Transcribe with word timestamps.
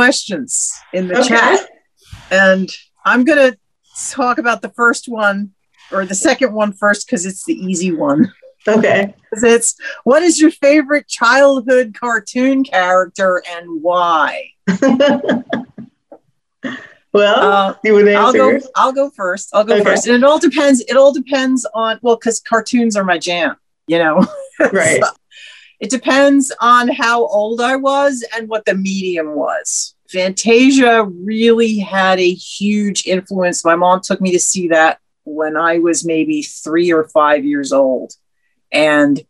questions 0.00 0.84
in 0.92 1.08
the 1.08 1.16
Okay. 1.18 1.28
chat, 1.28 1.60
and 2.30 2.68
I'm 3.06 3.24
going 3.24 3.50
to 3.50 3.58
talk 4.10 4.36
about 4.36 4.60
the 4.60 4.68
first 4.68 5.08
one 5.08 5.52
or 5.90 6.04
the 6.04 6.14
second 6.14 6.52
one 6.52 6.74
first 6.74 7.06
because 7.06 7.24
it's 7.24 7.46
the 7.46 7.54
easy 7.54 7.92
one. 7.92 8.30
Okay. 8.68 9.14
It's 9.32 9.74
what 10.04 10.22
is 10.22 10.38
your 10.38 10.50
favorite 10.50 11.08
childhood 11.08 11.96
cartoon 11.98 12.62
character 12.62 13.42
and 13.50 13.80
why? 13.80 14.50
well, 17.14 17.40
Uh, 17.42 17.74
you 17.82 17.94
would 17.94 18.06
I'll 18.08 18.34
go. 18.34 18.58
I'll 18.74 18.92
go 18.92 19.08
first. 19.08 19.48
I'll 19.54 19.64
go 19.64 19.76
Okay. 19.76 19.84
first, 19.84 20.06
and 20.06 20.14
it 20.16 20.24
all 20.24 20.38
depends. 20.38 20.80
It 20.82 20.96
all 20.98 21.12
depends 21.14 21.66
on 21.72 21.98
well, 22.02 22.16
because 22.16 22.40
cartoons 22.40 22.96
are 22.96 23.04
my 23.04 23.16
jam. 23.16 23.56
You 23.86 24.00
know, 24.00 24.26
Right. 24.72 25.02
So, 25.02 25.08
it 25.80 25.90
depends 25.90 26.52
on 26.60 26.88
how 26.88 27.26
old 27.26 27.60
I 27.60 27.76
was 27.76 28.24
and 28.34 28.48
what 28.48 28.64
the 28.64 28.74
medium 28.74 29.34
was. 29.34 29.94
Fantasia 30.08 31.04
really 31.04 31.78
had 31.78 32.18
a 32.18 32.32
huge 32.32 33.06
influence. 33.06 33.64
My 33.64 33.76
mom 33.76 34.00
took 34.00 34.20
me 34.20 34.32
to 34.32 34.38
see 34.38 34.68
that 34.68 35.00
when 35.24 35.56
I 35.56 35.78
was 35.78 36.04
maybe 36.04 36.42
three 36.42 36.92
or 36.92 37.04
five 37.04 37.44
years 37.44 37.72
old, 37.72 38.14
and 38.72 39.20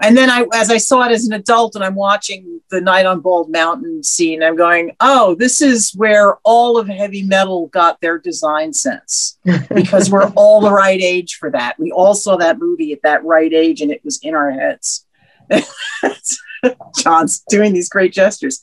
and 0.00 0.16
then 0.16 0.30
I, 0.30 0.46
as 0.54 0.70
I 0.70 0.78
saw 0.78 1.04
it 1.04 1.12
as 1.12 1.26
an 1.26 1.34
adult, 1.34 1.74
and 1.74 1.84
I'm 1.84 1.94
watching 1.94 2.60
the 2.70 2.80
Night 2.80 3.04
on 3.04 3.20
Bald 3.20 3.50
Mountain 3.50 4.02
scene, 4.02 4.42
I'm 4.42 4.56
going, 4.56 4.96
oh, 5.00 5.34
this 5.34 5.60
is 5.60 5.92
where 5.92 6.36
all 6.44 6.78
of 6.78 6.88
heavy 6.88 7.22
metal 7.22 7.66
got 7.68 8.00
their 8.00 8.18
design 8.18 8.72
sense 8.72 9.38
because 9.74 10.10
we're 10.10 10.30
all 10.30 10.60
the 10.60 10.72
right 10.72 11.00
age 11.00 11.36
for 11.36 11.50
that. 11.50 11.78
We 11.78 11.92
all 11.92 12.14
saw 12.14 12.36
that 12.36 12.58
movie 12.58 12.92
at 12.92 13.02
that 13.02 13.24
right 13.24 13.52
age, 13.52 13.82
and 13.82 13.92
it 13.92 14.04
was 14.04 14.18
in 14.22 14.34
our 14.34 14.50
heads. 14.50 15.06
John's 16.96 17.42
doing 17.48 17.72
these 17.72 17.88
great 17.88 18.12
gestures, 18.12 18.60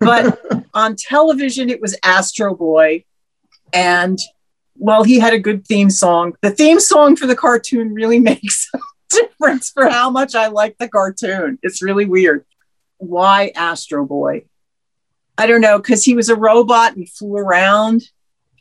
but 0.00 0.40
on 0.74 0.96
television, 0.96 1.68
it 1.68 1.80
was 1.80 1.98
Astro 2.02 2.54
Boy, 2.54 3.04
and 3.72 4.18
well, 4.76 5.04
he 5.04 5.18
had 5.18 5.34
a 5.34 5.38
good 5.38 5.66
theme 5.66 5.90
song. 5.90 6.34
The 6.42 6.50
theme 6.50 6.80
song 6.80 7.16
for 7.16 7.26
the 7.26 7.36
cartoon 7.36 7.92
really 7.92 8.18
makes 8.32 8.68
a 8.74 8.78
difference 9.10 9.70
for 9.70 9.88
how 9.88 10.10
much 10.10 10.34
I 10.34 10.48
like 10.48 10.78
the 10.78 10.88
cartoon. 10.88 11.58
It's 11.62 11.82
really 11.82 12.06
weird. 12.06 12.44
Why 12.98 13.52
Astro 13.54 14.06
Boy? 14.06 14.44
I 15.36 15.46
don't 15.46 15.60
know, 15.60 15.78
because 15.78 16.04
he 16.04 16.14
was 16.14 16.28
a 16.28 16.36
robot 16.36 16.92
and 16.92 17.00
he 17.00 17.06
flew 17.06 17.36
around 17.36 18.04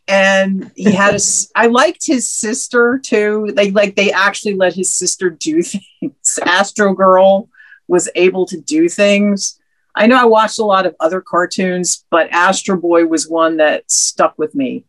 and 0.08 0.72
he 0.76 0.92
had 0.92 1.16
a, 1.16 1.20
I 1.56 1.68
liked 1.68 2.06
his 2.06 2.30
sister 2.30 3.00
too. 3.00 3.52
They 3.56 3.72
like 3.72 3.96
they 3.96 4.12
actually 4.12 4.56
let 4.56 4.74
his 4.74 4.90
sister 4.90 5.30
do 5.30 5.62
things. 5.62 6.40
Astro 6.44 6.94
Girl 6.94 7.50
was 7.92 8.08
able 8.16 8.46
to 8.46 8.58
do 8.58 8.88
things. 8.88 9.60
I 9.94 10.08
know 10.08 10.16
I 10.16 10.24
watched 10.24 10.60
a 10.60 10.64
lot 10.64 10.86
of 10.86 10.96
other 11.02 11.20
cartoons, 11.20 12.06
but 12.10 12.32
Astro 12.32 12.78
Boy 12.78 13.06
was 13.06 13.28
one 13.28 13.58
that 13.58 13.92
stuck 13.92 14.40
with 14.40 14.56
me. 14.56 14.86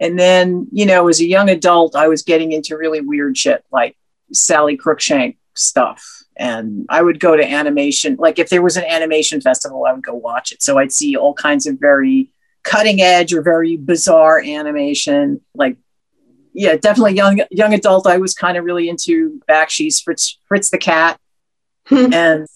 And 0.00 0.18
then, 0.18 0.66
you 0.72 0.84
know, 0.84 1.06
as 1.06 1.20
a 1.20 1.26
young 1.26 1.48
adult, 1.48 1.94
I 1.94 2.08
was 2.08 2.24
getting 2.24 2.50
into 2.50 2.76
really 2.76 3.00
weird 3.00 3.38
shit 3.38 3.64
like 3.70 3.96
Sally 4.32 4.76
Cruikshank 4.76 5.36
stuff. 5.54 6.24
And 6.36 6.86
I 6.88 7.02
would 7.02 7.20
go 7.20 7.36
to 7.36 7.48
animation. 7.48 8.16
Like 8.18 8.40
if 8.40 8.48
there 8.48 8.62
was 8.62 8.76
an 8.76 8.84
animation 8.84 9.40
festival, 9.40 9.86
I 9.86 9.92
would 9.92 10.04
go 10.04 10.14
watch 10.14 10.50
it. 10.50 10.60
So 10.60 10.76
I'd 10.76 10.90
see 10.90 11.16
all 11.16 11.34
kinds 11.34 11.68
of 11.68 11.78
very 11.78 12.32
cutting 12.64 13.00
edge 13.00 13.32
or 13.32 13.42
very 13.42 13.76
bizarre 13.76 14.40
animation. 14.40 15.40
Like, 15.54 15.76
yeah, 16.52 16.74
definitely 16.74 17.14
young 17.14 17.42
young 17.52 17.74
adult. 17.74 18.08
I 18.08 18.16
was 18.18 18.34
kind 18.34 18.56
of 18.56 18.64
really 18.64 18.88
into 18.88 19.40
Bakshi's 19.48 20.00
Fritz 20.00 20.40
Fritz 20.48 20.70
the 20.70 20.78
Cat. 20.78 21.20
And 21.90 22.46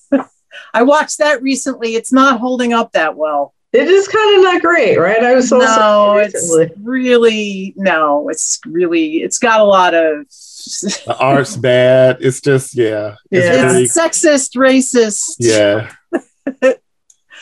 I 0.74 0.82
watched 0.82 1.18
that 1.18 1.42
recently. 1.42 1.94
It's 1.96 2.12
not 2.12 2.40
holding 2.40 2.72
up 2.72 2.92
that 2.92 3.16
well. 3.16 3.54
It 3.72 3.88
is 3.88 4.06
kind 4.06 4.36
of 4.36 4.42
not 4.44 4.60
great, 4.60 4.98
right? 4.98 5.22
I 5.24 5.34
was 5.34 5.48
so 5.48 5.58
no, 5.58 6.18
it's 6.18 6.54
really 6.82 7.72
no. 7.76 8.28
It's 8.28 8.60
really 8.66 9.22
it's 9.22 9.38
got 9.38 9.60
a 9.60 9.64
lot 9.64 9.94
of 9.94 10.26
The 10.28 11.16
art's 11.18 11.56
bad. 11.56 12.18
It's 12.20 12.42
just 12.42 12.74
yeah. 12.74 13.16
It's 13.30 13.46
Yeah. 13.46 13.68
very 13.70 13.84
it's 13.84 13.96
sexist, 13.96 14.56
racist. 14.56 15.36
yeah. 15.38 15.90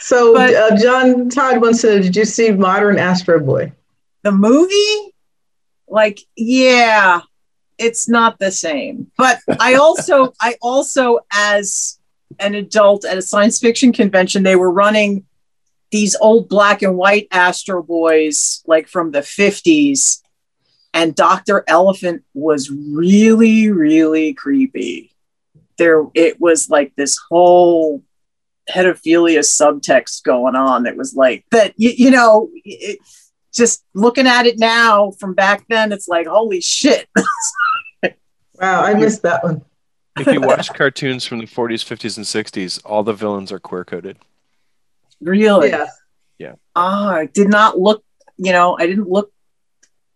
So 0.03 0.33
But- 0.35 0.55
uh, 0.55 0.77
John 0.79 1.29
Tod 1.29 1.61
wants 1.61 1.83
to 1.83 1.97
know, 1.97 2.03
did 2.03 2.17
you 2.17 2.25
see 2.25 2.51
Modern 2.53 2.99
Astro 2.99 3.39
Boy? 3.39 3.73
The 4.23 4.33
movie, 4.33 5.13
like, 5.89 6.21
yeah, 6.37 7.21
it's 7.81 8.09
not 8.09 8.39
the 8.39 8.53
same. 8.53 9.11
But 9.17 9.41
I 9.59 9.75
also, 9.75 10.33
I 10.41 10.57
also, 10.63 11.21
as 11.33 11.99
an 12.39 12.55
adult 12.55 13.05
at 13.05 13.19
a 13.19 13.23
science 13.23 13.59
fiction 13.59 13.93
convention, 13.93 14.45
they 14.45 14.55
were 14.55 14.71
running 14.71 15.25
these 15.91 16.15
old 16.21 16.49
black 16.49 16.83
and 16.83 16.97
white 16.97 17.27
Astro 17.33 17.83
Boys, 17.83 18.63
like 18.67 18.87
from 18.87 19.11
the 19.11 19.21
50s. 19.21 20.21
And 20.93 21.15
Dr. 21.15 21.65
Elefun 21.69 22.23
was 22.35 22.71
really, 22.71 23.71
really 23.71 24.35
creepy. 24.35 25.13
There, 25.79 26.07
it 26.15 26.41
was 26.41 26.69
like 26.69 26.95
this 26.97 27.19
whole 27.29 28.03
pedophilia 28.69 29.41
subtext 29.41 30.23
going 30.23 30.55
on 30.55 30.85
that 30.85 30.97
was 30.97 31.15
like 31.15 31.45
that, 31.51 31.75
you, 31.77 31.91
you 31.97 32.11
know, 32.11 32.51
it, 32.65 32.99
just 33.53 33.85
looking 33.95 34.27
at 34.27 34.47
it 34.47 34.59
now 34.59 35.13
from 35.13 35.35
back 35.35 35.65
then, 35.69 35.93
it's 35.93 36.09
like, 36.09 36.27
holy 36.27 36.61
shit. 36.61 37.09
Wow, 38.61 38.83
I 38.83 38.95
missed 38.95 39.23
that 39.23 39.43
one. 39.43 39.65
If 40.19 40.27
you 40.27 40.41
watch 40.43 40.73
cartoons 40.75 41.25
from 41.25 41.39
the 41.39 41.47
40s, 41.47 41.85
50s, 41.85 42.17
and 42.17 42.27
60s, 42.27 42.81
all 42.85 43.03
the 43.03 43.13
villains 43.15 43.51
are 43.53 43.59
queer 43.59 43.85
coded. 43.85 44.19
really? 45.21 45.73
Yeah. 46.39 46.55
Ah, 46.75 47.11
I 47.13 47.27
did 47.27 47.49
not 47.49 47.79
look, 47.79 48.05
you 48.37 48.53
know, 48.53 48.77
I 48.79 48.87
didn't 48.87 49.09
look, 49.09 49.33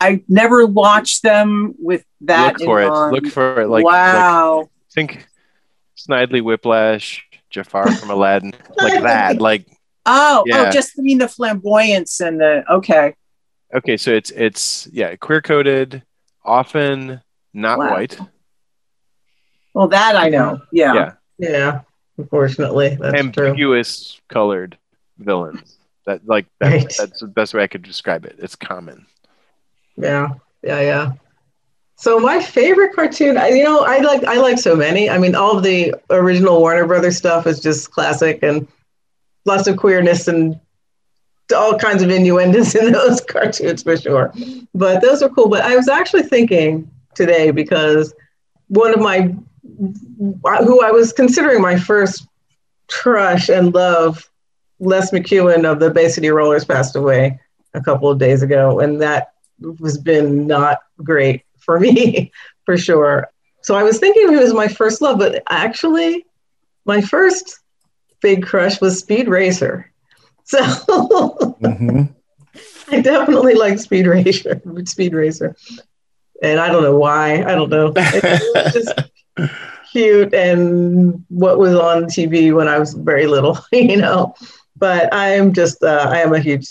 I 0.00 0.22
never 0.28 0.66
watched 0.66 1.22
them 1.22 1.75
with 1.78 2.05
that. 2.22 2.59
Look 2.59 2.66
for 2.66 2.81
in 2.81 2.87
it. 2.87 2.91
mind. 2.91 3.12
Look 3.12 3.27
for 3.32 3.60
it. 3.60 3.69
Like, 3.69 3.84
like 3.84 3.93
wow. 3.93 4.69
think 4.93 5.26
Snidely 5.97 6.43
Whiplash, 6.43 7.25
Jafar 7.50 7.93
from 7.93 8.11
Aladdin, 8.11 8.53
like 8.76 9.03
that. 9.03 9.41
Like, 9.41 9.66
oh, 10.06 10.44
oh, 10.50 10.71
just 10.71 10.99
I 10.99 11.03
mean 11.03 11.19
the 11.19 11.28
flamboyance 11.28 12.21
and 12.21 12.41
the, 12.41 12.65
okay. 12.71 13.15
okay, 13.75 13.97
so 13.97 14.12
it's 14.12 14.31
it's 14.31 14.88
yeah, 14.93 15.15
queer 15.16 15.41
coded, 15.43 16.03
often 16.44 17.21
not 17.53 17.78
Wow. 17.78 17.93
white. 17.93 18.19
Well, 19.75 19.89
that 19.89 20.17
I 20.17 20.29
know. 20.29 20.61
Yeah. 20.73 20.95
Yeah, 20.95 21.12
Yeah, 21.39 21.81
unfortunately, 22.19 22.97
that's 23.01 23.12
true. 23.33 23.49
ambiguous 23.49 24.21
colored 24.29 24.79
villains. 25.19 25.77
That 26.07 26.27
like 26.27 26.47
that, 26.61 26.71
Right. 26.73 26.95
that's 26.99 27.21
the 27.21 27.27
best 27.27 27.55
way 27.55 27.62
I 27.62 27.67
could 27.67 27.83
describe 27.83 28.25
it. 28.25 28.37
It's 28.39 28.57
common. 28.57 29.07
Yeah, 29.97 30.35
yeah, 30.62 30.81
yeah. 30.81 31.12
So 31.97 32.19
my 32.19 32.43
favorite 32.43 32.95
cartoon, 32.95 33.39
I, 33.39 33.49
you 33.49 33.65
know, 33.65 33.81
I 33.81 33.99
like 33.99 34.25
I 34.25 34.37
like 34.37 34.59
so 34.59 34.75
many. 34.77 35.09
I 35.09 35.17
mean, 35.19 35.35
all 35.35 35.57
of 35.57 35.62
the 35.62 35.95
original 36.11 36.61
Warner 36.61 36.87
Brothers 36.87 37.17
stuff 37.17 37.47
is 37.47 37.61
just 37.61 37.91
classic, 37.93 38.41
and 38.43 38.67
lots 39.47 39.67
of 39.67 39.77
queerness 39.77 40.29
and 40.29 40.59
all 41.55 41.79
kinds 41.79 42.03
of 42.03 42.11
innuendos 42.11 42.75
in 42.81 42.93
those 42.93 43.21
cartoons 43.23 43.83
for 43.83 43.97
sure. 43.97 44.33
But 44.75 45.01
those 45.03 45.23
are 45.23 45.29
cool. 45.31 45.49
But 45.49 45.62
I 45.62 45.75
was 45.77 45.89
actually 45.89 46.25
thinking 46.25 46.91
today 47.15 47.51
because 47.51 48.12
one 48.69 48.93
of 48.93 49.01
my 49.01 49.35
who 49.78 50.82
I 50.82 50.91
was 50.91 51.12
considering 51.12 51.60
my 51.62 51.78
first 51.78 52.26
crush 52.88 53.48
and 53.48 53.75
love, 53.75 54.28
Les 54.80 55.10
McKeown 55.10 55.64
of 55.70 55.80
the 55.80 55.91
Bay 55.91 56.08
City 56.08 56.28
Rollers 56.30 56.64
passed 56.64 56.97
away 56.97 57.38
a 57.75 57.80
couple 57.80 58.08
of 58.10 58.19
days 58.19 58.42
ago, 58.42 58.80
and 58.80 59.00
that 59.00 59.32
has 59.82 59.98
been 59.98 60.47
not 60.47 60.80
great 60.98 61.42
for 61.58 61.80
me 61.84 62.30
for 62.66 62.76
sure. 62.76 63.28
So 63.62 63.75
I 63.75 63.82
was 63.82 63.98
thinking 63.98 64.28
he 64.28 64.36
was 64.36 64.52
my 64.52 64.69
first 64.69 65.00
love, 65.00 65.19
but 65.19 65.42
actually, 65.48 66.25
my 66.84 67.00
first 67.00 67.60
big 68.20 68.44
crush 68.44 68.81
was 68.81 68.98
Speed 68.98 69.28
Racer. 69.28 69.91
So 70.46 70.58
Mhm. 71.62 72.14
I 72.90 73.00
definitely 73.00 73.55
like 73.55 73.78
Speed 73.78 74.06
Racer. 74.06 74.60
Speed 74.84 75.14
Racer, 75.14 75.56
and 76.43 76.60
I 76.60 76.69
don't 76.69 76.82
know 76.82 76.99
why. 76.99 77.43
I 77.43 77.55
don't 77.55 77.70
know. 77.70 77.94
It 77.96 78.52
was 78.55 78.72
just 78.75 78.93
cute 79.90 80.34
and 80.34 81.25
what 81.28 81.58
was 81.58 81.75
on 81.75 82.04
TV 82.04 82.54
when 82.54 82.69
I 82.69 82.78
was 82.78 82.94
very 82.94 83.26
little, 83.26 83.58
you 83.72 83.96
know. 83.96 84.34
But 84.76 85.12
I 85.14 85.31
am 85.31 85.52
just 85.52 85.82
uh, 85.82 86.08
I 86.10 86.19
am 86.19 86.34
a 86.34 86.40
huge 86.40 86.69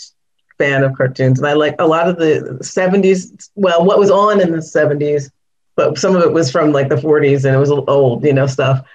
fan 0.58 0.84
of 0.84 0.94
cartoons, 0.94 1.38
and 1.38 1.48
I 1.48 1.54
like 1.54 1.74
a 1.78 1.86
lot 1.86 2.08
of 2.08 2.16
the 2.16 2.58
'70s. 2.62 3.50
Well, 3.54 3.84
what 3.84 3.98
was 3.98 4.10
on 4.10 4.40
in 4.40 4.52
the 4.52 4.58
'70s, 4.58 5.30
but 5.74 5.98
some 5.98 6.14
of 6.14 6.22
it 6.22 6.32
was 6.32 6.50
from 6.50 6.72
like 6.72 6.88
the 6.88 6.96
'40s, 6.96 7.44
and 7.44 7.54
it 7.54 7.58
was 7.58 7.70
old, 7.70 8.24
you 8.24 8.32
know, 8.32 8.46
stuff. 8.46 8.86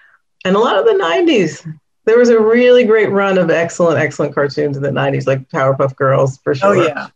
And 0.45 0.55
a 0.55 0.59
lot 0.59 0.77
of 0.77 0.85
the 0.85 0.93
'90s. 0.93 1.65
There 2.05 2.17
was 2.17 2.29
a 2.29 2.39
really 2.39 2.85
great 2.85 3.11
run 3.11 3.37
of 3.37 3.51
excellent, 3.51 3.99
excellent 3.99 4.33
cartoons 4.33 4.77
in 4.77 4.83
the 4.83 4.89
'90s, 4.89 5.27
like 5.27 5.47
Powerpuff 5.49 5.95
Girls 5.95 6.39
for 6.39 6.55
sure. 6.55 6.69
Oh 6.69 6.73
sure. 6.75 6.87
yeah. 6.87 7.07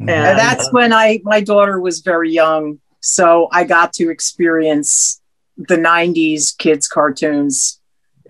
And, 0.00 0.10
And 0.10 0.38
that's 0.38 0.66
uh, 0.66 0.70
when 0.70 0.92
I 0.92 1.20
my 1.24 1.40
daughter 1.40 1.80
was 1.80 2.00
very 2.00 2.30
young, 2.30 2.78
so 3.00 3.48
I 3.52 3.64
got 3.64 3.92
to 3.94 4.10
experience 4.10 5.20
the 5.58 5.76
'90s 5.76 6.56
kids 6.56 6.88
cartoons. 6.88 7.74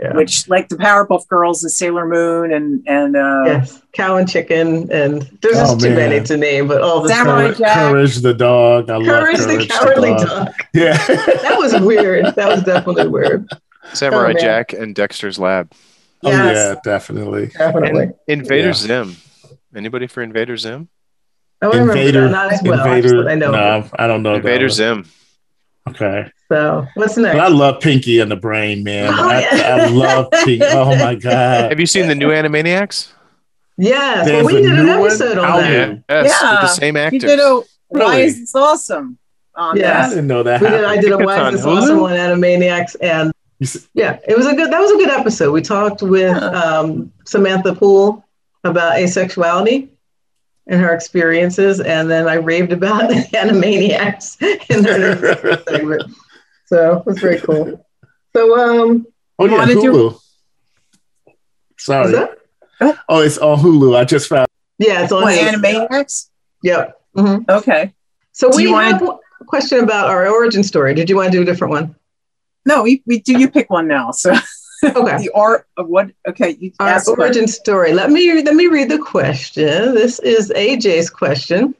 Yeah. 0.00 0.14
which 0.14 0.48
like 0.48 0.69
the 0.69 0.76
Powerpuff 0.76 1.26
Girls 1.26 1.64
and 1.64 1.72
Sailor 1.72 2.06
Moon 2.06 2.52
and 2.52 2.84
and 2.86 3.16
uh, 3.16 3.42
yes, 3.46 3.82
cow 3.92 4.14
and 4.16 4.28
chicken, 4.30 4.88
and 4.92 5.22
there's 5.42 5.56
Oh, 5.56 5.75
just 5.75 5.80
too 5.80 5.88
man. 5.88 6.10
many 6.10 6.25
to 6.26 6.36
name, 6.36 6.69
but 6.69 6.82
all 6.82 7.00
the 7.02 7.08
Samurai 7.08 7.46
stuff. 7.48 7.58
Jack. 7.58 7.90
Courage 7.90 8.16
the 8.19 8.32
dog. 8.32 8.90
I 8.90 8.96
love 8.98 9.06
Courage 9.06 9.38
the 9.38 9.66
Cowardly 9.69 10.10
Dog. 10.10 10.50
Yeah. 10.72 10.96
That 11.04 11.56
was 11.58 11.75
weird. 11.80 12.26
That 12.36 12.46
was 12.48 12.62
definitely 12.62 13.08
weird. 13.08 13.48
Samurai 13.92 14.34
Oh. 14.36 14.40
Jack 14.40 14.72
and 14.72 14.94
Dexter's 14.94 15.36
Lab. 15.36 15.72
Oh 16.22 16.30
yeah, 16.30 16.76
definitely. 16.84 17.48
Definitely. 17.48 18.02
And 18.04 18.14
Invader 18.28 18.69
Yeah. 18.69 18.75
Zim. 18.75 19.16
Anybody 19.75 20.06
for 20.06 20.22
Invader 20.22 20.56
Zim? 20.56 20.88
Oh, 21.60 21.70
I 21.70 21.72
remember 21.72 21.94
Invader. 21.94 22.20
that, 22.26 22.30
not 22.30 22.52
as 22.52 22.62
well. 22.62 22.78
Invader. 22.86 23.08
Actually, 23.19 23.32
I 23.32 23.34
know. 23.34 23.50
No, 23.50 23.88
I 23.98 24.06
don't 24.06 24.22
know. 24.22 24.34
that 24.34 24.46
Invader 24.46 24.66
one. 24.66 24.70
Zim. 24.70 25.04
Okay. 25.90 26.31
So 26.50 26.87
what's 26.94 27.17
But 27.17 27.38
I 27.38 27.49
love 27.49 27.81
Pinky 27.81 28.20
and 28.20 28.31
the 28.31 28.37
Brain, 28.37 28.82
man. 28.82 29.12
Oh, 29.12 29.29
I, 29.29 29.40
yeah. 29.40 29.76
I 29.82 29.87
love 29.88 30.31
Pinky. 30.31 30.61
Oh 30.64 30.96
my 30.96 31.14
god. 31.29 31.70
Have 31.70 31.79
you 31.81 31.87
seen 31.87 32.08
the 32.08 32.14
new 32.14 32.29
Animaniacs? 32.31 33.12
Yes, 33.76 34.26
There's 34.26 34.44
well, 34.44 34.55
we 34.55 34.61
a 34.61 34.62
did 34.62 34.79
an 34.79 34.87
new 34.87 34.99
one 34.99 35.06
episode 35.06 35.38
on 35.38 35.61
that. 35.61 35.69
there. 35.70 36.05
Yes, 36.08 36.25
with 36.25 36.32
Yeah. 36.43 36.61
the 36.62 36.67
same 36.69 36.94
He 36.96 37.00
actors. 37.00 37.23
did 37.23 37.38
a 37.38 37.62
Why 37.88 38.19
is 38.20 38.40
this 38.40 38.55
awesome? 38.55 39.19
On 39.55 39.76
Yeah. 39.76 40.06
I 40.06 40.08
didn't 40.08 40.26
know 40.26 40.43
that. 40.43 40.61
We 40.61 40.69
did. 40.69 40.85
I 40.85 40.96
did 41.00 41.12
a 41.12 41.19
Why 41.19 41.49
Is 41.49 41.55
This 41.56 41.67
Hulu? 41.67 41.76
Awesome 41.82 41.99
on 42.00 42.11
Animaniacs, 42.12 42.96
and 43.00 43.32
yeah, 43.94 44.19
it 44.26 44.37
was 44.37 44.46
a 44.46 44.55
good. 44.55 44.73
That 44.73 44.81
was 44.81 44.90
a 44.93 44.96
good 44.96 45.11
episode. 45.11 45.52
We 45.52 45.62
talked 45.62 46.02
with 46.02 46.31
Yeah. 46.31 46.46
um, 46.49 47.12
Samantha 47.25 47.75
Poole 47.75 48.25
about 48.64 48.96
asexuality 48.96 49.88
and 50.69 50.81
her 50.81 50.94
experiences, 50.94 51.81
and 51.81 52.11
then 52.11 52.29
I 52.29 52.35
raved 52.35 52.73
about 52.73 53.11
Animaniacs 53.11 54.41
in 54.70 54.82
their 54.82 55.17
segment. 55.69 56.03
So 56.67 56.99
it 56.99 57.06
was 57.06 57.19
very 57.19 57.41
cool. 57.41 57.85
So 58.37 58.59
um, 58.59 59.06
Oh 59.38 59.47
yeah, 59.47 59.65
Hulu. 59.67 60.15
is 60.15 60.20
Sorry. 61.79 62.12
that? 62.12 62.38
Oh, 63.09 63.20
it's 63.23 63.38
on 63.38 63.59
Hulu. 63.59 63.97
I 63.97 64.05
just 64.05 64.29
found. 64.29 64.47
Yeah, 64.79 65.03
it's 65.03 65.12
on. 65.12 65.23
What, 65.23 65.38
Animaniacs? 65.38 66.29
Yep. 66.62 67.00
hmm 67.17 67.37
Okay. 67.49 67.94
So 68.32 68.50
Do 68.50 68.56
we 68.59 68.64
you 68.64 68.73
wanna- 68.73 68.93
have 68.99 69.03
a 69.03 69.44
question 69.47 69.81
about 69.81 70.09
our 70.11 70.29
origin 70.29 70.62
story. 70.62 70.94
Did 70.94 71.09
you 71.09 71.17
want 71.17 71.32
to 71.32 71.38
do 71.38 71.43
a 71.43 71.44
different 71.44 71.73
one? 71.73 71.94
No, 72.67 72.82
we, 72.82 73.03
we 73.06 73.21
do. 73.21 73.38
You 73.38 73.49
pick 73.50 73.71
one 73.71 73.88
now. 73.88 74.11
So 74.11 74.35
Okay. 74.84 75.19
the 75.19 75.30
art 75.34 75.66
of 75.76 75.88
what? 75.88 76.10
Okay, 76.28 76.56
you 76.60 76.72
Our 76.78 77.00
origin 77.08 77.48
story. 77.48 77.92
Let 77.92 78.10
me 78.10 78.42
let 78.42 78.54
me 78.54 78.66
read 78.69 78.88
the 78.88 78.98
question. 78.98 79.94
This 79.94 80.20
is 80.20 80.52
AJ's 80.54 81.10
question, 81.10 81.75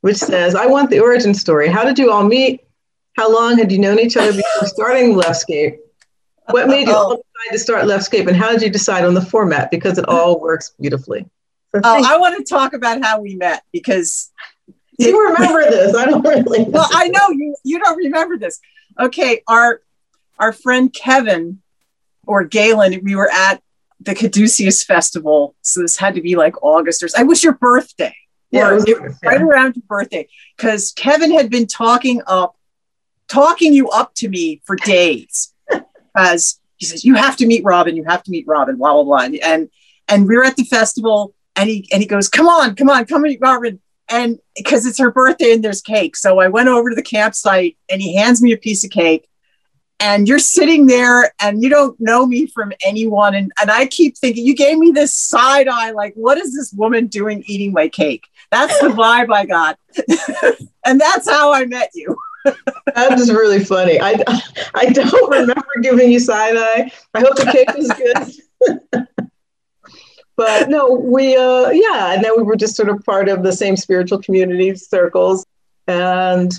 which 0.00 0.16
says, 0.16 0.54
"I 0.54 0.66
want 0.66 0.90
the 0.90 0.98
origin 0.98 1.32
story. 1.32 1.68
How 1.68 1.84
did 1.84 1.98
you 1.98 2.10
all 2.10 2.24
meet? 2.24 2.64
How 3.16 3.32
long 3.32 3.56
had 3.56 3.70
you 3.70 3.78
known 3.78 4.00
each 4.00 4.16
other 4.16 4.32
before 4.32 4.66
starting 4.66 5.14
Leftscape? 5.14 5.78
What 6.50 6.68
made 6.68 6.88
you 6.88 6.94
oh. 6.94 6.96
all 6.96 7.16
decide 7.16 7.52
to 7.52 7.58
start 7.58 7.84
Leftscape, 7.84 8.26
and 8.26 8.36
how 8.36 8.50
did 8.50 8.62
you 8.62 8.70
decide 8.70 9.04
on 9.04 9.14
the 9.14 9.22
format? 9.22 9.70
Because 9.70 9.98
it 9.98 10.08
all 10.08 10.40
works 10.40 10.72
beautifully." 10.80 11.26
So 11.72 11.80
Oh, 11.84 12.02
I 12.04 12.16
want 12.16 12.36
to 12.36 12.42
talk 12.42 12.72
about 12.72 13.04
how 13.04 13.20
we 13.20 13.36
met 13.36 13.62
because 13.72 14.32
you 14.98 15.28
remember 15.28 15.62
this? 15.70 15.94
I 15.94 16.04
don't 16.04 16.26
really. 16.26 16.64
well, 16.64 16.88
I 16.90 17.08
know 17.08 17.30
you 17.30 17.54
you 17.64 17.78
don't 17.78 17.96
remember 17.96 18.38
this. 18.38 18.60
Okay, 18.98 19.42
our 19.46 19.82
our 20.38 20.52
friend 20.52 20.92
Kevin 20.92 21.60
or 22.26 22.44
Galen, 22.44 23.00
we 23.02 23.14
were 23.14 23.30
at 23.30 23.62
the 24.00 24.14
Caduceus 24.14 24.82
Festival. 24.82 25.54
So 25.62 25.82
this 25.82 25.96
had 25.96 26.14
to 26.14 26.22
be 26.22 26.36
like 26.36 26.62
August 26.62 27.02
or 27.02 27.06
it 27.06 27.26
was 27.26 27.44
your 27.44 27.54
birthday. 27.54 28.14
Yeah, 28.50 28.72
it 28.72 28.74
was- 28.74 28.88
yeah. 28.88 28.94
right 29.22 29.40
around 29.40 29.76
your 29.76 29.84
birthday. 29.88 30.28
Because 30.56 30.92
Kevin 30.92 31.32
had 31.32 31.50
been 31.50 31.66
talking 31.66 32.22
up, 32.26 32.56
talking 33.28 33.72
you 33.74 33.88
up 33.90 34.14
to 34.16 34.28
me 34.28 34.60
for 34.64 34.76
days. 34.76 35.54
As 36.16 36.58
he 36.76 36.86
says, 36.86 37.04
you 37.04 37.14
have 37.14 37.36
to 37.36 37.46
meet 37.46 37.62
Robin, 37.62 37.94
you 37.94 38.04
have 38.04 38.22
to 38.24 38.30
meet 38.30 38.46
Robin, 38.46 38.76
blah, 38.76 38.94
blah, 38.94 39.04
blah. 39.04 39.38
And 39.42 39.68
and 40.08 40.26
we 40.26 40.36
were 40.36 40.44
at 40.44 40.56
the 40.56 40.64
festival 40.64 41.34
and 41.54 41.68
he 41.68 41.88
and 41.92 42.02
he 42.02 42.06
goes, 42.08 42.28
Come 42.28 42.48
on, 42.48 42.74
come 42.74 42.90
on, 42.90 43.04
come 43.04 43.22
meet 43.22 43.38
Robin. 43.40 43.80
And 44.08 44.40
because 44.56 44.86
it's 44.86 44.98
her 44.98 45.12
birthday 45.12 45.52
and 45.52 45.62
there's 45.62 45.80
cake. 45.80 46.16
So 46.16 46.40
I 46.40 46.48
went 46.48 46.68
over 46.68 46.90
to 46.90 46.96
the 46.96 47.02
campsite 47.02 47.76
and 47.88 48.02
he 48.02 48.16
hands 48.16 48.42
me 48.42 48.50
a 48.52 48.56
piece 48.56 48.82
of 48.82 48.90
cake. 48.90 49.28
And 50.00 50.26
you're 50.26 50.38
sitting 50.38 50.86
there 50.86 51.32
and 51.42 51.62
you 51.62 51.68
don't 51.68 51.98
know 52.00 52.26
me 52.26 52.46
from 52.46 52.72
anyone. 52.84 53.34
And, 53.34 53.52
and 53.60 53.70
I 53.70 53.86
keep 53.86 54.16
thinking, 54.16 54.46
you 54.46 54.56
gave 54.56 54.78
me 54.78 54.90
this 54.92 55.12
side 55.12 55.68
eye, 55.68 55.90
like, 55.90 56.14
what 56.14 56.38
is 56.38 56.54
this 56.54 56.72
woman 56.72 57.06
doing 57.06 57.44
eating 57.46 57.72
my 57.72 57.88
cake? 57.88 58.26
That's 58.50 58.78
the 58.80 58.88
vibe 58.88 59.32
I 59.32 59.44
got. 59.44 59.78
and 60.86 60.98
that's 60.98 61.28
how 61.28 61.52
I 61.52 61.66
met 61.66 61.90
you. 61.94 62.16
That 62.94 63.18
is 63.18 63.30
really 63.30 63.62
funny. 63.62 64.00
I, 64.00 64.22
I 64.74 64.86
don't 64.86 65.30
remember 65.30 65.68
giving 65.82 66.10
you 66.10 66.18
side 66.18 66.56
eye. 66.56 66.90
I 67.12 67.20
hope 67.20 67.36
the 67.36 67.50
cake 67.52 67.74
was 67.76 67.92
good. 67.92 69.06
but 70.36 70.70
no, 70.70 70.92
we, 70.94 71.36
uh, 71.36 71.70
yeah, 71.70 72.14
and 72.14 72.24
then 72.24 72.32
we 72.36 72.42
were 72.42 72.56
just 72.56 72.74
sort 72.74 72.88
of 72.88 73.04
part 73.04 73.28
of 73.28 73.42
the 73.42 73.52
same 73.52 73.76
spiritual 73.76 74.22
community 74.22 74.74
circles 74.74 75.44
and 75.86 76.58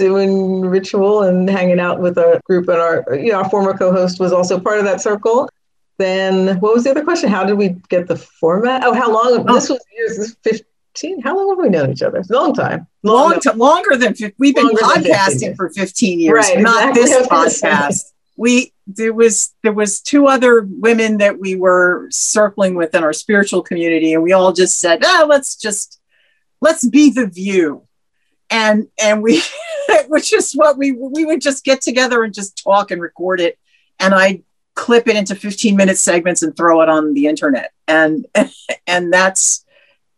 doing 0.00 0.62
ritual 0.62 1.22
and 1.22 1.48
hanging 1.48 1.78
out 1.78 2.00
with 2.00 2.16
a 2.18 2.40
group. 2.44 2.68
And 2.68 2.78
our, 2.80 3.04
you 3.14 3.30
know, 3.32 3.42
our 3.42 3.50
former 3.50 3.76
co 3.76 3.92
host 3.92 4.18
was 4.18 4.32
also 4.32 4.58
part 4.58 4.78
of 4.78 4.84
that 4.86 5.00
circle. 5.00 5.48
Then 5.98 6.58
what 6.60 6.74
was 6.74 6.84
the 6.84 6.90
other 6.90 7.04
question? 7.04 7.28
How 7.28 7.44
did 7.44 7.54
we 7.58 7.76
get 7.90 8.08
the 8.08 8.16
format? 8.16 8.82
Oh, 8.84 8.94
how 8.94 9.12
long? 9.12 9.44
Oh. 9.48 9.54
This 9.54 9.68
was 9.68 9.80
years, 9.96 10.16
this 10.16 10.28
is 10.30 10.62
15. 10.96 11.20
How 11.20 11.36
long 11.36 11.50
have 11.50 11.58
we 11.62 11.68
known 11.68 11.92
each 11.92 12.02
other? 12.02 12.22
Long 12.30 12.54
time. 12.54 12.86
Long 13.02 13.38
to, 13.40 13.52
longer 13.52 13.96
than 13.96 14.14
fif- 14.14 14.32
we've 14.38 14.54
been 14.54 14.74
15 14.76 14.88
podcasting 14.88 15.56
for 15.56 15.68
15 15.68 16.18
years, 16.18 16.32
Right, 16.32 16.58
not 16.58 16.96
exactly. 16.96 17.02
this 17.02 17.12
I 17.16 17.18
was 17.20 17.28
gonna 17.28 17.50
say. 17.50 17.68
podcast. 17.68 18.12
We 18.38 18.72
there 18.86 19.12
was 19.12 19.54
there 19.62 19.74
was 19.74 20.00
two 20.00 20.26
other 20.26 20.66
women 20.68 21.18
that 21.18 21.38
we 21.38 21.54
were 21.54 22.08
circling 22.10 22.74
with 22.74 22.94
in 22.94 23.04
our 23.04 23.12
spiritual 23.12 23.62
community, 23.62 24.14
and 24.14 24.22
we 24.22 24.32
all 24.32 24.52
just 24.54 24.80
said, 24.80 25.04
"Ah, 25.04 25.26
let's 25.28 25.54
just 25.56 26.00
let's 26.62 26.84
be 26.88 27.10
the 27.10 27.26
view," 27.26 27.82
and 28.50 28.88
and 29.02 29.22
we 29.22 29.42
was 30.08 30.28
just 30.28 30.54
what 30.54 30.76
we 30.76 30.92
we 30.92 31.24
would 31.24 31.40
just 31.40 31.64
get 31.64 31.80
together 31.80 32.22
and 32.22 32.34
just 32.34 32.62
talk 32.62 32.90
and 32.90 33.00
record 33.00 33.40
it, 33.40 33.58
and 33.98 34.14
I 34.14 34.42
clip 34.74 35.08
it 35.08 35.16
into 35.16 35.34
15 35.34 35.76
minute 35.76 35.98
segments 35.98 36.42
and 36.42 36.56
throw 36.56 36.80
it 36.82 36.88
on 36.88 37.14
the 37.14 37.26
internet, 37.26 37.72
and 37.88 38.26
and 38.86 39.12
that's 39.12 39.64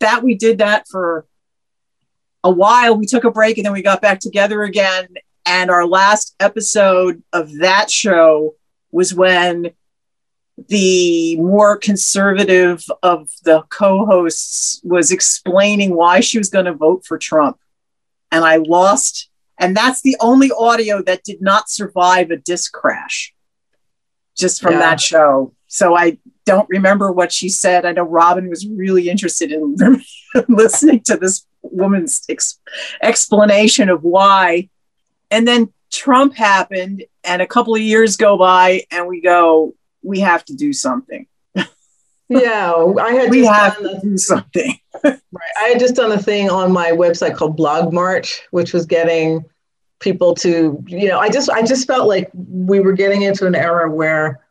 that 0.01 0.23
we 0.23 0.35
did 0.35 0.59
that 0.59 0.89
for 0.89 1.27
a 2.45 2.51
while. 2.51 2.97
We 2.97 3.07
took 3.07 3.25
a 3.25 3.31
break 3.31 3.59
and 3.59 3.65
then 3.65 3.73
we 3.73 3.83
got 3.83 4.03
back 4.03 4.21
together 4.21 4.63
again. 4.63 5.09
And 5.47 5.71
our 5.71 5.87
last 5.87 6.35
episode 6.41 7.23
of 7.33 7.59
that 7.59 7.91
show 7.91 8.55
was 8.91 9.15
when 9.15 9.73
the 10.69 11.37
more 11.37 11.77
conservative 11.77 12.85
of 13.03 13.31
the 13.45 13.63
co 13.71 14.05
hosts 14.07 14.81
was 14.85 15.11
explaining 15.11 15.95
why 15.95 16.21
she 16.21 16.39
was 16.39 16.51
going 16.51 16.67
to 16.67 16.75
vote 16.75 17.05
for 17.07 17.19
Trump. 17.19 17.59
And 18.33 18.45
I 18.45 18.57
lost. 18.57 19.29
And 19.59 19.77
that's 19.77 20.01
the 20.01 20.17
only 20.19 20.51
audio 20.51 21.03
that 21.03 21.23
did 21.23 21.41
not 21.41 21.71
survive 21.71 22.31
a 22.33 22.37
disc 22.37 22.73
crash 22.73 23.33
just 24.37 24.61
from 24.61 24.73
Yeah. 24.73 24.79
that 24.81 25.01
show. 25.01 25.55
So 25.69 25.95
I 25.97 26.19
don't 26.45 26.69
remember 26.69 27.13
what 27.13 27.31
she 27.31 27.49
said. 27.49 27.85
I 27.87 27.93
know 27.93 28.03
Robin 28.03 28.49
was 28.49 28.67
really 28.67 29.09
interested 29.09 29.53
in 29.53 29.77
listening 30.49 31.01
to 31.05 31.17
this 31.17 31.47
woman's 31.63 32.23
ex- 32.29 32.59
explanation 33.01 33.89
of 33.89 34.03
why. 34.03 34.69
And 35.31 35.47
then 35.47 35.73
Trump 35.91 36.35
happened, 36.35 37.05
and 37.23 37.41
a 37.43 37.47
couple 37.47 37.75
of 37.75 37.81
years 37.81 38.17
go 38.17 38.37
by, 38.37 38.85
and 38.91 39.07
we 39.07 39.21
go, 39.21 39.75
we 40.03 40.21
have 40.21 40.45
to 40.47 40.55
do 40.55 40.73
something. 40.73 41.27
Yeah, 42.41 42.75
I 43.01 43.13
had 43.13 43.31
We 43.31 43.43
just 43.43 43.53
have 43.53 43.75
done 43.75 43.95
to 43.95 44.01
do 44.01 44.17
something. 44.17 44.79
Right. 45.05 45.51
I 45.59 45.69
had 45.69 45.81
just 45.81 45.97
done 45.97 46.13
a 46.13 46.23
thing 46.23 46.51
on 46.51 46.71
my 46.71 46.91
website 46.91 47.35
called 47.35 47.57
Blog 47.57 47.93
March, 47.93 48.43
which 48.51 48.75
was 48.75 48.85
getting 48.85 49.43
people 49.99 50.35
to, 50.37 50.85
you 50.87 51.09
know, 51.09 51.19
I 51.19 51.31
just 51.31 51.49
I 51.49 51.63
just 51.63 51.87
felt 51.87 52.07
like 52.07 52.31
we 52.35 52.81
were 52.81 52.93
getting 52.93 53.23
into 53.23 53.47
an 53.47 53.55
era 53.55 53.91
where 53.91 54.45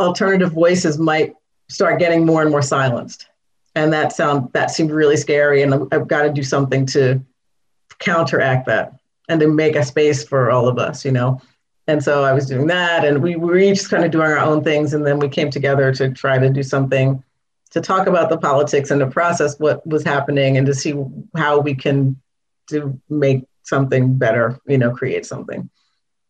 alternative 0.00 0.52
voices 0.52 0.98
might 0.98 1.34
start 1.68 1.98
getting 1.98 2.24
more 2.24 2.40
and 2.40 2.50
more 2.50 2.62
silenced. 2.62 3.28
And 3.74 3.92
that 3.92 4.12
sound 4.12 4.50
that 4.54 4.70
seemed 4.70 4.90
really 4.90 5.16
scary. 5.16 5.62
And 5.62 5.86
I've 5.92 6.08
got 6.08 6.22
to 6.22 6.32
do 6.32 6.42
something 6.42 6.86
to 6.86 7.20
counteract 7.98 8.66
that 8.66 8.94
and 9.28 9.38
to 9.40 9.48
make 9.48 9.76
a 9.76 9.84
space 9.84 10.24
for 10.24 10.50
all 10.50 10.66
of 10.66 10.78
us, 10.78 11.04
you 11.04 11.12
know. 11.12 11.40
And 11.88 12.04
so 12.04 12.22
I 12.22 12.34
was 12.34 12.46
doing 12.46 12.66
that 12.66 13.06
and 13.06 13.22
we 13.22 13.36
were 13.36 13.56
each 13.56 13.88
kind 13.88 14.04
of 14.04 14.10
doing 14.10 14.26
our 14.26 14.38
own 14.38 14.62
things. 14.62 14.92
And 14.92 15.06
then 15.06 15.18
we 15.18 15.28
came 15.28 15.50
together 15.50 15.90
to 15.94 16.12
try 16.12 16.38
to 16.38 16.50
do 16.50 16.62
something 16.62 17.24
to 17.70 17.80
talk 17.80 18.06
about 18.06 18.28
the 18.28 18.36
politics 18.36 18.90
and 18.90 19.00
to 19.00 19.06
process 19.06 19.58
what 19.58 19.86
was 19.86 20.04
happening 20.04 20.58
and 20.58 20.66
to 20.66 20.74
see 20.74 20.94
how 21.34 21.58
we 21.58 21.74
can 21.74 22.20
to 22.68 23.00
make 23.08 23.44
something 23.62 24.16
better, 24.16 24.60
you 24.66 24.76
know, 24.76 24.90
create 24.90 25.24
something. 25.24 25.68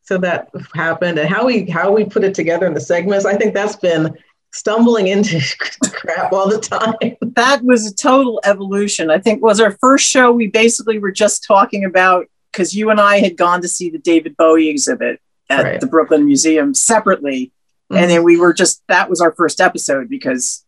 So 0.03 0.17
that 0.19 0.49
happened 0.75 1.19
and 1.19 1.29
how 1.29 1.45
we 1.45 1.69
how 1.69 1.93
we 1.93 2.05
put 2.05 2.25
it 2.25 2.35
together 2.35 2.67
in 2.67 2.75
the 2.75 2.81
segments, 2.81 3.27
I 3.27 3.37
think 3.37 3.53
that's 3.53 3.77
been 3.77 4.17
stumbling 4.53 5.09
into 5.09 5.41
crap 5.93 6.33
all 6.33 6.49
the 6.49 6.61
time. 6.61 6.95
That 7.21 7.65
was 7.65 7.85
a 7.85 7.95
total 7.95 8.41
evolution. 8.45 9.11
I 9.11 9.19
think 9.19 9.43
was 9.43 9.61
our 9.61 9.73
first 9.81 10.09
show. 10.09 10.31
We 10.31 10.47
basically 10.47 11.01
were 11.01 11.13
just 11.13 11.45
talking 11.45 11.85
about 11.85 12.27
because 12.53 12.75
you 12.75 12.91
and 12.91 13.01
I 13.01 13.19
had 13.19 13.37
gone 13.37 13.61
to 13.63 13.69
see 13.69 13.91
the 13.91 13.99
David 13.99 14.37
Bowie 14.37 14.69
exhibit 14.69 15.21
at 15.49 15.65
Right. 15.65 15.81
the 15.81 15.87
Brooklyn 15.87 16.25
Museum 16.27 16.75
separately. 16.75 17.53
and 17.91 17.99
mm-hmm. 17.99 18.09
then 18.09 18.23
we 18.25 18.37
were 18.37 18.53
just 18.53 18.83
that 18.89 19.09
was 19.09 19.21
our 19.21 19.33
first 19.33 19.61
episode 19.61 20.09
because 20.09 20.65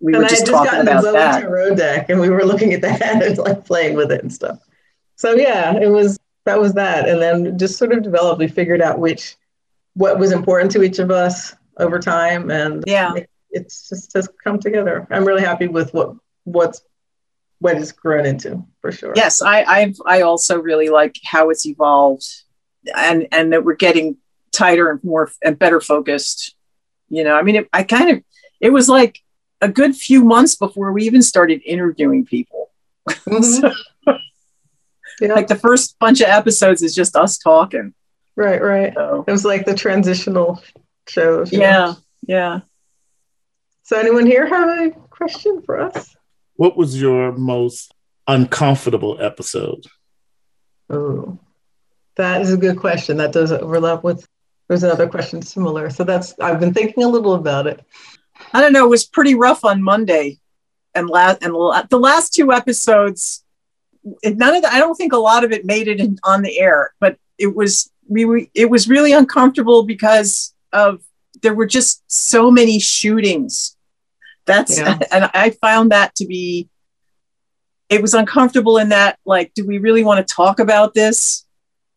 we 0.00 0.12
and 0.12 0.20
were 0.20 0.26
I 0.26 0.28
just 0.28 0.46
had 0.46 0.52
just 0.52 0.64
talking 0.64 0.80
about 0.80 1.02
the 1.02 1.12
that. 1.12 1.42
Zoe 1.42 1.74
Deck, 1.74 2.10
and 2.10 2.20
we 2.20 2.28
were 2.30 2.44
looking 2.44 2.72
at 2.74 2.82
that 2.82 3.22
and 3.22 3.38
like 3.38 3.64
playing 3.64 3.96
with 3.96 4.12
it 4.12 4.22
and 4.22 4.32
stuff. 4.32 4.58
So 5.16 5.34
yeah, 5.34 5.76
it 5.76 5.88
was 5.88 6.18
that 6.44 6.60
was 6.60 6.74
that, 6.74 7.08
and 7.08 7.20
then 7.22 7.58
just 7.58 7.78
sort 7.78 7.92
of 7.92 8.02
developed. 8.02 8.38
We 8.38 8.48
figured 8.48 8.82
out 8.82 8.98
which 8.98 9.36
what 9.94 10.18
was 10.18 10.32
important 10.32 10.70
to 10.72 10.82
each 10.82 10.98
of 10.98 11.10
us 11.10 11.54
over 11.78 11.98
time, 11.98 12.50
and 12.50 12.84
Yeah. 12.86 13.14
it, 13.14 13.30
it's 13.50 13.88
just 13.88 14.12
has 14.14 14.28
come 14.42 14.58
together. 14.58 15.06
I'm 15.10 15.24
really 15.24 15.42
happy 15.42 15.68
with 15.68 15.94
what 15.94 16.14
what's 16.44 16.82
what 17.60 17.76
it's 17.76 17.92
grown 17.92 18.26
into 18.26 18.62
for 18.80 18.92
sure. 18.92 19.12
Yes, 19.16 19.40
I 19.40 19.62
I've 19.64 19.96
I 20.04 20.20
also 20.22 20.60
really 20.60 20.88
like 20.90 21.16
how 21.24 21.50
it's 21.50 21.64
evolved, 21.66 22.26
and 22.96 23.26
and 23.32 23.52
that 23.52 23.64
we're 23.64 23.74
getting 23.76 24.16
tighter 24.52 24.90
and 24.90 25.02
more 25.04 25.30
and 25.42 25.58
better 25.58 25.80
focused. 25.80 26.54
You 27.08 27.24
know, 27.24 27.34
I 27.34 27.42
mean, 27.42 27.56
it, 27.56 27.68
I 27.72 27.82
kind 27.84 28.10
of 28.10 28.22
it 28.60 28.70
was 28.70 28.88
like 28.88 29.20
a 29.60 29.68
good 29.68 29.94
few 29.96 30.24
months 30.24 30.54
before 30.56 30.92
we 30.92 31.04
even 31.04 31.22
started 31.22 31.62
interviewing 31.64 32.24
people. 32.24 32.70
Mhm. 33.26 33.74
yeah. 35.20 35.34
Like 35.34 35.46
the 35.48 35.54
first 35.56 35.98
bunch 35.98 36.20
of 36.20 36.28
episodes 36.28 36.82
is 36.82 36.94
just 36.94 37.14
us 37.16 37.38
talking. 37.38 37.94
right, 38.36 38.60
right. 38.62 38.92
So 38.94 39.24
It 39.26 39.30
was 39.30 39.44
like 39.44 39.64
the 39.66 39.74
transitional 39.74 40.62
shows. 41.08 41.52
you 41.52 41.58
know? 41.58 41.64
yeah, 41.64 41.94
yeah. 42.26 42.60
So 43.84 43.98
anyone 43.98 44.26
here 44.26 44.46
have 44.46 44.68
a 44.68 44.90
question 45.10 45.62
for 45.62 45.80
us? 45.80 46.16
What 46.56 46.76
was 46.76 47.00
your 47.00 47.32
most 47.32 47.94
uncomfortable 48.26 49.18
episode? 49.20 49.84
Oh, 50.90 51.38
that 52.16 52.40
is 52.40 52.52
a 52.52 52.56
good 52.56 52.78
question. 52.78 53.16
That 53.16 53.32
does 53.32 53.52
overlap 53.52 54.04
with. 54.04 54.26
There's 54.68 54.82
another 54.82 55.08
question 55.08 55.42
similar. 55.42 55.90
So 55.90 56.04
that's 56.04 56.38
I've 56.40 56.60
been 56.60 56.72
thinking 56.72 57.04
a 57.04 57.08
little 57.08 57.34
about 57.34 57.66
it. 57.66 57.84
I 58.52 58.60
don't 58.60 58.72
know. 58.72 58.84
It 58.84 58.90
was 58.90 59.04
pretty 59.04 59.34
rough 59.34 59.64
on 59.64 59.82
Monday, 59.82 60.38
and 60.94 61.08
last 61.08 61.42
and 61.42 61.52
la- 61.52 61.82
the 61.82 61.98
last 61.98 62.34
two 62.34 62.52
episodes. 62.52 63.44
It, 64.22 64.36
none 64.36 64.54
of 64.54 64.62
the, 64.62 64.72
I 64.72 64.78
don't 64.78 64.94
think 64.96 65.12
a 65.12 65.18
lot 65.18 65.44
of 65.44 65.52
it 65.52 65.64
made 65.64 65.88
it 65.88 65.98
in, 65.98 66.18
on 66.24 66.42
the 66.42 66.58
air, 66.58 66.94
but 67.00 67.16
it 67.38 67.54
was 67.54 67.90
we 68.08 68.24
were, 68.24 68.42
it 68.54 68.70
was 68.70 68.88
really 68.88 69.12
uncomfortable 69.12 69.84
because 69.84 70.54
of 70.72 71.02
there 71.42 71.54
were 71.54 71.66
just 71.66 72.02
so 72.06 72.50
many 72.50 72.78
shootings. 72.78 73.76
That's 74.46 74.78
Yeah. 74.78 74.98
and 75.12 75.30
I 75.34 75.50
found 75.50 75.92
that 75.92 76.14
to 76.16 76.26
be. 76.26 76.68
It 77.90 78.00
was 78.00 78.14
uncomfortable 78.14 78.78
in 78.78 78.88
that, 78.88 79.18
like, 79.26 79.52
do 79.54 79.64
we 79.64 79.76
really 79.76 80.02
want 80.02 80.26
to 80.26 80.34
talk 80.34 80.58
about 80.58 80.94
this? 80.94 81.43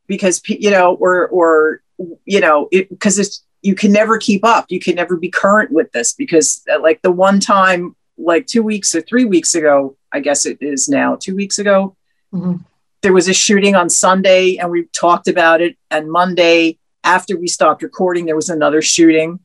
Because 0.07 0.41
you 0.47 0.71
know, 0.71 0.95
or 0.95 1.27
or 1.27 1.81
you 2.25 2.39
know, 2.39 2.67
it 2.71 2.89
because 2.89 3.19
it's 3.19 3.43
you 3.61 3.75
can 3.75 3.91
never 3.91 4.17
keep 4.17 4.45
up. 4.45 4.65
You 4.69 4.79
can 4.79 4.95
never 4.95 5.17
be 5.17 5.29
current 5.29 5.71
with 5.71 5.91
this 5.91 6.13
because, 6.13 6.61
uh, 6.71 6.79
like, 6.79 7.01
the 7.01 7.11
one 7.11 7.39
time, 7.39 7.95
like 8.17 8.45
two 8.45 8.63
weeks 8.63 8.93
or 8.95 9.01
three 9.01 9.25
weeks 9.25 9.55
ago, 9.55 9.97
I 10.13 10.19
guess 10.19 10.45
it 10.45 10.59
is 10.61 10.87
now, 10.87 11.15
two 11.15 11.35
weeks 11.35 11.57
ago, 11.59 11.95
Mhm. 12.33 12.63
there 13.01 13.13
was 13.13 13.27
a 13.27 13.33
shooting 13.33 13.75
on 13.75 13.89
Sunday 13.89 14.57
and 14.57 14.69
we 14.69 14.83
talked 14.93 15.27
about 15.27 15.61
it. 15.61 15.75
And 15.89 16.09
Monday, 16.11 16.77
after 17.03 17.37
we 17.37 17.47
stopped 17.47 17.81
recording, 17.81 18.25
there 18.25 18.35
was 18.35 18.49
another 18.49 18.81
shooting. 18.81 19.39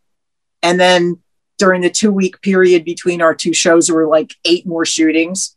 And 0.62 0.78
then 0.78 1.18
during 1.58 1.80
the 1.80 1.90
two 1.90 2.12
week 2.12 2.40
period 2.42 2.84
between 2.84 3.22
our 3.22 3.34
two 3.34 3.54
shows, 3.54 3.86
there 3.86 3.96
were 3.96 4.06
like 4.06 4.34
eight 4.44 4.66
more 4.66 4.84
shootings. 4.84 5.56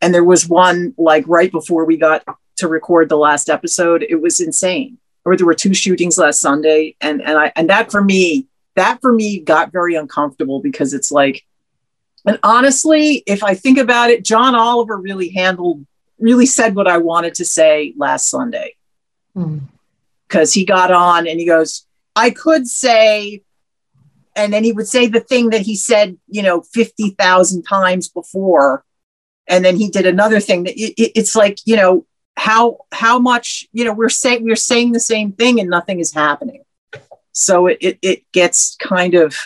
And 0.00 0.14
there 0.14 0.24
was 0.24 0.48
one 0.48 0.94
like 0.96 1.24
right 1.26 1.50
before 1.50 1.84
we 1.84 1.96
got 1.96 2.22
to 2.56 2.68
record 2.68 3.08
the 3.08 3.16
last 3.16 3.48
episode. 3.48 4.04
It 4.08 4.20
was 4.20 4.40
insane. 4.40 4.98
Or 5.24 5.36
there 5.36 5.46
were 5.46 5.54
two 5.54 5.74
shootings 5.74 6.18
last 6.18 6.40
Sunday. 6.40 6.96
And 7.00 7.22
and 7.22 7.38
I 7.38 7.52
and 7.56 7.68
that 7.70 7.90
for 7.90 8.02
me, 8.02 8.46
that 8.76 9.00
for 9.00 9.12
me 9.12 9.40
got 9.40 9.72
very 9.72 9.94
uncomfortable 9.94 10.60
because 10.60 10.92
it's 10.94 11.10
like, 11.10 11.44
and 12.26 12.38
honestly, 12.42 13.22
if 13.26 13.42
I 13.42 13.54
think 13.54 13.78
about 13.78 14.10
it, 14.10 14.24
John 14.24 14.54
Oliver 14.54 14.96
really 14.98 15.30
handled, 15.30 15.86
really 16.18 16.46
said 16.46 16.74
what 16.74 16.86
I 16.88 16.98
wanted 16.98 17.34
to 17.36 17.44
say 17.44 17.94
last 17.96 18.28
Sunday 18.28 18.76
Hmm. 19.34 19.58
because 20.28 20.52
he 20.52 20.64
got 20.64 20.90
on 20.92 21.26
and 21.26 21.40
he 21.40 21.46
goes, 21.46 21.86
I 22.16 22.30
could 22.30 22.68
say, 22.68 23.42
and 24.36 24.52
then 24.52 24.62
he 24.64 24.72
would 24.72 24.86
say 24.88 25.06
the 25.06 25.20
thing 25.20 25.50
that 25.50 25.62
he 25.62 25.74
said, 25.76 26.16
you 26.28 26.42
know, 26.42 26.62
50,000 26.72 27.62
times 27.62 28.08
before. 28.08 28.84
And 29.46 29.64
then 29.64 29.76
he 29.76 29.88
did 29.88 30.06
another 30.06 30.40
thing 30.40 30.64
that 30.64 30.74
it, 30.80 30.94
it- 31.00 31.12
it's 31.14 31.34
like, 31.36 31.58
you 31.64 31.76
know, 31.76 32.06
how, 32.36 32.78
how 32.92 33.18
much, 33.18 33.66
you 33.72 33.84
know, 33.84 33.92
we're 33.92 34.08
saying, 34.08 34.44
we're 34.44 34.56
saying 34.56 34.92
the 34.92 35.00
same 35.00 35.32
thing 35.32 35.60
and 35.60 35.70
nothing 35.70 36.00
is 36.00 36.12
happening. 36.12 36.62
So 37.32 37.66
it, 37.66 37.78
it, 37.80 37.98
it 38.02 38.32
gets 38.32 38.76
kind 38.76 39.14
of 39.14 39.36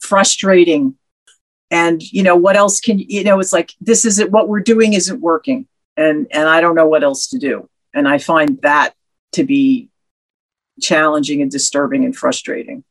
frustrating. 0.00 0.96
And, 1.70 2.02
you 2.02 2.22
know, 2.22 2.36
what 2.36 2.56
else 2.56 2.80
can, 2.80 2.98
you 2.98 3.24
know, 3.24 3.38
it's 3.40 3.52
like, 3.52 3.72
this 3.80 4.04
isn't 4.04 4.30
what 4.30 4.48
we're 4.48 4.60
doing 4.60 4.94
isn't 4.94 5.20
working. 5.20 5.68
And, 5.96 6.26
and 6.30 6.48
I 6.48 6.60
don't 6.60 6.74
know 6.74 6.88
what 6.88 7.04
else 7.04 7.28
to 7.28 7.38
do. 7.38 7.68
And 7.94 8.08
I 8.08 8.18
find 8.18 8.60
that 8.62 8.94
to 9.32 9.44
be 9.44 9.88
challenging 10.80 11.42
and 11.42 11.50
disturbing 11.50 12.04
and 12.04 12.16
frustrating. 12.16 12.84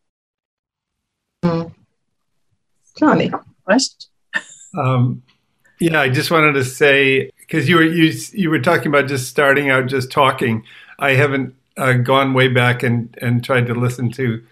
Johnny. 2.97 3.31
Question? 3.65 4.09
Um, 4.77 5.23
yeah, 5.79 6.01
I 6.01 6.09
just 6.09 6.31
wanted 6.31 6.53
to 6.53 6.63
say 6.63 7.31
because 7.49 7.67
you 7.67 7.77
were 7.77 7.83
you 7.83 8.13
you 8.33 8.49
were 8.49 8.59
talking 8.59 8.87
about 8.87 9.07
just 9.07 9.27
starting 9.27 9.69
out, 9.69 9.87
just 9.87 10.11
talking. 10.11 10.63
I 10.99 11.11
haven't 11.13 11.55
uh, 11.77 11.93
gone 11.93 12.33
way 12.33 12.47
back 12.47 12.83
and 12.83 13.17
and 13.21 13.43
tried 13.43 13.65
to 13.67 13.73
listen 13.73 14.11
to 14.11 14.43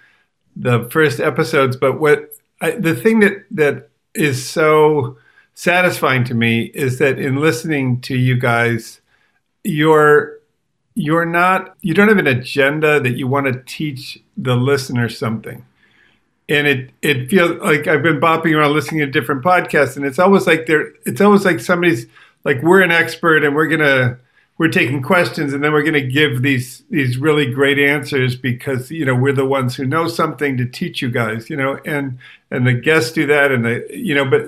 the 0.56 0.90
first 0.90 1.20
episodes, 1.20 1.76
but 1.76 2.00
what 2.00 2.34
I, 2.60 2.72
the 2.72 2.96
thing 2.96 3.20
that 3.20 3.46
that 3.52 3.90
is 4.16 4.44
so 4.44 5.18
satisfying 5.54 6.24
to 6.26 6.34
me 6.34 6.72
is 6.74 6.98
that 6.98 7.20
in 7.20 7.36
listening 7.36 8.02
to 8.02 8.18
you 8.18 8.36
guys, 8.36 9.00
you're 9.64 10.40
you're 10.96 11.26
not 11.26 11.78
you 11.82 11.94
don't 11.94 12.08
have 12.08 12.18
an 12.18 12.26
agenda 12.26 13.00
that 13.00 13.16
you 13.16 13.28
want 13.28 13.46
to 13.46 13.62
teach 13.68 14.18
the 14.36 14.56
listener 14.56 15.08
something 15.08 15.64
and 16.50 16.66
it 16.66 16.90
it 17.02 17.30
feels 17.30 17.62
like 17.62 17.88
I've 17.88 18.02
been 18.02 18.20
bopping 18.20 18.56
around 18.56 18.74
listening 18.74 19.02
to 19.02 19.08
different 19.08 19.44
podcasts, 19.44 19.98
and 19.98 20.06
it's 20.06 20.18
always 20.18 20.48
like 20.48 20.66
they're 20.66 20.94
it's 21.06 21.22
always 21.22 21.46
like 21.46 21.60
somebody's 21.60 22.08
like 22.48 22.64
we're 22.64 22.82
an 22.82 22.92
expert 22.92 23.44
and 23.44 23.54
we're 23.54 23.68
gonna 23.68 24.18
we're 24.58 24.70
taking 24.70 25.04
questions 25.04 25.54
and 25.54 25.62
then 25.62 25.74
we're 25.74 25.84
gonna 25.84 26.00
give 26.00 26.42
these 26.42 26.82
these 26.90 27.18
really 27.18 27.52
great 27.52 27.78
answers 27.78 28.38
because 28.38 28.90
you 28.90 29.04
know 29.04 29.14
we're 29.14 29.34
the 29.34 29.46
ones 29.46 29.76
who 29.76 29.86
know 29.86 30.08
something 30.08 30.56
to 30.56 30.66
teach 30.66 31.02
you 31.02 31.12
guys, 31.12 31.50
you 31.50 31.58
know, 31.58 31.78
and 31.86 32.18
and 32.50 32.66
the 32.66 32.74
guests 32.74 33.12
do 33.12 33.28
that, 33.28 33.52
and 33.52 33.66
the 33.66 33.86
you 33.92 34.16
know, 34.16 34.24
but 34.24 34.46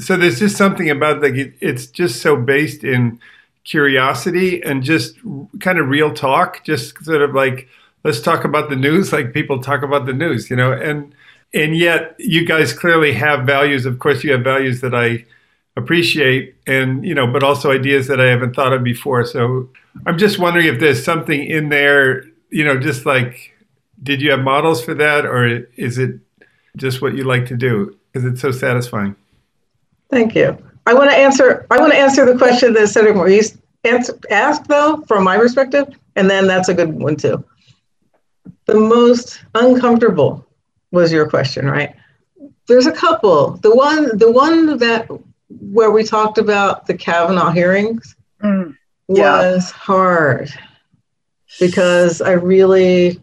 so 0.00 0.16
there's 0.16 0.38
just 0.38 0.56
something 0.56 0.88
about 0.88 1.20
like 1.22 1.34
it, 1.34 1.52
it's 1.60 1.86
just 1.86 2.22
so 2.22 2.36
based 2.36 2.84
in 2.84 3.18
curiosity 3.64 4.62
and 4.62 4.84
just 4.84 5.16
kind 5.58 5.80
of 5.80 5.88
real 5.88 6.14
talk, 6.14 6.62
just 6.64 7.04
sort 7.04 7.20
of 7.20 7.34
like 7.34 7.66
let's 8.04 8.20
talk 8.20 8.44
about 8.44 8.70
the 8.70 8.76
news 8.76 9.12
like 9.12 9.34
people 9.34 9.60
talk 9.60 9.82
about 9.82 10.06
the 10.06 10.12
news, 10.12 10.50
you 10.50 10.54
know, 10.54 10.70
and 10.72 11.12
and 11.52 11.76
yet 11.76 12.14
you 12.20 12.46
guys 12.46 12.72
clearly 12.72 13.12
have 13.12 13.44
values. 13.44 13.86
Of 13.86 13.98
course 13.98 14.22
you 14.22 14.30
have 14.30 14.44
values 14.44 14.82
that 14.82 14.94
i 14.94 15.24
appreciate 15.76 16.54
and 16.66 17.04
you 17.04 17.14
know 17.14 17.26
but 17.26 17.42
also 17.42 17.70
ideas 17.70 18.06
that 18.08 18.20
i 18.20 18.26
haven't 18.26 18.54
thought 18.54 18.72
of 18.72 18.82
before 18.82 19.24
so 19.24 19.68
i'm 20.06 20.18
just 20.18 20.38
wondering 20.38 20.66
if 20.66 20.80
there's 20.80 21.02
something 21.02 21.44
in 21.44 21.68
there 21.68 22.24
you 22.50 22.64
know 22.64 22.78
just 22.78 23.06
like 23.06 23.52
did 24.02 24.20
you 24.20 24.30
have 24.30 24.40
models 24.40 24.82
for 24.84 24.94
that 24.94 25.24
or 25.24 25.64
is 25.76 25.96
it 25.96 26.18
just 26.76 27.00
what 27.00 27.14
you 27.14 27.24
like 27.24 27.46
to 27.46 27.56
do 27.56 27.96
because 28.12 28.26
it's 28.26 28.40
so 28.40 28.50
satisfying 28.50 29.14
Thank 30.10 30.34
you. 30.34 30.56
I 30.86 30.94
want 30.94 31.10
to 31.10 31.16
answer. 31.16 31.66
I 31.70 31.78
want 31.78 31.92
to 31.92 31.98
answer 31.98 32.26
the 32.26 32.36
question 32.36 32.72
that 32.74 32.88
Cedric 32.88 33.14
Maurice 33.14 33.56
asked, 33.84 34.68
though, 34.68 35.04
from 35.06 35.24
my 35.24 35.36
perspective, 35.36 35.88
and 36.16 36.28
then 36.28 36.46
that's 36.46 36.68
a 36.68 36.74
good 36.74 36.92
one 36.92 37.16
too. 37.16 37.42
The 38.66 38.74
most 38.74 39.42
uncomfortable 39.54 40.46
was 40.90 41.12
your 41.12 41.28
question, 41.28 41.66
right? 41.66 41.94
There's 42.66 42.86
a 42.86 42.92
couple. 42.92 43.52
The 43.58 43.74
one, 43.74 44.16
the 44.18 44.30
one 44.30 44.78
that 44.78 45.08
where 45.50 45.90
we 45.90 46.04
talked 46.04 46.38
about 46.38 46.86
the 46.86 46.94
Kavanaugh 46.94 47.50
hearings 47.50 48.16
Mm, 48.42 48.74
Yeah. 49.08 49.38
was 49.56 49.70
hard 49.70 50.50
because 51.58 52.22
I 52.22 52.32
really 52.32 53.20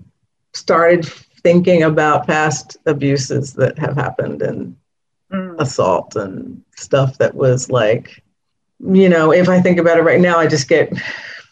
started 0.53 1.05
thinking 1.43 1.83
about 1.83 2.27
past 2.27 2.77
abuses 2.85 3.53
that 3.53 3.77
have 3.79 3.95
happened 3.95 4.41
and 4.41 4.75
mm, 5.31 5.55
assault 5.59 6.15
and 6.15 6.61
stuff 6.75 7.17
that 7.17 7.33
was 7.33 7.69
like, 7.71 8.21
you 8.79 9.09
know, 9.09 9.31
if 9.31 9.49
I 9.49 9.61
think 9.61 9.79
about 9.79 9.97
it 9.97 10.03
right 10.03 10.21
now, 10.21 10.37
I 10.37 10.47
just 10.47 10.67
get 10.67 10.95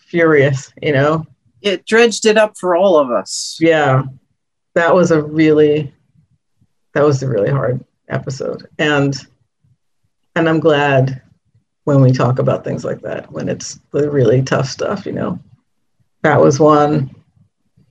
furious, 0.08 0.72
you 0.82 0.92
know? 0.92 1.26
It 1.62 1.86
dredged 1.86 2.26
it 2.26 2.38
up 2.38 2.58
for 2.58 2.76
all 2.76 2.98
of 2.98 3.10
us. 3.10 3.58
Yeah. 3.60 4.04
That 4.76 4.94
was 4.94 5.10
a 5.12 5.24
really, 5.24 5.92
that 6.94 7.04
was 7.04 7.24
a 7.24 7.28
really 7.30 7.50
hard 7.50 7.84
episode. 8.10 8.68
And, 8.78 9.16
and 10.36 10.50
I'm 10.50 10.60
glad 10.60 11.22
when 11.86 12.02
we 12.02 12.12
talk 12.12 12.40
about 12.40 12.64
things 12.64 12.84
like 12.84 13.02
that, 13.02 13.32
when 13.32 13.48
it's 13.48 13.80
the 13.92 14.10
really 14.10 14.42
tough 14.42 14.68
stuff, 14.68 15.06
you 15.06 15.14
know? 15.14 15.40
That 16.24 16.42
was 16.42 16.60
one. 16.60 17.14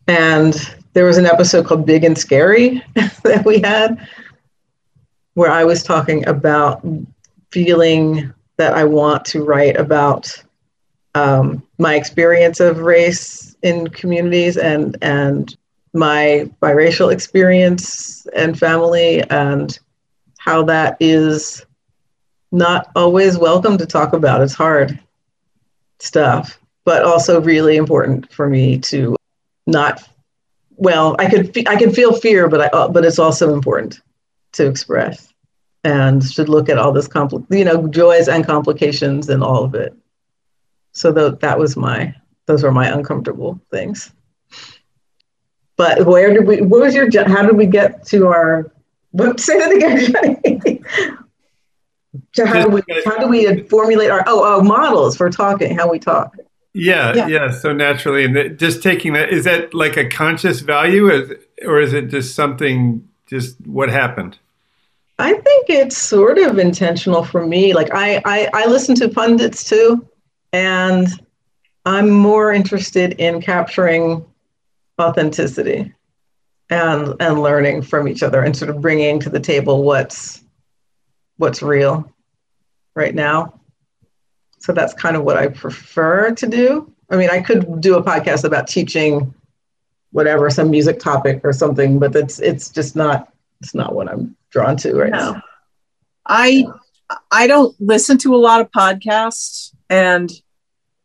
And 0.08 0.54
there 0.92 1.04
was 1.04 1.16
an 1.16 1.26
episode 1.26 1.66
called 1.66 1.86
Big 1.86 2.04
and 2.04 2.18
Scary 2.18 2.82
that 2.94 3.44
we 3.44 3.60
had 3.60 4.06
where 5.34 5.50
I 5.50 5.64
was 5.64 5.82
talking 5.82 6.26
about 6.26 6.84
feeling 7.50 8.32
that 8.56 8.74
I 8.74 8.84
want 8.84 9.24
to 9.26 9.42
write 9.42 9.76
about 9.76 10.42
um, 11.14 11.62
my 11.78 11.94
experience 11.94 12.60
of 12.60 12.78
race 12.78 13.56
in 13.62 13.88
communities 13.88 14.56
and 14.56 14.96
and 15.02 15.56
my 15.92 16.50
biracial 16.60 17.12
experience 17.12 18.26
and 18.34 18.58
family 18.58 19.22
and 19.30 19.78
how 20.38 20.64
that 20.64 20.96
is 20.98 21.64
not 22.54 22.88
always 22.94 23.36
welcome 23.36 23.76
to 23.76 23.84
talk 23.84 24.12
about. 24.12 24.40
It's 24.40 24.54
hard 24.54 24.98
stuff, 25.98 26.58
but 26.84 27.02
also 27.02 27.40
really 27.40 27.76
important 27.76 28.32
for 28.32 28.48
me 28.48 28.78
to 28.78 29.16
not. 29.66 30.08
Well, 30.76 31.16
I 31.18 31.28
could 31.28 31.66
I 31.68 31.76
can 31.76 31.92
feel 31.92 32.14
fear, 32.14 32.48
but 32.48 32.60
I 32.60 32.66
uh, 32.66 32.88
but 32.88 33.04
it's 33.04 33.18
also 33.18 33.52
important 33.52 34.00
to 34.52 34.66
express 34.66 35.32
and 35.82 36.22
should 36.24 36.48
look 36.48 36.68
at 36.68 36.78
all 36.78 36.92
this 36.92 37.08
compli- 37.08 37.44
you 37.50 37.64
know 37.64 37.88
joys 37.88 38.28
and 38.28 38.46
complications 38.46 39.28
and 39.28 39.42
all 39.42 39.64
of 39.64 39.74
it. 39.74 39.94
So 40.92 41.12
th- 41.12 41.40
that 41.40 41.58
was 41.58 41.76
my 41.76 42.14
those 42.46 42.62
were 42.62 42.72
my 42.72 42.88
uncomfortable 42.88 43.60
things. 43.70 44.12
But 45.76 46.06
where 46.06 46.32
did 46.32 46.46
we? 46.46 46.60
What 46.60 46.82
was 46.82 46.94
your? 46.94 47.08
How 47.28 47.42
did 47.42 47.56
we 47.56 47.66
get 47.66 48.06
to 48.06 48.28
our? 48.28 48.70
Say 49.38 49.58
that 49.58 49.72
again, 49.72 50.73
so 52.34 52.44
how 52.44 52.64
do 52.64 52.68
we 52.68 52.82
how 53.04 53.16
do 53.18 53.28
we 53.28 53.62
formulate 53.62 54.10
our 54.10 54.24
oh 54.26 54.56
oh 54.56 54.62
models 54.62 55.16
for 55.16 55.30
talking? 55.30 55.76
How 55.76 55.88
we 55.88 56.00
talk? 56.00 56.36
Yeah, 56.72 57.14
yeah, 57.14 57.26
yeah, 57.28 57.50
so 57.52 57.72
naturally, 57.72 58.24
and 58.24 58.58
just 58.58 58.82
taking 58.82 59.12
that 59.12 59.30
is 59.30 59.44
that 59.44 59.72
like 59.72 59.96
a 59.96 60.08
conscious 60.08 60.58
value, 60.60 61.08
or 61.64 61.80
is 61.80 61.92
it 61.92 62.08
just 62.08 62.34
something? 62.34 63.08
Just 63.26 63.56
what 63.66 63.88
happened? 63.88 64.38
I 65.20 65.34
think 65.34 65.70
it's 65.70 65.96
sort 65.96 66.38
of 66.38 66.58
intentional 66.58 67.24
for 67.24 67.46
me. 67.46 67.72
Like 67.72 67.94
I 67.94 68.20
I, 68.24 68.50
I 68.52 68.66
listen 68.66 68.96
to 68.96 69.08
pundits 69.08 69.62
too, 69.62 70.04
and 70.52 71.06
I'm 71.86 72.10
more 72.10 72.52
interested 72.52 73.12
in 73.20 73.40
capturing 73.40 74.24
authenticity 75.00 75.92
and 76.68 77.14
and 77.20 77.40
learning 77.40 77.82
from 77.82 78.08
each 78.08 78.24
other 78.24 78.42
and 78.42 78.56
sort 78.56 78.70
of 78.70 78.80
bringing 78.80 79.20
to 79.20 79.30
the 79.30 79.38
table 79.38 79.84
what's 79.84 80.42
what's 81.36 81.62
real 81.62 82.12
right 82.94 83.14
now 83.14 83.60
so 84.58 84.72
that's 84.72 84.94
kind 84.94 85.16
of 85.16 85.24
what 85.24 85.36
i 85.36 85.48
prefer 85.48 86.30
to 86.32 86.46
do 86.46 86.92
i 87.10 87.16
mean 87.16 87.30
i 87.30 87.40
could 87.40 87.80
do 87.80 87.96
a 87.96 88.02
podcast 88.02 88.44
about 88.44 88.66
teaching 88.66 89.34
whatever 90.12 90.48
some 90.50 90.70
music 90.70 90.98
topic 90.98 91.40
or 91.44 91.52
something 91.52 91.98
but 91.98 92.14
it's 92.14 92.38
it's 92.40 92.70
just 92.70 92.96
not 92.96 93.32
it's 93.60 93.74
not 93.74 93.94
what 93.94 94.08
i'm 94.08 94.36
drawn 94.50 94.76
to 94.76 94.94
right 94.94 95.10
no. 95.10 95.32
now 95.32 95.42
i 96.26 96.64
i 97.30 97.46
don't 97.46 97.74
listen 97.80 98.16
to 98.16 98.34
a 98.34 98.36
lot 98.36 98.60
of 98.60 98.70
podcasts 98.70 99.74
and 99.90 100.30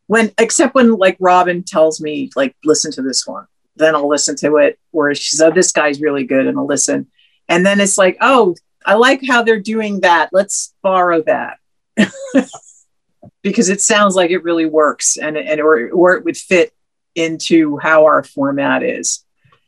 when 0.08 0.32
except 0.38 0.76
when 0.76 0.96
like 0.96 1.18
robin 1.20 1.64
tells 1.64 2.00
me 2.00 2.30
like 2.36 2.56
listen 2.64 2.92
to 2.92 3.02
this 3.02 3.26
one 3.28 3.46
then 3.80 3.96
I'll 3.96 4.08
listen 4.08 4.36
to 4.38 4.58
it. 4.58 4.78
Where 4.92 5.16
she 5.16 5.36
said, 5.36 5.52
oh, 5.52 5.56
this 5.56 5.72
guy's 5.72 6.02
really 6.02 6.26
good, 6.26 6.46
and 6.46 6.58
I'll 6.58 6.68
listen. 6.68 7.08
And 7.48 7.66
then 7.66 7.80
it's 7.80 7.98
like, 7.98 8.18
oh, 8.22 8.56
I 8.86 8.94
like 8.94 9.22
how 9.26 9.42
they're 9.42 9.60
doing 9.60 10.02
that. 10.02 10.30
Let's 10.32 10.76
borrow 10.84 11.24
that. 11.24 11.58
because 13.42 13.70
it 13.70 13.82
sounds 13.82 14.16
like 14.16 14.32
it 14.32 14.44
really 14.44 14.66
works 14.66 15.18
and, 15.18 15.38
and 15.38 15.60
or, 15.62 15.90
or 15.92 16.16
it 16.16 16.26
would 16.26 16.38
fit 16.38 16.74
into 17.16 17.78
how 17.78 18.06
our 18.06 18.24
format 18.24 18.84
is. 18.84 19.26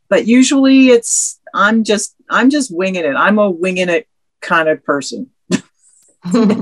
But 0.09 0.27
usually 0.27 0.89
it's 0.89 1.39
I'm 1.53 1.83
just 1.83 2.15
I'm 2.29 2.49
just 2.49 2.75
winging 2.75 3.05
it. 3.05 3.15
I'm 3.15 3.39
a 3.39 3.49
winging 3.49 3.89
it 3.89 4.07
kind 4.41 4.69
of 4.69 4.83
person. 4.83 5.29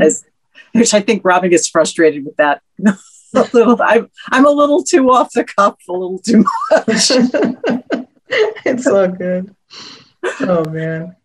As, 0.02 0.26
which 0.74 0.94
I 0.94 1.02
think 1.02 1.26
Robin 1.26 1.50
gets 1.50 1.68
frustrated 1.68 2.26
with 2.26 2.36
that. 2.38 2.62
a 2.86 3.50
little. 3.54 3.80
I'm 3.82 4.10
I'm 4.32 4.46
a 4.46 4.52
little 4.52 4.84
too 4.84 5.10
off 5.10 5.32
the 5.34 5.44
cuff, 5.44 5.78
a 5.88 5.92
little 5.92 6.20
too 6.20 6.46
much. 6.72 7.12
it's 8.66 8.88
all 8.88 9.08
good. 9.08 9.56
Oh 10.42 10.66
man. 10.70 11.16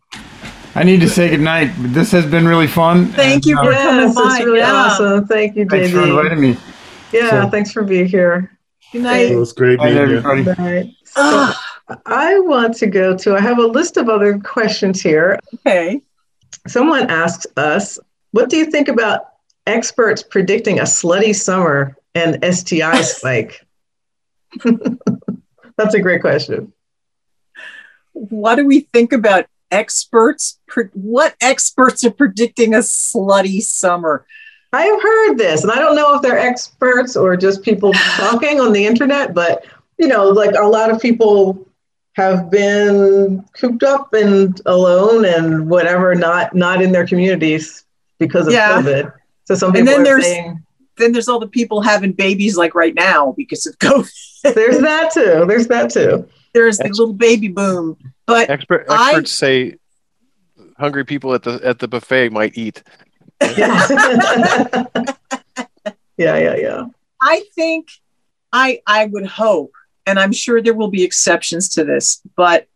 I 0.76 0.82
need 0.82 1.00
to 1.00 1.08
say 1.08 1.30
goodnight. 1.30 1.72
This 1.78 2.10
has 2.10 2.26
been 2.26 2.46
really 2.48 2.66
fun. 2.66 3.06
Thank 3.06 3.34
and, 3.34 3.46
you 3.46 3.56
for 3.56 3.72
uh, 3.72 3.76
coming 3.76 4.06
yes, 4.06 4.14
by. 4.14 4.38
really 4.44 4.58
yeah. 4.58 4.72
awesome. 4.72 5.26
Thank 5.26 5.56
you, 5.56 5.66
JD. 5.66 5.70
Thanks 5.70 5.90
for 5.92 6.02
inviting 6.02 6.40
me. 6.40 6.56
Yeah, 7.12 7.30
so, 7.30 7.50
thanks 7.50 7.70
for 7.70 7.84
being 7.84 8.06
here. 8.06 8.58
Good 8.92 9.02
night. 9.02 9.30
It 9.30 9.36
was 9.36 9.52
great 9.52 9.78
meeting 9.78 9.98
everybody. 9.98 10.40
you. 10.40 10.44
Good 10.46 10.58
night. 10.58 10.94
So, 11.04 11.52
I 12.06 12.38
want 12.40 12.76
to 12.76 12.86
go 12.86 13.16
to, 13.16 13.36
I 13.36 13.40
have 13.40 13.58
a 13.58 13.66
list 13.66 13.96
of 13.96 14.08
other 14.08 14.38
questions 14.38 15.00
here. 15.00 15.38
Okay. 15.54 16.00
Someone 16.66 17.10
asked 17.10 17.46
us, 17.56 17.98
what 18.32 18.50
do 18.50 18.56
you 18.56 18.66
think 18.66 18.88
about 18.88 19.28
experts 19.66 20.22
predicting 20.22 20.80
a 20.80 20.84
slutty 20.84 21.34
summer 21.34 21.96
and 22.14 22.42
STI 22.42 23.00
spike? 23.02 23.64
That's 25.76 25.94
a 25.94 26.00
great 26.00 26.20
question. 26.20 26.72
What 28.12 28.56
do 28.56 28.66
we 28.66 28.80
think 28.80 29.12
about 29.12 29.46
experts? 29.74 30.58
What 30.92 31.34
experts 31.40 32.04
are 32.04 32.10
predicting 32.10 32.74
a 32.74 32.78
slutty 32.78 33.60
summer? 33.60 34.24
I 34.72 34.84
have 34.84 35.02
heard 35.02 35.38
this, 35.38 35.62
and 35.62 35.70
I 35.70 35.76
don't 35.76 35.94
know 35.94 36.14
if 36.14 36.22
they're 36.22 36.38
experts 36.38 37.16
or 37.16 37.36
just 37.36 37.62
people 37.62 37.92
talking 37.92 38.60
on 38.60 38.72
the 38.72 38.86
internet, 38.86 39.34
but 39.34 39.64
you 39.98 40.08
know, 40.08 40.28
like 40.28 40.54
a 40.54 40.66
lot 40.66 40.90
of 40.90 41.00
people 41.00 41.68
have 42.14 42.50
been 42.50 43.44
cooped 43.58 43.82
up 43.82 44.12
and 44.14 44.60
alone 44.66 45.24
and 45.24 45.68
whatever, 45.68 46.14
not 46.14 46.54
not 46.54 46.82
in 46.82 46.92
their 46.92 47.06
communities 47.06 47.84
because 48.18 48.46
of 48.46 48.52
yeah. 48.52 48.80
COVID. 48.80 49.12
So 49.44 49.54
some 49.54 49.72
people 49.72 49.80
and 49.80 49.88
then 49.88 50.00
are 50.00 50.04
there's, 50.04 50.24
saying 50.24 50.64
then 50.96 51.12
there's 51.12 51.28
all 51.28 51.40
the 51.40 51.48
people 51.48 51.80
having 51.80 52.12
babies 52.12 52.56
like 52.56 52.74
right 52.74 52.94
now 52.94 53.32
because 53.36 53.66
of 53.66 53.78
COVID. 53.78 54.54
there's 54.54 54.80
that 54.80 55.12
too. 55.12 55.44
There's 55.46 55.68
that 55.68 55.90
too. 55.90 56.28
There's 56.54 56.78
the 56.78 56.88
little 56.88 57.12
baby 57.12 57.48
boom. 57.48 57.98
But 58.26 58.48
Expert, 58.48 58.86
experts 58.88 59.42
I, 59.42 59.46
say 59.46 59.74
hungry 60.78 61.04
people 61.04 61.34
at 61.34 61.42
the 61.42 61.60
at 61.62 61.78
the 61.78 61.88
buffet 61.88 62.30
might 62.30 62.56
eat. 62.56 62.82
yeah, 63.42 63.86
yeah, 66.16 66.56
yeah. 66.56 66.84
I 67.20 67.42
think 67.54 67.88
I 68.52 68.80
I 68.86 69.06
would 69.06 69.26
hope, 69.26 69.72
and 70.06 70.18
I'm 70.18 70.32
sure 70.32 70.62
there 70.62 70.74
will 70.74 70.90
be 70.90 71.02
exceptions 71.02 71.68
to 71.70 71.84
this, 71.84 72.22
but 72.36 72.68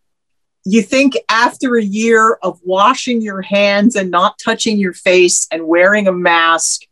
you 0.65 0.83
think 0.83 1.17
after 1.31 1.77
a 1.77 1.83
year 1.83 2.35
of 2.43 2.61
washing 2.63 3.23
your 3.23 3.41
hands 3.41 3.97
and 3.97 4.11
not 4.11 4.39
touching 4.39 4.77
your 4.77 4.93
face 4.93 5.47
and 5.51 5.67
wearing 5.67 6.09
a 6.09 6.13
mask 6.13 6.83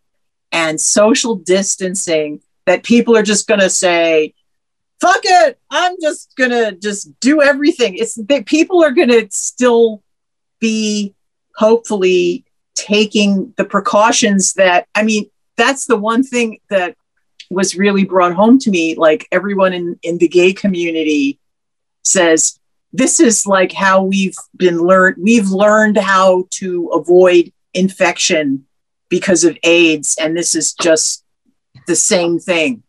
and 0.51 0.81
social 0.81 1.35
distancing 1.35 2.41
that 2.65 2.85
people 2.85 3.17
are 3.17 3.23
just 3.23 3.47
going 3.47 3.61
to 3.61 3.69
say, 3.69 4.33
fuck 5.01 5.21
it, 5.25 5.59
I'm 5.71 5.97
just 6.01 6.35
to 6.51 6.73
just 6.73 7.19
do 7.21 7.43
everything. 7.43 7.97
It's 7.97 8.15
that 8.15 8.47
people 8.47 8.83
are 8.83 8.93
to 9.09 9.27
still 9.31 10.03
be 10.61 11.15
hopefully 11.57 12.45
taking 12.75 13.55
the 13.57 13.65
precautions 13.65 14.55
that, 14.55 14.87
I 14.95 15.03
mean, 15.03 15.31
that's 15.57 15.87
the 15.87 15.97
one 15.97 16.23
thing 16.23 16.61
that 16.71 16.97
was 17.51 17.77
really 17.77 18.05
brought 18.05 18.35
home 18.35 18.59
to 18.61 18.71
me. 18.71 18.95
Like 18.95 19.27
everyone 19.33 19.73
in, 19.73 19.99
in 20.03 20.19
the 20.19 20.29
gay 20.29 20.53
community 20.53 21.39
says, 22.03 22.59
this 22.97 23.21
is 23.21 23.47
like 23.47 23.73
how 23.73 24.03
we've 24.03 24.37
been 24.57 24.79
learned 24.79 25.17
we've 25.21 25.51
learned 25.51 25.99
how 25.99 26.47
to 26.51 26.89
avoid 26.89 27.53
infection 27.75 28.65
because 29.09 29.45
of 29.45 29.59
AIDS 29.63 30.17
and 30.19 30.37
this 30.37 30.55
is 30.55 30.73
just 30.73 31.25
the 31.87 31.97
same 31.97 32.39
thing 32.39 32.83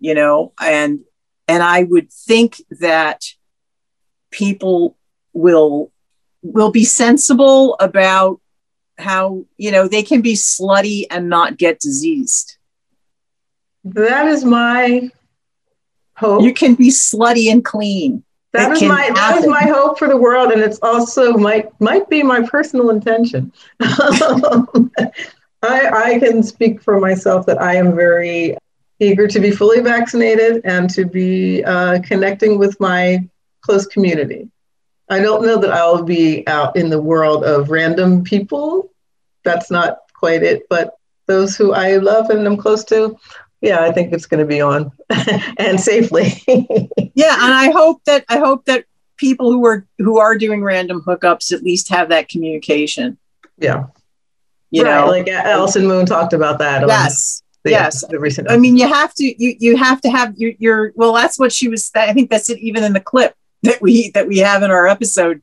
you 0.00 0.14
know 0.14 0.52
and 0.60 1.00
and 1.48 1.62
I 1.62 1.84
would 1.84 2.12
think 2.12 2.60
that 2.80 3.24
people 4.30 4.96
will 5.32 5.92
will 6.42 6.70
be 6.70 6.84
sensible 6.84 7.76
about 7.80 8.40
how 8.98 9.44
you 9.56 9.70
know 9.70 9.88
they 9.88 10.02
can 10.02 10.22
be 10.22 10.34
slutty 10.34 11.06
and 11.10 11.28
not 11.28 11.56
get 11.56 11.80
diseased. 11.80 12.56
That 13.84 14.26
is 14.26 14.44
my 14.44 15.10
hope. 16.16 16.42
You 16.42 16.52
can 16.52 16.74
be 16.74 16.88
slutty 16.88 17.50
and 17.50 17.64
clean. 17.64 18.24
That 18.52 18.72
is 18.72 18.82
my 18.82 19.10
that 19.14 19.36
is 19.38 19.46
my 19.46 19.64
hope 19.64 19.98
for 19.98 20.08
the 20.08 20.16
world, 20.16 20.52
and 20.52 20.62
it's 20.62 20.78
also 20.80 21.34
might 21.34 21.68
might 21.80 22.08
be 22.08 22.22
my 22.22 22.42
personal 22.42 22.90
intention. 22.90 23.52
I, 23.82 25.00
I 25.62 26.18
can 26.20 26.42
speak 26.42 26.82
for 26.82 27.00
myself 27.00 27.46
that 27.46 27.60
I 27.60 27.76
am 27.76 27.94
very 27.96 28.56
eager 28.98 29.26
to 29.28 29.40
be 29.40 29.50
fully 29.50 29.80
vaccinated 29.80 30.62
and 30.64 30.88
to 30.90 31.04
be 31.04 31.62
uh, 31.64 32.00
connecting 32.02 32.58
with 32.58 32.78
my 32.80 33.26
close 33.60 33.86
community. 33.86 34.48
I 35.08 35.20
don't 35.20 35.44
know 35.44 35.58
that 35.58 35.72
I'll 35.72 36.02
be 36.02 36.46
out 36.48 36.76
in 36.76 36.90
the 36.90 37.00
world 37.00 37.44
of 37.44 37.70
random 37.70 38.24
people. 38.24 38.90
That's 39.44 39.70
not 39.70 39.98
quite 40.14 40.42
it, 40.42 40.66
but 40.68 40.96
those 41.26 41.56
who 41.56 41.72
I 41.72 41.96
love 41.96 42.30
and 42.30 42.46
am 42.46 42.56
close 42.56 42.84
to, 42.86 43.16
yeah, 43.60 43.80
I 43.80 43.92
think 43.92 44.12
it's 44.12 44.26
going 44.26 44.40
to 44.40 44.46
be 44.46 44.60
on 44.60 44.90
and 45.58 45.80
safely. 45.80 46.42
yeah, 47.14 47.34
and 47.44 47.54
I 47.54 47.70
hope 47.70 48.02
that 48.04 48.24
I 48.28 48.38
hope 48.38 48.64
that 48.66 48.84
people 49.16 49.52
who 49.52 49.64
are 49.66 49.86
who 49.98 50.18
are 50.18 50.36
doing 50.36 50.62
random 50.62 51.02
hookups 51.02 51.52
at 51.52 51.62
least 51.62 51.88
have 51.88 52.08
that 52.08 52.28
communication. 52.28 53.18
Yeah. 53.58 53.86
You 54.70 54.82
right, 54.82 55.00
know, 55.00 55.10
like 55.10 55.28
Allison 55.28 55.86
Moon 55.86 56.06
talked 56.06 56.32
about 56.32 56.58
that. 56.58 56.86
yes, 56.86 57.42
the, 57.66 57.72
yes. 57.72 58.04
The 58.08 58.18
recent. 58.18 58.50
I 58.50 58.56
mean, 58.56 58.76
you 58.76 58.88
have 58.88 59.14
to 59.14 59.24
you 59.24 59.56
you 59.58 59.76
have 59.76 60.00
to 60.02 60.10
have 60.10 60.36
your 60.36 60.52
your 60.58 60.92
well. 60.94 61.12
That's 61.12 61.38
what 61.38 61.52
she 61.52 61.68
was. 61.68 61.90
I 61.94 62.12
think 62.12 62.30
that's 62.30 62.48
it. 62.50 62.58
Even 62.58 62.82
in 62.84 62.92
the 62.92 63.00
clip 63.00 63.34
that 63.62 63.80
we 63.82 64.10
that 64.12 64.26
we 64.26 64.38
have 64.38 64.62
in 64.62 64.70
our 64.70 64.86
episode 64.86 65.42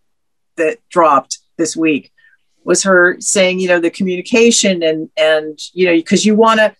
that 0.56 0.78
dropped 0.90 1.40
this 1.58 1.76
week 1.76 2.12
was 2.64 2.84
her 2.84 3.20
saying, 3.20 3.60
you 3.60 3.68
know, 3.68 3.80
the 3.80 3.90
communication 3.90 4.82
and 4.84 5.10
and 5.18 5.60
you 5.74 5.86
know 5.86 5.96
because 5.96 6.26
you 6.26 6.36
want 6.36 6.60
to, 6.60 6.74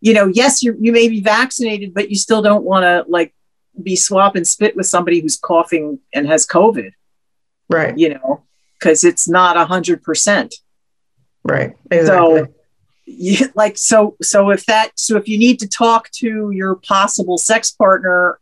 you 0.00 0.14
know, 0.14 0.26
yes, 0.26 0.62
you 0.62 0.76
you 0.80 0.92
may 0.92 1.08
be 1.08 1.20
vaccinated, 1.20 1.92
but 1.92 2.10
you 2.10 2.16
still 2.16 2.42
don't 2.42 2.64
want 2.64 2.84
to 2.84 3.04
like 3.08 3.34
be 3.82 3.96
swap 3.96 4.36
and 4.36 4.46
spit 4.46 4.76
with 4.76 4.86
somebody 4.86 5.20
who's 5.20 5.36
coughing 5.36 5.98
and 6.12 6.26
has 6.28 6.46
COVID. 6.46 6.92
right. 7.68 7.96
You 7.98 8.14
know, 8.14 8.44
because 8.78 9.02
it's 9.04 9.28
not 9.28 9.56
a 9.56 9.64
hundred 9.64 10.02
percent. 10.02 10.54
Right. 11.42 11.74
Exactly. 11.90 12.40
So, 12.40 12.54
you, 13.06 13.48
like, 13.54 13.78
so, 13.78 14.16
so 14.22 14.50
if 14.50 14.66
that, 14.66 14.92
so 14.98 15.16
if 15.16 15.28
you 15.28 15.38
need 15.38 15.58
to 15.60 15.68
talk 15.68 16.10
to 16.12 16.50
your 16.50 16.76
possible 16.76 17.38
sex 17.38 17.70
partner 17.70 18.38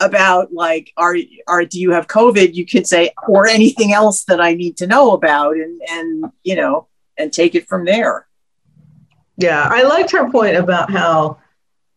about 0.00 0.52
like, 0.52 0.92
are, 0.96 1.16
are, 1.46 1.64
do 1.64 1.80
you 1.80 1.92
have 1.92 2.08
COVID? 2.08 2.54
You 2.54 2.66
could 2.66 2.86
say, 2.86 3.12
or 3.28 3.46
anything 3.46 3.92
else 3.92 4.24
that 4.24 4.40
I 4.40 4.54
need 4.54 4.76
to 4.78 4.86
know 4.86 5.12
about 5.12 5.54
and, 5.56 5.80
and, 5.88 6.32
you 6.42 6.56
know, 6.56 6.88
and 7.16 7.32
take 7.32 7.54
it 7.54 7.68
from 7.68 7.84
there. 7.84 8.26
Yeah, 9.36 9.68
I 9.70 9.82
liked 9.82 10.10
her 10.12 10.30
point 10.30 10.56
about 10.56 10.90
how, 10.90 11.38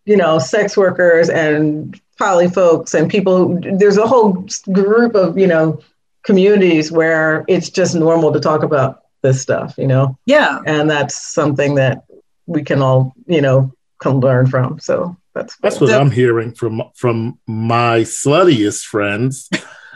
you 0.05 0.17
know, 0.17 0.39
sex 0.39 0.77
workers 0.77 1.29
and 1.29 1.99
poly 2.17 2.47
folks 2.47 2.93
and 2.93 3.09
people, 3.09 3.59
there's 3.61 3.97
a 3.97 4.07
whole 4.07 4.47
group 4.71 5.15
of, 5.15 5.37
you 5.37 5.47
know, 5.47 5.81
communities 6.23 6.91
where 6.91 7.45
it's 7.47 7.69
just 7.69 7.95
normal 7.95 8.33
to 8.33 8.39
talk 8.39 8.63
about 8.63 9.04
this 9.25 9.41
stuff, 9.41 9.73
you 9.77 9.87
know, 9.87 10.17
Yeah. 10.25 10.59
and 10.65 10.89
that's 10.89 11.33
something 11.33 11.75
that 11.75 12.03
we 12.45 12.63
can 12.63 12.81
all, 12.81 13.13
you 13.25 13.41
know, 13.41 13.73
can 13.99 14.19
learn 14.19 14.45
from. 14.47 14.79
So 14.79 15.15
that's 15.33 15.57
That's 15.57 15.77
cool. 15.79 15.87
what 15.87 15.99
I'm 15.99 16.11
hearing 16.11 16.53
from 16.53 16.81
from 16.95 17.39
my 17.47 18.01
sluttiest 18.01 18.85
friends, 18.85 19.49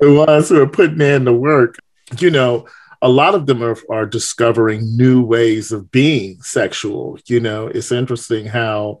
the 0.00 0.24
ones 0.26 0.48
who 0.48 0.60
are 0.62 0.66
putting 0.66 1.00
in 1.00 1.24
the 1.24 1.32
work. 1.32 1.76
You 2.18 2.30
know, 2.30 2.66
a 3.02 3.08
lot 3.08 3.34
of 3.34 3.46
them 3.46 3.62
are, 3.62 3.76
are 3.90 4.06
discovering 4.06 4.96
new 4.96 5.22
ways 5.22 5.72
of 5.72 5.90
being 5.90 6.40
sexual. 6.42 7.18
You 7.26 7.40
know, 7.40 7.66
it's 7.68 7.92
interesting 7.92 8.46
how, 8.46 9.00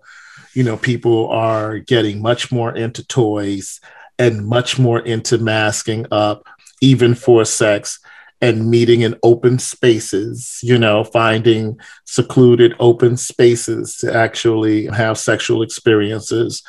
you 0.54 0.62
know, 0.64 0.76
people 0.76 1.28
are 1.28 1.78
getting 1.78 2.22
much 2.22 2.52
more 2.52 2.74
into 2.74 3.06
toys 3.06 3.80
and 4.18 4.46
much 4.46 4.78
more 4.78 5.00
into 5.00 5.38
masking 5.38 6.06
up, 6.12 6.46
even 6.80 7.14
for 7.14 7.44
sex, 7.44 7.98
and 8.40 8.70
meeting 8.70 9.00
in 9.00 9.18
open 9.22 9.58
spaces, 9.58 10.60
you 10.62 10.78
know, 10.78 11.02
finding 11.02 11.78
secluded 12.04 12.74
open 12.78 13.16
spaces 13.16 13.96
to 13.96 14.14
actually 14.14 14.86
have 14.86 15.16
sexual 15.16 15.62
experiences. 15.62 16.62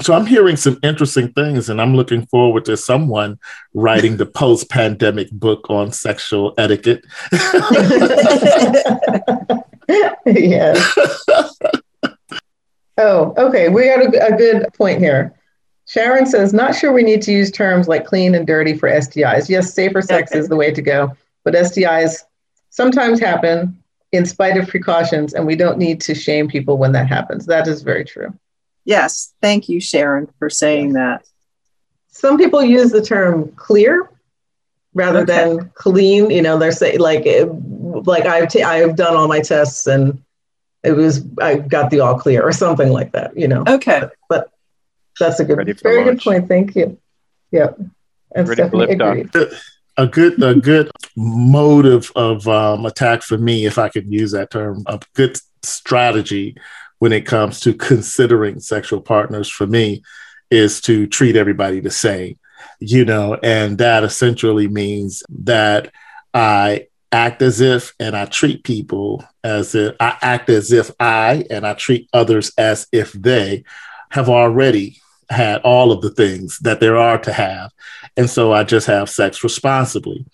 So 0.00 0.14
I'm 0.14 0.26
hearing 0.26 0.56
some 0.56 0.78
interesting 0.82 1.32
things, 1.32 1.68
and 1.68 1.80
I'm 1.80 1.96
looking 1.96 2.26
forward 2.26 2.66
to 2.66 2.76
someone 2.76 3.38
writing 3.74 4.16
the 4.16 4.26
post 4.26 4.68
pandemic 4.68 5.30
book 5.30 5.70
on 5.70 5.90
sexual 5.90 6.54
etiquette. 6.58 7.04
yes. 10.26 10.98
Oh, 12.98 13.34
okay. 13.36 13.68
We 13.68 13.84
got 13.84 14.06
a, 14.06 14.32
a 14.32 14.36
good 14.38 14.72
point 14.72 15.00
here. 15.00 15.35
Sharon 15.88 16.26
says, 16.26 16.52
not 16.52 16.74
sure 16.74 16.92
we 16.92 17.02
need 17.02 17.22
to 17.22 17.32
use 17.32 17.50
terms 17.50 17.86
like 17.88 18.04
clean 18.04 18.34
and 18.34 18.46
dirty 18.46 18.76
for 18.76 18.88
STIs. 18.88 19.48
Yes, 19.48 19.72
safer 19.72 20.02
sex 20.02 20.32
Okay. 20.32 20.40
is 20.40 20.48
the 20.48 20.56
way 20.56 20.72
to 20.72 20.82
go, 20.82 21.12
but 21.44 21.54
STIs 21.54 22.22
sometimes 22.70 23.20
happen 23.20 23.80
in 24.12 24.26
spite 24.26 24.56
of 24.56 24.68
precautions, 24.68 25.32
and 25.34 25.46
we 25.46 25.56
don't 25.56 25.78
need 25.78 26.00
to 26.00 26.14
shame 26.14 26.48
people 26.48 26.76
when 26.78 26.92
that 26.92 27.06
happens. 27.08 27.46
That 27.46 27.66
is 27.68 27.82
very 27.82 28.04
true. 28.04 28.32
Yes. 28.84 29.32
Thank 29.40 29.68
you, 29.68 29.80
Sharon, 29.80 30.28
for 30.38 30.48
saying 30.50 30.92
that. 30.94 31.24
Some 32.08 32.38
people 32.38 32.62
use 32.64 32.90
the 32.92 33.02
term 33.02 33.50
clear 33.52 34.08
rather 34.94 35.20
Okay. 35.20 35.34
than 35.56 35.70
clean. 35.74 36.30
You 36.30 36.40
know, 36.42 36.56
they're 36.58 36.72
saying 36.72 36.98
like, 37.00 37.24
like 38.06 38.26
I've 38.26 38.48
ta- 38.48 38.66
I've 38.68 38.96
done 38.96 39.14
all 39.16 39.28
my 39.28 39.40
tests 39.40 39.86
and 39.86 40.22
it 40.82 40.92
was 40.92 41.22
I 41.40 41.56
got 41.56 41.90
the 41.90 42.00
all 42.00 42.18
clear 42.18 42.42
or 42.42 42.52
something 42.52 42.90
like 42.90 43.12
that. 43.12 43.36
You 43.36 43.48
know. 43.48 43.64
Okay. 43.68 44.02
but 44.28 44.50
that's 45.18 45.40
a 45.40 45.44
good, 45.44 45.58
Ready 45.58 45.72
for 45.72 45.88
very 45.88 46.04
good 46.04 46.20
point. 46.20 46.48
Thank 46.48 46.74
you. 46.76 46.98
Yep. 47.52 47.78
And 48.34 48.48
Ready 48.48 48.62
Stephanie 48.62 48.86
liftoff. 48.86 49.34
agreed. 49.34 49.58
a 49.96 50.06
good 50.06 50.42
a 50.42 50.54
good 50.54 50.90
mode 51.16 51.86
of, 51.86 52.10
of 52.14 52.46
um, 52.48 52.84
attack 52.86 53.22
for 53.22 53.38
me, 53.38 53.66
if 53.66 53.78
I 53.78 53.88
could 53.88 54.12
use 54.12 54.32
that 54.32 54.50
term, 54.50 54.82
a 54.86 55.00
good 55.14 55.38
strategy 55.62 56.56
when 56.98 57.12
it 57.12 57.26
comes 57.26 57.60
to 57.60 57.74
considering 57.74 58.60
sexual 58.60 59.00
partners 59.00 59.48
for 59.48 59.66
me 59.66 60.02
is 60.50 60.80
to 60.82 61.06
treat 61.06 61.36
everybody 61.36 61.80
the 61.80 61.90
same, 61.90 62.38
you 62.80 63.04
know, 63.04 63.38
and 63.42 63.78
that 63.78 64.04
essentially 64.04 64.68
means 64.68 65.22
that 65.28 65.92
I 66.32 66.86
act 67.12 67.42
as 67.42 67.60
if 67.60 67.94
and 67.98 68.16
I 68.16 68.26
treat 68.26 68.64
people 68.64 69.24
as 69.42 69.74
if 69.74 69.96
I 70.00 70.16
act 70.20 70.50
as 70.50 70.72
if 70.72 70.90
I 71.00 71.44
and 71.50 71.66
I 71.66 71.74
treat 71.74 72.08
others 72.12 72.52
as 72.58 72.86
if 72.92 73.12
they 73.12 73.64
have 74.10 74.28
already 74.28 75.00
had 75.28 75.60
all 75.62 75.92
of 75.92 76.02
the 76.02 76.10
things 76.10 76.58
that 76.60 76.80
there 76.80 76.96
are 76.96 77.18
to 77.18 77.32
have. 77.32 77.72
And 78.16 78.30
so 78.30 78.52
I 78.52 78.64
just 78.64 78.86
have 78.86 79.10
sex 79.10 79.42
responsibly, 79.42 80.24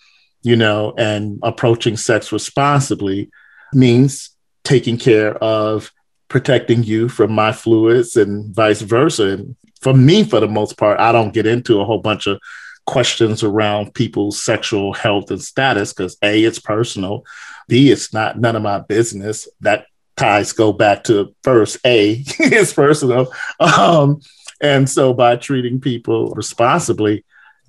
you 0.43 0.57
know, 0.57 0.95
and 0.99 1.39
approaching 1.43 1.97
sex 1.97 2.33
responsibly 2.33 3.31
means 3.73 4.31
taking 4.65 4.99
care 4.99 5.37
of 5.39 5.91
protecting 6.29 6.83
you 6.83 7.09
from 7.09 7.33
my 7.33 7.53
fluids 7.53 8.17
and 8.17 8.55
vice 8.55 8.81
versa. 8.81 9.35
And 9.35 9.57
for 9.81 9.93
me, 9.93 10.25
for 10.25 10.41
the 10.41 10.49
most 10.49 10.79
part, 10.79 11.01
I 11.01 11.13
don't 11.13 11.35
get 11.35 11.47
into 11.47 11.81
a 11.81 11.85
whole 11.85 11.99
bunch 11.99 12.27
of 12.27 12.41
questions 12.87 13.43
around 13.43 13.95
people's 13.95 14.43
sexual 14.43 14.93
health 14.93 15.31
and 15.31 15.43
status 15.43 15.93
because 15.93 16.17
A, 16.23 16.43
it's 16.43 16.59
personal. 16.59 17.25
B, 17.69 17.91
it's 17.91 18.13
not 18.13 18.39
none 18.39 18.57
of 18.57 18.63
my 18.63 18.81
business. 18.81 19.49
That 19.61 19.87
ties 20.17 20.53
go 20.53 20.73
back 20.73 21.05
to 21.05 21.35
first 21.43 21.79
A, 21.85 22.23
it's 22.39 22.73
personal. 22.73 23.33
Um, 23.61 24.21
and 24.63 24.89
so 24.89 25.13
by 25.13 25.37
treating 25.37 25.81
people 25.81 26.31
responsibly, 26.31 27.25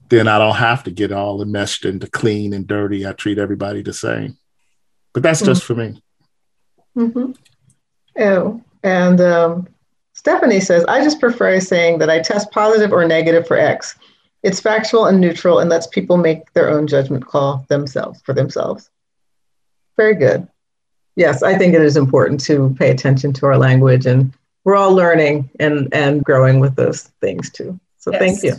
then 0.10 0.28
I 0.28 0.38
don't 0.38 0.56
have 0.56 0.84
to 0.84 0.92
get 0.92 1.12
all 1.12 1.42
enmeshed 1.42 1.86
into 1.86 2.08
clean 2.08 2.54
and 2.54 2.68
dirty. 2.68 3.06
I 3.06 3.14
treat 3.14 3.40
everybody 3.40 3.82
the 3.82 3.94
same. 3.94 4.38
But 5.14 5.24
that's 5.24 5.42
just 5.42 5.64
for 5.64 5.76
me. 5.76 6.02
Mhm. 6.96 7.36
Oh, 8.20 8.62
and 8.84 9.20
um, 9.20 9.68
Stephanie 10.14 10.60
says, 10.60 10.86
I 10.86 11.04
just 11.04 11.20
prefer 11.20 11.60
saying 11.60 11.98
that 12.00 12.10
I 12.10 12.20
test 12.20 12.52
positive 12.52 12.94
or 12.94 13.06
negative 13.06 13.48
for 13.48 13.58
X. 13.58 13.96
It's 14.44 14.60
factual 14.60 15.08
and 15.08 15.20
neutral 15.20 15.60
and 15.60 15.70
lets 15.70 15.88
people 15.88 16.18
make 16.18 16.52
their 16.54 16.70
own 16.70 16.86
judgment 16.86 17.26
call 17.26 17.66
themselves 17.70 18.22
for 18.24 18.34
themselves. 18.34 18.90
Very 19.98 20.16
good. 20.16 20.48
Yes, 21.16 21.44
I 21.44 21.58
think 21.58 21.74
it 21.74 21.82
is 21.82 21.98
important 21.98 22.40
to 22.46 22.76
pay 22.78 22.92
attention 22.92 23.34
to 23.34 23.46
our 23.46 23.58
language, 23.58 24.06
and 24.06 24.34
we're 24.64 24.76
all 24.76 24.94
learning 24.94 25.50
and 25.60 25.94
and 25.94 26.24
growing 26.24 26.60
with 26.60 26.76
those 26.76 27.04
things 27.22 27.50
too. 27.50 27.80
So 27.98 28.12
thank 28.12 28.44
you. 28.44 28.56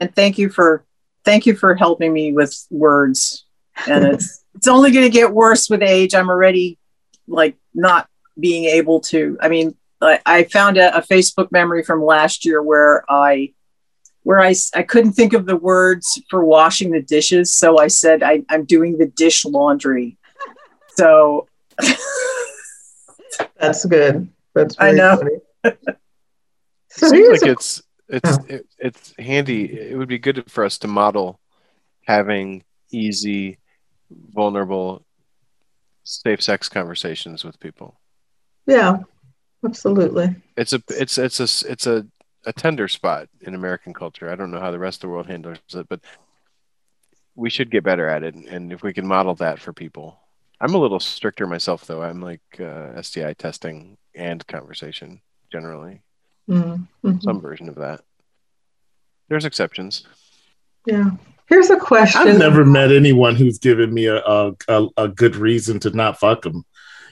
And 0.00 0.14
thank 0.14 0.38
you 0.38 0.48
for 0.48 0.84
thank 1.24 1.46
you 1.46 1.54
for 1.56 1.74
helping 1.74 2.12
me 2.12 2.32
with 2.32 2.66
words. 2.70 3.44
And 3.88 4.04
it's 4.14 4.44
it's 4.54 4.68
only 4.68 4.90
going 4.90 5.06
to 5.06 5.10
get 5.10 5.32
worse 5.32 5.68
with 5.68 5.82
age. 5.82 6.14
I'm 6.14 6.28
already 6.28 6.78
like 7.26 7.56
not 7.74 8.08
being 8.38 8.64
able 8.64 9.00
to. 9.00 9.38
I 9.40 9.48
mean, 9.48 9.76
I, 10.00 10.20
I 10.26 10.44
found 10.44 10.76
a, 10.76 10.96
a 10.96 11.02
Facebook 11.02 11.50
memory 11.52 11.82
from 11.82 12.04
last 12.04 12.44
year 12.44 12.62
where 12.62 13.04
I 13.08 13.52
where 14.22 14.40
I, 14.40 14.54
I 14.74 14.82
couldn't 14.82 15.12
think 15.12 15.34
of 15.34 15.44
the 15.44 15.56
words 15.56 16.20
for 16.30 16.44
washing 16.44 16.90
the 16.90 17.02
dishes, 17.02 17.52
so 17.52 17.78
I 17.78 17.88
said 17.88 18.22
I, 18.22 18.42
I'm 18.48 18.64
doing 18.64 18.96
the 18.96 19.06
dish 19.06 19.44
laundry. 19.44 20.16
So 20.96 21.46
That's 23.56 23.84
good. 23.84 24.28
That's 24.54 24.76
I 24.78 24.92
know. 24.92 25.16
funny. 25.16 25.76
So 26.90 27.08
Seems 27.08 27.42
like 27.42 27.48
a- 27.48 27.52
it's 27.52 27.82
it's 28.08 28.38
it, 28.48 28.66
it's 28.78 29.14
handy. 29.18 29.64
It 29.64 29.98
would 29.98 30.06
be 30.08 30.18
good 30.18 30.48
for 30.48 30.64
us 30.64 30.78
to 30.78 30.86
model 30.86 31.40
having 32.06 32.62
easy, 32.92 33.58
vulnerable, 34.32 35.04
safe 36.04 36.40
sex 36.40 36.68
conversations 36.68 37.42
with 37.42 37.58
people. 37.58 37.98
yeah, 38.66 38.98
absolutely. 39.64 40.36
It's 40.56 40.72
a 40.72 40.80
it's 40.90 41.18
it's 41.18 41.40
a 41.40 41.48
it's 41.68 41.86
a 41.88 42.06
a 42.46 42.52
tender 42.52 42.86
spot 42.86 43.28
in 43.40 43.56
American 43.56 43.92
culture. 43.92 44.30
I 44.30 44.36
don't 44.36 44.52
know 44.52 44.60
how 44.60 44.70
the 44.70 44.78
rest 44.78 44.98
of 44.98 45.08
the 45.08 45.14
world 45.14 45.26
handles 45.26 45.58
it, 45.74 45.88
but 45.88 45.98
we 47.34 47.50
should 47.50 47.72
get 47.72 47.82
better 47.82 48.08
at 48.08 48.22
it. 48.22 48.36
And 48.36 48.72
if 48.72 48.84
we 48.84 48.92
can 48.92 49.06
model 49.06 49.34
that 49.36 49.58
for 49.58 49.72
people, 49.72 50.20
I'm 50.60 50.74
a 50.74 50.78
little 50.78 51.00
stricter 51.00 51.48
myself, 51.48 51.86
though. 51.86 52.02
I'm 52.02 52.20
like 52.20 52.42
uh, 52.60 53.02
STI 53.02 53.32
testing 53.32 53.96
and 54.14 54.46
conversation 54.46 55.20
generally, 55.52 56.02
Mm, 56.48 56.86
mhm. 57.04 57.22
some 57.22 57.40
version 57.40 57.68
of 57.68 57.76
that. 57.76 58.00
there's 59.28 59.44
exceptions. 59.46 60.06
Yeah. 60.86 61.12
Here's 61.46 61.70
a 61.70 61.76
question. 61.78 62.20
I've 62.28 62.38
never 62.38 62.64
met 62.64 62.92
anyone 62.92 63.34
who's 63.36 63.58
given 63.58 63.92
me 63.92 64.06
a 64.06 64.16
a, 64.18 64.52
a, 64.68 64.86
a 64.98 65.08
good 65.08 65.36
reason 65.36 65.78
to 65.80 65.90
not 65.90 66.18
fuck 66.18 66.42
them. 66.42 66.64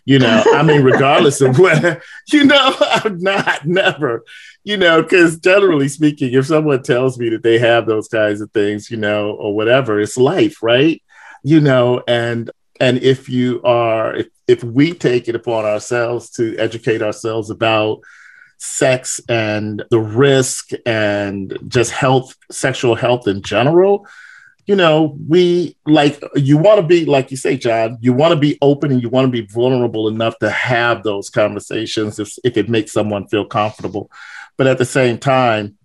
You 0.04 0.18
know, 0.18 0.42
I 0.52 0.62
mean, 0.62 0.82
regardless 0.92 1.40
of 1.40 1.58
what, 1.58 2.02
you 2.32 2.44
know, 2.44 2.74
I'm 2.80 3.18
not 3.20 3.64
never, 3.66 4.24
you 4.64 4.76
know, 4.76 5.00
because 5.02 5.38
generally 5.38 5.88
speaking, 5.88 6.32
if 6.34 6.46
someone 6.46 6.82
tells 6.82 7.18
me 7.18 7.28
that 7.30 7.42
they 7.42 7.58
have 7.58 7.86
those 7.86 8.08
kinds 8.08 8.40
of 8.40 8.50
things, 8.52 8.90
you 8.90 8.96
know, 8.96 9.30
or 9.32 9.54
whatever, 9.54 10.00
it's 10.00 10.16
life, 10.16 10.62
right? 10.62 11.00
You 11.44 11.60
know, 11.60 12.02
and 12.08 12.50
and 12.82 12.98
if 12.98 13.28
you 13.28 13.62
are, 13.62 14.16
if 14.16 14.26
if 14.48 14.64
we 14.64 14.92
take 14.92 15.28
it 15.28 15.36
upon 15.36 15.64
ourselves 15.64 16.30
to 16.30 16.56
educate 16.58 17.00
ourselves 17.00 17.48
about 17.48 18.00
sex 18.58 19.20
and 19.28 19.84
the 19.90 20.00
risk 20.00 20.70
and 20.84 21.56
just 21.68 21.92
health, 21.92 22.34
sexual 22.50 22.96
health 22.96 23.28
in 23.28 23.40
general, 23.40 24.04
you 24.66 24.74
know, 24.74 25.16
we 25.28 25.76
like 25.86 26.20
you 26.34 26.58
want 26.58 26.80
to 26.80 26.86
be, 26.86 27.04
like 27.04 27.30
you 27.30 27.36
say, 27.36 27.56
John, 27.56 27.98
you 28.00 28.12
want 28.12 28.34
to 28.34 28.40
be 28.40 28.58
open 28.60 28.90
and 28.90 29.00
you 29.00 29.08
want 29.08 29.26
to 29.26 29.30
be 29.30 29.46
vulnerable 29.46 30.08
enough 30.08 30.36
to 30.40 30.50
have 30.50 31.04
those 31.04 31.30
conversations 31.30 32.18
if, 32.18 32.36
if 32.42 32.56
it 32.56 32.68
makes 32.68 32.90
someone 32.90 33.28
feel 33.28 33.46
comfortable. 33.46 34.10
But 34.56 34.66
at 34.66 34.78
the 34.78 34.84
same 34.84 35.18
time, 35.18 35.78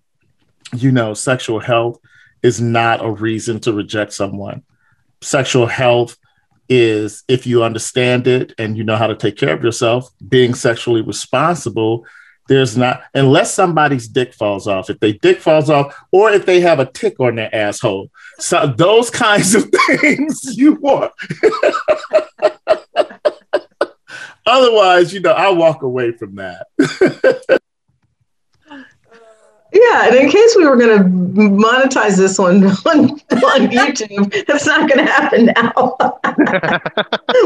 you 0.74 0.90
know, 0.90 1.14
sexual 1.14 1.60
health 1.60 2.00
is 2.42 2.60
not 2.60 3.04
a 3.04 3.08
reason 3.08 3.60
to 3.60 3.72
reject 3.72 4.14
someone. 4.14 4.64
Sexual 5.20 5.66
health 5.66 6.16
is 6.68 7.24
if 7.28 7.46
you 7.46 7.62
understand 7.62 8.26
it 8.26 8.54
and 8.58 8.76
you 8.76 8.84
know 8.84 8.96
how 8.96 9.06
to 9.06 9.16
take 9.16 9.36
care 9.36 9.54
of 9.54 9.62
yourself, 9.62 10.10
being 10.28 10.54
sexually 10.54 11.02
responsible 11.02 12.04
there's 12.48 12.76
not 12.78 13.02
unless 13.14 13.52
somebody's 13.52 14.08
dick 14.08 14.32
falls 14.32 14.66
off. 14.66 14.88
If 14.90 15.00
they 15.00 15.12
dick 15.12 15.38
falls 15.38 15.68
off 15.70 15.94
or 16.10 16.30
if 16.30 16.46
they 16.46 16.60
have 16.60 16.80
a 16.80 16.86
tick 16.86 17.20
on 17.20 17.36
their 17.36 17.54
asshole. 17.54 18.10
So 18.38 18.66
those 18.66 19.10
kinds 19.10 19.54
of 19.54 19.70
things 19.86 20.56
you 20.56 20.72
want. 20.76 21.12
Otherwise 24.46 25.12
you 25.12 25.20
know 25.20 25.32
i 25.32 25.50
walk 25.50 25.82
away 25.82 26.10
from 26.12 26.36
that 26.36 26.66
Yeah, 29.72 30.06
and 30.06 30.14
in 30.16 30.30
case 30.30 30.56
we 30.56 30.66
were 30.66 30.76
going 30.76 30.98
to 30.98 31.04
monetize 31.04 32.16
this 32.16 32.38
one 32.38 32.64
on, 32.86 33.10
on 33.10 33.68
YouTube, 33.68 34.46
that's 34.46 34.66
not 34.66 34.88
going 34.88 35.04
to 35.04 35.10
happen 35.12 35.46
now. 35.46 35.96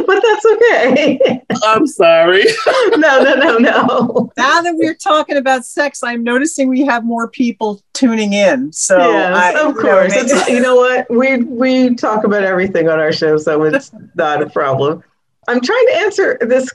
but 0.06 0.22
that's 0.22 0.46
okay. 0.46 1.40
i'm 1.64 1.86
sorry 1.86 2.44
no, 2.96 3.22
no, 3.22 3.34
no, 3.34 3.58
no. 3.58 4.32
Now 4.36 4.62
that 4.62 4.74
we're 4.76 4.94
talking 4.94 5.36
about 5.36 5.64
sex, 5.64 6.02
I'm 6.02 6.22
noticing 6.22 6.68
we 6.68 6.82
have 6.82 7.04
more 7.04 7.28
people 7.28 7.82
tuning 7.92 8.32
in. 8.32 8.72
So 8.72 8.98
yes, 8.98 9.36
I, 9.36 9.60
of 9.60 9.76
you 9.76 9.82
know, 9.82 9.82
course. 9.82 10.48
you 10.48 10.60
know 10.60 10.76
what? 10.76 11.10
We 11.10 11.38
we 11.38 11.94
talk 11.94 12.24
about 12.24 12.44
everything 12.44 12.88
on 12.88 13.00
our 13.00 13.12
show, 13.12 13.36
so 13.36 13.62
it's 13.64 13.90
not 14.14 14.42
a 14.42 14.48
problem. 14.48 15.02
I'm 15.48 15.60
trying 15.60 15.86
to 15.88 15.96
answer 15.96 16.38
this 16.40 16.70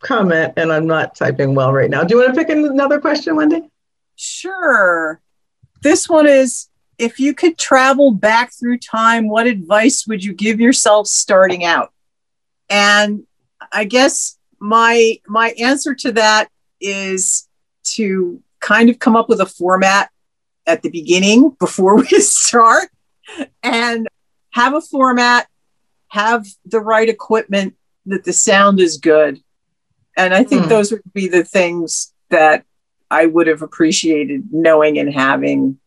comment, 0.00 0.54
and 0.56 0.72
I'm 0.72 0.86
not 0.86 1.14
typing 1.14 1.54
well 1.54 1.72
right 1.72 1.90
now. 1.90 2.04
Do 2.04 2.14
you 2.14 2.20
want 2.20 2.34
to 2.34 2.38
pick 2.38 2.50
another 2.50 3.00
question, 3.00 3.36
Wendy? 3.36 3.68
Sure. 4.20 5.22
This 5.82 6.08
one 6.08 6.26
is 6.26 6.68
if 6.98 7.18
you 7.18 7.32
could 7.32 7.56
travel 7.56 8.10
back 8.10 8.52
through 8.52 8.76
time, 8.78 9.28
what 9.28 9.46
advice 9.46 10.06
would 10.06 10.22
you 10.22 10.34
give 10.34 10.60
yourself 10.60 11.06
starting 11.06 11.64
out? 11.64 11.90
And 12.68 13.22
I 13.72 13.84
guess 13.84 14.38
my 14.58 15.18
my 15.26 15.54
answer 15.58 15.94
to 15.94 16.12
that 16.12 16.50
is 16.82 17.48
to 17.84 18.42
kind 18.60 18.90
of 18.90 18.98
come 18.98 19.16
up 19.16 19.30
with 19.30 19.40
a 19.40 19.46
format 19.46 20.10
at 20.66 20.82
the 20.82 20.90
beginning 20.90 21.56
before 21.58 21.96
we 22.02 22.06
start 22.20 22.90
and 23.62 24.06
have 24.50 24.74
a 24.74 24.82
format, 24.82 25.48
have 26.08 26.46
the 26.66 26.80
right 26.80 27.08
equipment 27.08 27.74
that 28.04 28.24
the 28.24 28.34
sound 28.34 28.80
is 28.80 28.98
good. 28.98 29.40
And 30.14 30.34
I 30.34 30.44
think 30.44 30.64
Hmm. 30.64 30.68
those 30.68 30.92
would 30.92 31.00
be 31.14 31.26
the 31.26 31.44
things 31.44 32.12
that 32.28 32.66
I 33.10 33.26
would 33.26 33.46
have 33.48 33.62
appreciated 33.62 34.52
knowing 34.52 34.98
and 34.98 35.12
having 35.12 35.78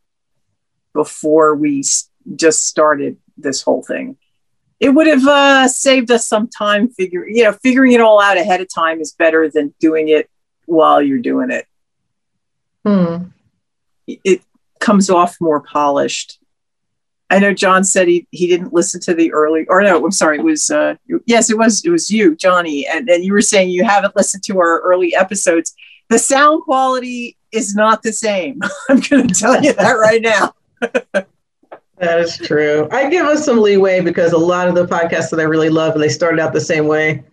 before 0.94 1.56
we 1.56 1.84
just 2.36 2.68
started 2.68 3.18
this 3.38 3.62
whole 3.62 3.84
thing. 3.84 4.18
It 4.80 4.90
would 4.90 5.08
have 5.08 5.26
uh, 5.26 5.68
saved 5.70 6.12
us 6.12 6.28
some 6.28 6.50
time 6.50 6.90
figuring, 6.90 7.36
you 7.36 7.44
know, 7.44 7.54
figuring 7.54 7.94
it 7.94 8.02
all 8.02 8.22
out 8.22 8.38
ahead 8.38 8.60
of 8.60 8.68
time 8.74 9.00
is 9.00 9.14
better 9.14 9.50
than 9.50 9.74
doing 9.80 10.10
it 10.10 10.30
while 10.66 11.02
you're 11.02 11.20
doing 11.20 11.52
it. 11.52 11.66
Hmm. 12.86 13.30
It 14.06 14.42
comes 14.80 15.10
off 15.10 15.38
more 15.40 15.62
polished. 15.62 16.40
I 17.30 17.40
know 17.40 17.54
John 17.54 17.86
said 17.86 18.10
he, 18.10 18.28
he 18.32 18.48
didn't 18.48 18.74
listen 18.74 19.00
to 19.02 19.14
the 19.14 19.32
early, 19.32 19.66
or 19.68 19.82
no, 19.82 20.04
I'm 20.04 20.12
sorry, 20.12 20.38
it 20.38 20.44
was, 20.44 20.70
uh, 20.70 20.96
yes, 21.26 21.50
it 21.50 21.58
was, 21.58 21.84
it 21.86 21.90
was 21.90 22.12
you, 22.12 22.36
Johnny. 22.36 22.86
And, 22.86 23.10
and 23.10 23.24
you 23.24 23.32
were 23.32 23.42
saying 23.42 23.70
you 23.70 23.86
haven't 23.86 24.16
listened 24.16 24.44
to 24.44 24.60
our 24.60 24.82
early 24.82 25.16
episodes. 25.16 25.74
The 26.10 26.20
sound 26.20 26.63
quality 26.63 27.38
is 27.52 27.76
not 27.76 28.04
the 28.04 28.13
same. 28.13 28.60
I'm 28.89 29.00
going 29.00 29.28
to 29.28 29.34
tell 29.34 29.62
you 29.63 29.74
that 29.74 29.94
right 29.94 30.22
now. 30.22 30.54
That 31.98 32.20
is 32.20 32.38
true. 32.38 32.89
I 32.92 33.10
give 33.10 33.26
us 33.26 33.46
some 33.46 33.62
leeway 33.62 34.02
because 34.02 34.34
a 34.34 34.38
lot 34.38 34.68
of 34.68 34.76
the 34.76 34.86
podcasts 34.86 35.30
that 35.30 35.39
I 35.39 35.44
really 35.44 35.70
love, 35.70 35.98
they 35.98 36.10
started 36.10 36.39
out 36.42 36.52
the 36.52 36.60
same 36.60 36.88
way, 36.88 37.24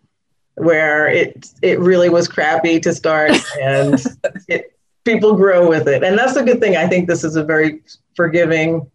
where 0.54 1.08
it 1.08 1.48
it 1.62 1.80
really 1.80 2.08
was 2.08 2.28
crappy 2.28 2.78
to 2.80 2.94
start, 2.94 3.32
and 3.60 4.00
it 4.46 4.76
people 5.04 5.34
grow 5.34 5.68
with 5.68 5.88
it, 5.88 6.04
and 6.04 6.16
that's 6.16 6.36
a 6.36 6.44
good 6.44 6.60
thing. 6.60 6.76
I 6.76 6.86
think 6.86 7.08
this 7.08 7.24
is 7.24 7.34
a 7.34 7.42
very 7.42 7.80
forgiving 8.14 8.88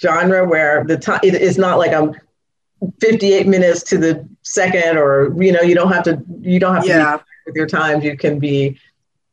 genre 0.00 0.48
where 0.48 0.84
the 0.84 0.96
time 0.96 1.20
it 1.22 1.34
is 1.34 1.58
not 1.58 1.76
like 1.76 1.92
I'm 1.92 2.14
58 3.02 3.46
minutes 3.46 3.82
to 3.90 3.98
the 3.98 4.26
second, 4.42 4.96
or 4.96 5.34
you 5.42 5.52
know, 5.52 5.60
you 5.60 5.74
don't 5.74 5.92
have 5.92 6.04
to 6.04 6.22
you 6.40 6.58
don't 6.58 6.76
have 6.76 6.84
to 6.84 6.88
be 6.88 6.94
Yeah. 6.94 7.18
with 7.44 7.56
your 7.56 7.66
times. 7.66 8.04
You 8.04 8.16
can 8.16 8.38
be 8.38 8.78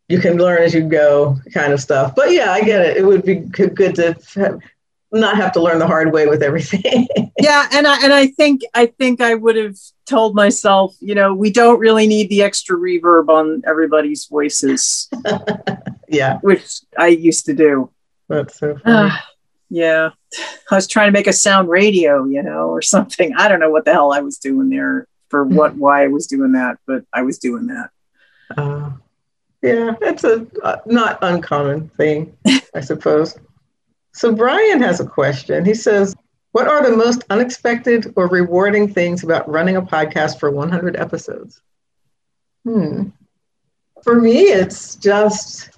you 0.07 0.19
can 0.19 0.37
learn 0.37 0.61
as 0.61 0.73
you 0.73 0.81
go, 0.81 1.37
kind 1.53 1.73
of 1.73 1.81
stuff. 1.81 2.15
But 2.15 2.31
yeah, 2.31 2.51
I 2.51 2.61
get 2.61 2.85
it. 2.85 2.97
It 2.97 3.05
would 3.05 3.23
be 3.23 3.35
good, 3.35 3.95
to 3.95 4.59
not 5.11 5.37
have 5.37 5.51
to 5.53 5.61
learn 5.61 5.79
the 5.79 5.87
hard 5.87 6.11
way 6.11 6.27
with 6.27 6.43
everything. 6.43 7.07
yeah 7.39 7.67
and 7.71 7.87
i 7.87 8.03
and 8.03 8.13
i 8.13 8.27
think 8.27 8.61
i 8.73 8.85
think 8.85 9.21
i 9.21 9.33
would 9.33 9.55
have 9.55 9.77
told 10.05 10.35
myself 10.35 10.95
you 10.99 11.15
know 11.15 11.33
we 11.33 11.49
don't 11.49 11.79
really 11.79 12.07
need 12.07 12.29
the 12.29 12.41
extra 12.41 12.75
reverb 12.75 13.29
on 13.29 13.61
everybody's 13.65 14.25
voices 14.25 15.09
yeah, 16.09 16.39
which 16.39 16.81
i 16.97 17.07
used 17.07 17.45
to 17.45 17.53
do 17.53 17.89
that's 18.27 18.59
so 18.59 18.77
funny. 18.79 19.09
Ah, 19.09 19.27
yeah 19.69 20.09
i 20.71 20.75
was 20.75 20.87
trying 20.87 21.07
to 21.07 21.11
make 21.11 21.27
a 21.27 21.33
sound 21.33 21.69
radio 21.69 22.25
you 22.25 22.43
know 22.43 22.67
or 22.67 22.81
something 22.81 23.33
i 23.37 23.47
don't 23.47 23.59
know 23.59 23.69
what 23.69 23.85
the 23.85 23.93
hell 23.93 24.11
i 24.11 24.19
was 24.19 24.37
doing 24.37 24.69
there 24.69 25.07
for 25.29 25.43
what 25.45 25.75
why 25.75 26.03
i 26.03 26.07
was 26.07 26.27
doing 26.27 26.51
that 26.53 26.77
but 26.85 27.03
i 27.13 27.21
was 27.21 27.37
doing 27.37 27.67
that 27.67 27.89
Uh, 28.57 28.91
yeah, 29.61 29.95
it's 30.01 30.23
a 30.23 30.45
uh, 30.63 30.77
not 30.85 31.19
uncommon 31.21 31.89
thing, 31.89 32.37
I 32.75 32.79
suppose. 32.81 33.37
So 34.13 34.33
Brian 34.33 34.81
has 34.81 34.99
a 34.99 35.05
question. 35.05 35.65
He 35.65 35.73
says, 35.73 36.15
"What 36.51 36.67
are 36.67 36.87
the 36.87 36.95
most 36.95 37.23
unexpected 37.29 38.13
or 38.15 38.27
rewarding 38.27 38.93
things 38.93 39.23
about 39.23 39.49
running 39.49 39.75
a 39.75 39.81
podcast 39.81 40.39
for 40.39 40.51
100 40.51 40.95
episodes?" 40.95 41.61
Hmm. 42.65 43.09
For 44.03 44.19
me, 44.19 44.41
it's 44.43 44.95
just 44.95 45.69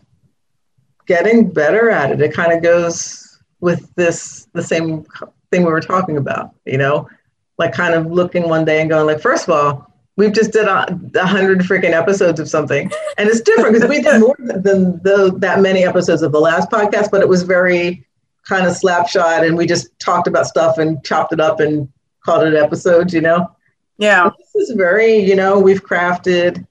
getting 1.06 1.50
better 1.50 1.90
at 1.90 2.12
it. 2.12 2.22
It 2.22 2.34
kind 2.34 2.52
of 2.52 2.62
goes 2.62 3.40
with 3.62 3.94
this 3.96 4.48
the 4.54 4.64
same 4.64 5.06
thing 5.52 5.64
we 5.64 5.72
were 5.72 5.82
talking 5.82 6.18
about, 6.18 6.54
you 6.66 6.78
know, 6.78 7.10
like 7.58 7.74
kind 7.74 7.94
of 7.94 8.08
looking 8.08 8.48
one 8.48 8.66
day 8.66 8.82
and 8.82 8.90
going 8.90 9.06
like, 9.06 9.22
first 9.22 9.48
of 9.48 9.54
all, 9.54 9.89
we've 10.20 10.34
just 10.34 10.52
did 10.52 10.68
a, 10.68 11.00
a 11.16 11.26
hundred 11.26 11.62
freaking 11.62 11.94
episodes 11.94 12.40
of 12.40 12.50
something, 12.50 12.92
and 13.18 13.30
it's 13.30 13.40
different 13.40 13.74
because 13.74 13.90
we 13.90 14.02
did 14.02 14.20
more 14.20 14.36
than 14.38 15.02
the, 15.02 15.34
that 15.38 15.62
many 15.62 15.86
episodes 15.86 16.22
of 16.22 16.34
the 16.34 16.40
last 16.40 16.70
podcast, 16.70 17.10
but 17.10 17.22
it 17.22 17.28
was 17.28 17.44
very 17.44 18.06
kind 18.44 18.68
of 18.68 18.74
slapshot, 18.74 19.48
and 19.48 19.56
we 19.56 19.66
just 19.66 19.98
talked 19.98 20.28
about 20.28 20.46
stuff 20.46 20.78
and 20.78 21.04
chopped 21.06 21.32
it 21.32 21.40
up 21.40 21.62
and 21.62 21.88
called 22.26 22.46
it 22.46 22.54
episodes, 22.54 23.14
you 23.14 23.22
know. 23.22 23.50
yeah 23.98 24.30
This 24.38 24.70
is 24.70 24.76
very, 24.76 25.18
you 25.18 25.36
know, 25.36 25.58
we've 25.58 25.84
crafted 25.84 26.68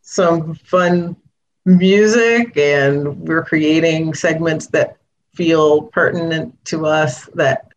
some 0.00 0.54
fun 0.54 1.14
music 1.66 2.56
and 2.56 3.18
we're 3.28 3.44
creating 3.44 4.14
segments 4.14 4.68
that 4.68 4.96
feel 5.34 5.82
pertinent 5.82 6.56
to 6.64 6.86
us 6.86 7.26
that 7.34 7.72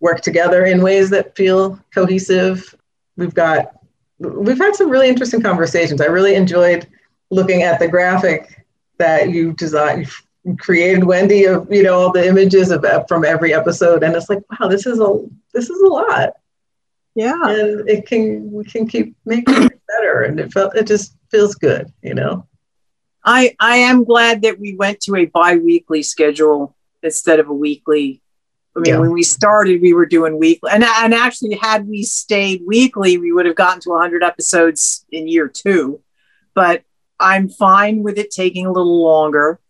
work 0.00 0.20
together 0.22 0.64
in 0.64 0.82
ways 0.82 1.08
that 1.10 1.36
feel 1.36 1.78
cohesive. 1.94 2.74
We've 3.16 3.34
got 3.34 3.83
we've 4.28 4.58
had 4.58 4.74
some 4.74 4.90
really 4.90 5.08
interesting 5.08 5.42
conversations. 5.42 6.00
I 6.00 6.06
really 6.06 6.34
enjoyed 6.34 6.86
looking 7.30 7.62
at 7.62 7.78
the 7.78 7.88
graphic 7.88 8.64
that 8.98 9.30
you 9.30 9.52
designed 9.54 10.08
you 10.44 10.56
created 10.56 11.04
Wendy 11.04 11.44
of 11.44 11.66
you 11.70 11.82
know 11.82 11.98
all 11.98 12.12
the 12.12 12.26
images 12.26 12.70
of 12.70 12.84
uh, 12.84 13.04
from 13.04 13.24
every 13.24 13.54
episode 13.54 14.02
and 14.02 14.14
it's 14.14 14.28
like 14.28 14.42
wow 14.50 14.68
this 14.68 14.86
is 14.86 15.00
a 15.00 15.18
this 15.52 15.70
is 15.70 15.80
a 15.80 15.86
lot 15.86 16.34
yeah 17.14 17.40
and 17.48 17.88
it 17.88 18.06
can 18.06 18.52
we 18.52 18.62
can 18.64 18.86
keep 18.86 19.16
making 19.24 19.64
it 19.64 19.80
better 19.88 20.22
and 20.22 20.38
it 20.38 20.52
felt 20.52 20.76
it 20.76 20.86
just 20.86 21.16
feels 21.30 21.54
good 21.54 21.90
you 22.02 22.14
know 22.14 22.46
I 23.24 23.56
I 23.58 23.76
am 23.76 24.04
glad 24.04 24.42
that 24.42 24.60
we 24.60 24.74
went 24.74 25.00
to 25.00 25.16
a 25.16 25.24
bi-weekly 25.24 26.02
schedule 26.02 26.76
instead 27.02 27.40
of 27.40 27.48
a 27.48 27.54
weekly. 27.54 28.20
I 28.76 28.80
mean, 28.80 28.94
Yeah. 28.94 29.00
when 29.00 29.12
we 29.12 29.22
started, 29.22 29.80
we 29.80 29.92
were 29.94 30.06
doing 30.06 30.38
weekly, 30.38 30.70
and 30.72 30.82
and 30.84 31.14
actually, 31.14 31.54
had 31.56 31.86
we 31.86 32.02
stayed 32.02 32.62
weekly, 32.66 33.18
we 33.18 33.32
would 33.32 33.46
have 33.46 33.54
gotten 33.56 33.80
to 33.82 33.90
100 33.90 34.22
episodes 34.24 35.06
in 35.12 35.28
year 35.28 35.48
two. 35.48 36.00
But 36.54 36.82
I'm 37.20 37.48
fine 37.48 38.02
with 38.02 38.18
it 38.18 38.30
taking 38.30 38.66
a 38.66 38.72
little 38.72 39.02
longer 39.02 39.60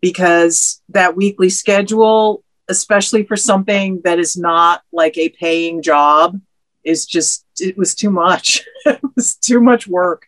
because 0.00 0.82
that 0.90 1.16
weekly 1.16 1.48
schedule, 1.48 2.44
especially 2.68 3.24
for 3.24 3.36
something 3.36 4.00
that 4.04 4.18
is 4.18 4.36
not 4.36 4.82
like 4.92 5.16
a 5.16 5.30
paying 5.30 5.80
job, 5.82 6.38
is 6.82 7.06
just 7.06 7.46
it 7.60 7.78
was 7.78 7.94
too 7.94 8.10
much. 8.10 8.62
it 8.86 9.00
was 9.16 9.34
too 9.36 9.60
much 9.60 9.86
work. 9.86 10.26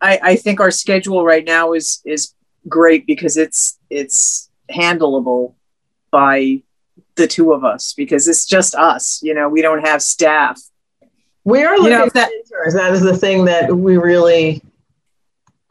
I, 0.00 0.18
I 0.22 0.36
think 0.36 0.58
our 0.60 0.72
schedule 0.72 1.24
right 1.24 1.44
now 1.44 1.72
is 1.72 2.00
is 2.04 2.34
great 2.68 3.06
because 3.06 3.36
it's 3.36 3.78
it's 3.88 4.50
handleable 4.70 5.54
by 6.10 6.62
the 7.16 7.26
two 7.26 7.52
of 7.52 7.64
us 7.64 7.92
because 7.94 8.26
it's 8.28 8.46
just 8.46 8.74
us. 8.74 9.22
You 9.22 9.34
know, 9.34 9.48
we 9.48 9.62
don't 9.62 9.86
have 9.86 10.02
staff. 10.02 10.60
We 11.44 11.62
are 11.62 11.76
You 11.76 11.82
looking 11.82 11.98
know, 11.98 12.06
at 12.06 12.14
that- 12.14 12.32
interns. 12.32 12.74
That 12.74 12.92
is 12.92 13.02
the 13.02 13.16
thing 13.16 13.44
that 13.46 13.74
we 13.74 13.96
really 13.96 14.62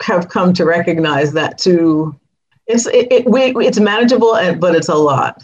have 0.02 0.30
come 0.30 0.54
to 0.54 0.66
recognize 0.66 1.34
that 1.34 1.58
to 1.60 2.20
it's 2.68 2.86
it, 2.88 3.12
it 3.12 3.30
we 3.30 3.42
it's 3.66 3.80
manageable 3.80 4.36
and 4.36 4.60
but 4.60 4.76
it's 4.76 4.90
a 4.90 4.96
lot. 4.96 5.44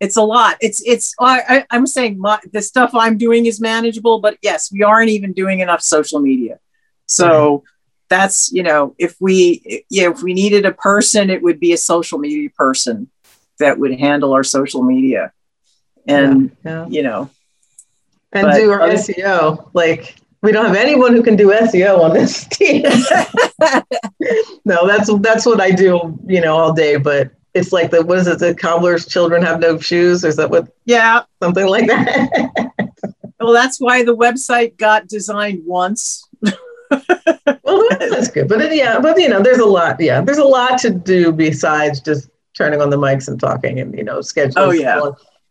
It's 0.00 0.16
a 0.16 0.22
lot. 0.22 0.56
It's 0.60 0.80
it's. 0.86 1.14
I, 1.18 1.42
I, 1.48 1.66
I'm 1.70 1.86
saying 1.86 2.18
my, 2.18 2.38
the 2.52 2.62
stuff 2.62 2.90
I'm 2.94 3.18
doing 3.18 3.46
is 3.46 3.60
manageable, 3.60 4.20
but 4.20 4.38
yes, 4.42 4.70
we 4.70 4.82
aren't 4.82 5.10
even 5.10 5.32
doing 5.32 5.58
enough 5.60 5.82
social 5.82 6.20
media. 6.20 6.60
So 7.06 7.64
that's 8.08 8.52
you 8.52 8.62
know, 8.62 8.94
if 8.98 9.16
we 9.20 9.84
yeah, 9.90 10.10
if 10.10 10.22
we 10.22 10.34
needed 10.34 10.64
a 10.66 10.72
person, 10.72 11.30
it 11.30 11.42
would 11.42 11.58
be 11.58 11.72
a 11.72 11.76
social 11.76 12.18
media 12.18 12.48
person 12.50 13.10
that 13.58 13.78
would 13.78 13.98
handle 13.98 14.32
our 14.32 14.44
social 14.44 14.82
media, 14.82 15.32
and 16.06 16.50
Yeah. 16.64 16.86
you 16.88 17.02
know, 17.02 17.30
And 18.32 18.46
But 18.46 18.56
do 18.56 18.70
our 18.72 18.80
SEO. 18.88 19.70
Like 19.74 20.16
we 20.42 20.52
don't 20.52 20.66
have 20.66 20.76
anyone 20.76 21.12
who 21.14 21.22
can 21.22 21.36
do 21.36 21.50
SEO 21.50 22.00
on 22.00 22.12
this 22.14 22.44
team. 22.50 22.84
no, 24.64 24.86
that's 24.86 25.10
that's 25.20 25.46
what 25.46 25.60
I 25.60 25.70
do, 25.70 26.18
you 26.26 26.40
know, 26.40 26.56
all 26.56 26.72
day. 26.72 26.96
But 26.96 27.30
it's 27.54 27.72
like 27.72 27.90
the 27.90 28.02
what 28.04 28.18
is 28.18 28.26
it? 28.26 28.38
The 28.38 28.54
cobbler's 28.54 29.06
children 29.06 29.42
have 29.42 29.60
no 29.60 29.78
shoes, 29.78 30.24
or 30.24 30.28
is 30.28 30.36
that 30.36 30.50
what 30.50 30.68
yeah. 30.84 31.22
something 31.42 31.66
like 31.66 31.86
that? 31.88 32.70
Well, 33.40 33.52
that's 33.52 33.78
why 33.80 34.02
the 34.04 34.16
website 34.16 34.76
got 34.76 35.06
designed 35.06 35.62
once. 35.64 36.28
well, 36.42 37.86
that's 37.98 38.28
good. 38.28 38.48
But 38.48 38.74
yeah, 38.74 38.98
but 39.00 39.18
you 39.18 39.28
know, 39.28 39.40
there's 39.42 39.58
a 39.58 39.64
lot. 39.64 40.00
Yeah, 40.00 40.20
there's 40.20 40.38
a 40.38 40.44
lot 40.44 40.78
to 40.80 40.90
do 40.90 41.32
besides 41.32 42.00
just 42.00 42.28
turning 42.58 42.82
on 42.82 42.90
the 42.90 42.98
mics 42.98 43.28
and 43.28 43.40
talking 43.40 43.78
and 43.80 43.96
you 43.96 44.04
know, 44.04 44.18
scheduling, 44.18 44.52
Oh, 44.56 44.70
yeah. 44.70 45.00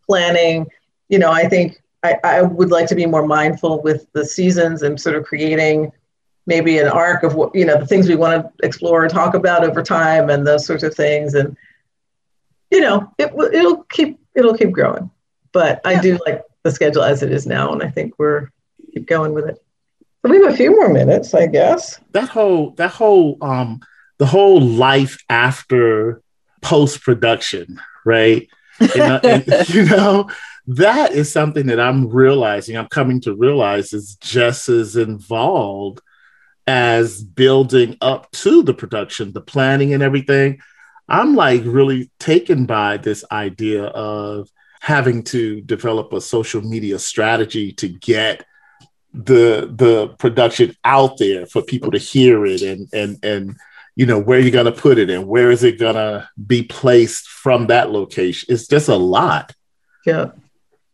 planning. 0.06 0.67
You 1.10 1.20
know, 1.20 1.32
I 1.32 1.48
think 1.48 1.82
I, 2.04 2.17
I 2.24 2.41
would 2.43 2.70
like 2.70 2.88
to 2.89 2.96
be 2.96 3.06
more 3.06 3.26
mindful 3.26 3.82
with 3.82 4.06
the 4.13 4.26
seasons 4.26 4.84
and 4.84 5.00
sort 5.02 5.15
of 5.15 5.24
creating 5.24 5.91
maybe 6.46 6.78
an 6.80 6.88
arc 6.88 7.24
of 7.24 7.36
what 7.36 7.54
you 7.56 7.65
know 7.65 7.78
the 7.80 7.86
things 7.88 8.08
we 8.08 8.15
want 8.15 8.34
to 8.43 8.65
explore 8.67 9.04
and 9.04 9.12
talk 9.12 9.34
about 9.34 9.63
over 9.63 9.82
time 9.82 10.30
and 10.30 10.46
those 10.46 10.65
sorts 10.65 10.84
of 10.84 10.93
things. 10.93 11.34
And 11.34 11.58
you 12.72 12.82
know 12.82 13.10
it 13.17 13.34
will 13.34 13.50
it'll 13.54 13.84
keep 13.86 14.20
it'll 14.36 14.54
keep 14.58 14.72
growing. 14.72 15.10
But 15.54 15.82
i 15.86 16.00
do 16.00 16.20
like 16.28 16.43
the 16.63 16.72
schedule 16.72 17.04
as 17.04 17.24
it 17.24 17.32
is 17.32 17.48
now 17.48 17.72
and 17.74 17.82
i 17.82 17.89
think 17.89 18.20
we're 18.20 18.52
keep 18.93 19.08
going 19.08 19.34
with 19.34 19.46
it. 19.48 19.58
So 20.22 20.30
we 20.32 20.38
have 20.43 20.54
a 20.54 20.58
few 20.58 20.72
more 20.72 20.89
minutes 20.89 21.34
i 21.34 21.48
guess. 21.48 22.00
That 22.12 22.30
whole 22.30 22.72
that 22.72 22.91
whole 22.91 23.38
um 23.41 23.80
the 24.20 24.26
whole 24.26 24.60
life 24.62 25.17
after 25.30 26.22
post 26.62 27.02
production, 27.02 27.80
right? 28.06 28.48
And, 28.80 29.26
and, 29.26 29.70
you 29.70 29.86
know, 29.86 30.30
that 30.67 31.13
is 31.13 31.32
something 31.32 31.67
that 31.67 31.80
I'm 31.80 32.10
realizing, 32.10 32.78
I'm 32.78 32.88
coming 32.88 33.22
to 33.22 33.36
realize 33.36 33.93
is 33.93 34.15
just 34.15 34.70
as 34.70 34.96
involved 34.96 36.02
as 36.67 37.24
building 37.24 37.98
up 38.02 38.30
to 38.32 38.62
the 38.62 38.74
production, 38.74 39.32
the 39.32 39.41
planning 39.41 39.93
and 39.93 40.04
everything. 40.04 40.60
I'm 41.08 41.36
like 41.36 41.62
really 41.63 42.12
taken 42.20 42.65
by 42.65 42.98
this 42.98 43.24
idea 43.32 43.86
of 43.86 44.50
having 44.82 45.24
to 45.24 45.62
develop 45.62 46.12
a 46.12 46.20
social 46.20 46.62
media 46.62 47.00
strategy 47.00 47.72
to 47.74 47.88
get 47.88 48.46
the 49.13 49.72
the 49.74 50.10
production 50.20 50.76
out 50.84 51.17
there 51.17 51.46
for 51.46 51.62
people 51.62 51.91
to 51.91 51.98
hear 51.98 52.46
it 52.46 52.62
and 52.62 52.88
and 52.93 53.17
and 53.24 53.56
you 53.97 54.05
know 54.05 54.19
where 54.19 54.39
you're 54.39 54.51
going 54.51 54.65
to 54.65 54.71
put 54.71 54.97
it 54.97 55.10
and 55.10 55.27
where 55.27 55.51
is 55.51 55.63
it 55.63 55.79
going 55.79 55.95
to 55.95 56.29
be 56.45 56.63
placed 56.63 57.27
from 57.27 57.67
that 57.67 57.91
location? 57.91 58.47
It's 58.53 58.67
just 58.67 58.88
a 58.88 58.95
lot. 58.95 59.53
Yeah 60.05 60.31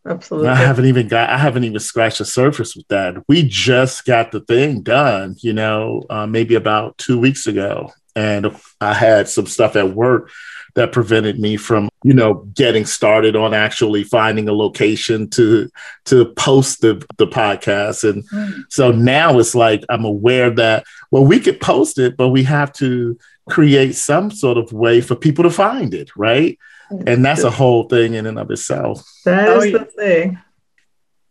absolutely. 0.06 0.50
I 0.50 0.56
haven't 0.56 0.86
even 0.86 1.08
got 1.08 1.30
i 1.30 1.38
haven't 1.38 1.64
even 1.64 1.80
scratched 1.80 2.20
the 2.20 2.26
surface 2.26 2.76
with 2.76 2.88
that. 2.90 3.24
We 3.28 3.44
just 3.44 4.06
got 4.06 4.32
the 4.32 4.42
thing 4.42 4.82
done 4.82 5.36
you 5.40 5.54
know 5.54 6.04
uh, 6.10 6.28
maybe 6.28 6.56
about 6.56 6.98
two 6.98 7.20
weeks 7.20 7.48
ago. 7.48 7.92
And 8.16 8.56
i 8.80 8.94
had 8.94 9.28
some 9.28 9.48
stuff 9.48 9.76
at 9.76 9.96
work 9.96 10.30
that 10.76 10.92
prevented 10.92 11.40
me 11.40 11.58
from 11.58 11.90
you 12.04 12.14
know 12.14 12.36
getting 12.56 12.86
started 12.86 13.36
on 13.36 13.54
actually 13.54 14.04
finding 14.04 14.48
a 14.50 14.54
location 14.54 15.30
to 15.30 15.70
to 16.06 16.26
post 16.34 16.82
the 16.82 17.04
the 17.18 17.28
podcast 17.28 18.04
and 18.10 18.28
mm. 18.30 18.64
so 18.70 18.92
now 18.92 19.40
it's 19.40 19.56
like 19.56 19.84
i'm 19.90 20.06
aware 20.06 20.50
that 20.50 20.84
well 21.12 21.26
we 21.26 21.40
could 21.40 21.60
post 21.60 21.98
it 21.98 22.16
but 22.18 22.30
we 22.30 22.44
have 22.44 22.72
to 22.74 23.18
create 23.50 23.96
some 23.96 24.30
sort 24.32 24.58
of 24.58 24.72
way 24.74 25.02
for 25.02 25.16
people 25.16 25.44
to 25.44 25.50
find 25.50 25.94
it 25.94 26.10
right 26.16 26.58
mm. 26.92 27.04
and 27.08 27.24
that's 27.26 27.44
a 27.44 27.52
whole 27.52 27.84
thing 27.88 28.14
in 28.14 28.26
and 28.26 28.38
of 28.40 28.52
itself 28.52 29.04
That 29.26 29.48
Oh, 29.50 29.64
yeah. 29.64 29.78
the 29.78 29.86
thing 29.86 30.40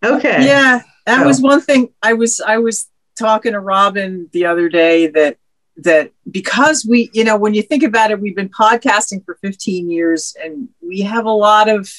okay 0.05 0.45
Yeah, 0.47 0.81
that 1.07 1.23
Oh. 1.23 1.27
was 1.27 1.41
one 1.41 1.61
thing. 1.61 1.89
I 2.03 2.13
was 2.15 2.41
I 2.41 2.59
was 2.59 2.89
talking 3.19 3.53
to 3.53 3.61
Robin 3.61 4.29
the 4.33 4.47
other 4.47 4.69
day 4.69 5.07
that 5.09 5.37
that 5.77 6.13
because 6.31 6.87
we, 6.89 7.11
you 7.13 7.25
know, 7.25 7.37
when 7.37 7.55
you 7.55 7.63
think 7.63 7.83
about 7.83 8.11
it, 8.11 8.21
we've 8.21 8.37
been 8.37 8.49
podcasting 8.49 9.25
for 9.25 9.37
15 9.37 9.91
years 9.91 10.37
and 10.43 10.69
we 10.81 11.01
have 11.01 11.25
a 11.25 11.31
lot 11.31 11.69
of 11.69 11.91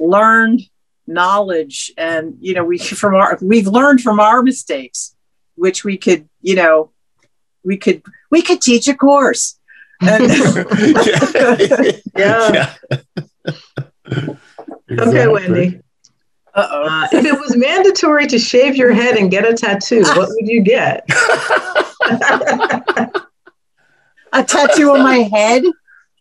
learned 0.00 0.62
knowledge 1.06 1.92
and 1.96 2.36
you 2.40 2.54
know 2.54 2.64
we 2.64 2.78
from 3.02 3.14
our 3.14 3.38
we've 3.42 3.66
learned 3.66 4.00
from 4.00 4.20
our 4.20 4.42
mistakes 4.42 5.16
which 5.54 5.84
we 5.84 5.96
could 5.96 6.28
you 6.40 6.54
know 6.54 6.90
we 7.64 7.76
could 7.76 8.02
we 8.30 8.42
could 8.42 8.60
teach 8.60 8.88
a 8.88 8.94
course 8.94 9.58
and, 10.02 10.24
Yeah. 12.16 12.74
okay 14.10 14.36
Exactly. 14.88 15.32
wendy 15.32 15.76
uh-oh 15.76 15.91
uh, 16.54 17.08
if 17.12 17.24
it 17.24 17.38
was 17.38 17.56
mandatory 17.56 18.26
to 18.26 18.38
shave 18.38 18.76
your 18.76 18.92
head 18.92 19.16
and 19.16 19.30
get 19.30 19.46
a 19.46 19.54
tattoo 19.54 20.02
what 20.02 20.28
would 20.28 20.48
you 20.48 20.60
get 20.62 21.04
a 24.32 24.44
tattoo 24.44 24.90
on 24.90 25.02
my 25.02 25.18
head 25.18 25.64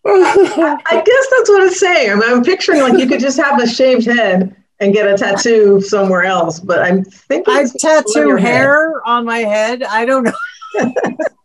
I 0.04 1.04
guess 1.06 1.28
that's 1.30 1.50
what 1.50 1.64
it's 1.64 1.80
saying. 1.80 2.12
I 2.12 2.16
mean, 2.16 2.24
I'm 2.28 2.44
picturing 2.44 2.82
like 2.82 3.00
you 3.00 3.08
could 3.08 3.20
just 3.20 3.40
have 3.40 3.62
a 3.62 3.68
shaved 3.68 4.06
head 4.06 4.56
and 4.80 4.94
get 4.94 5.08
a 5.08 5.16
tattoo 5.16 5.80
somewhere 5.80 6.24
else, 6.24 6.60
but 6.60 6.82
I'm 6.82 7.04
thinking 7.04 7.54
I 7.54 7.62
it's 7.62 7.86
on 7.86 8.04
tattoo 8.04 8.36
head. 8.36 8.48
hair 8.48 9.08
on 9.08 9.26
my 9.26 9.40
head. 9.40 9.84
I 9.84 10.06
don't 10.06 10.24
know. 10.24 10.94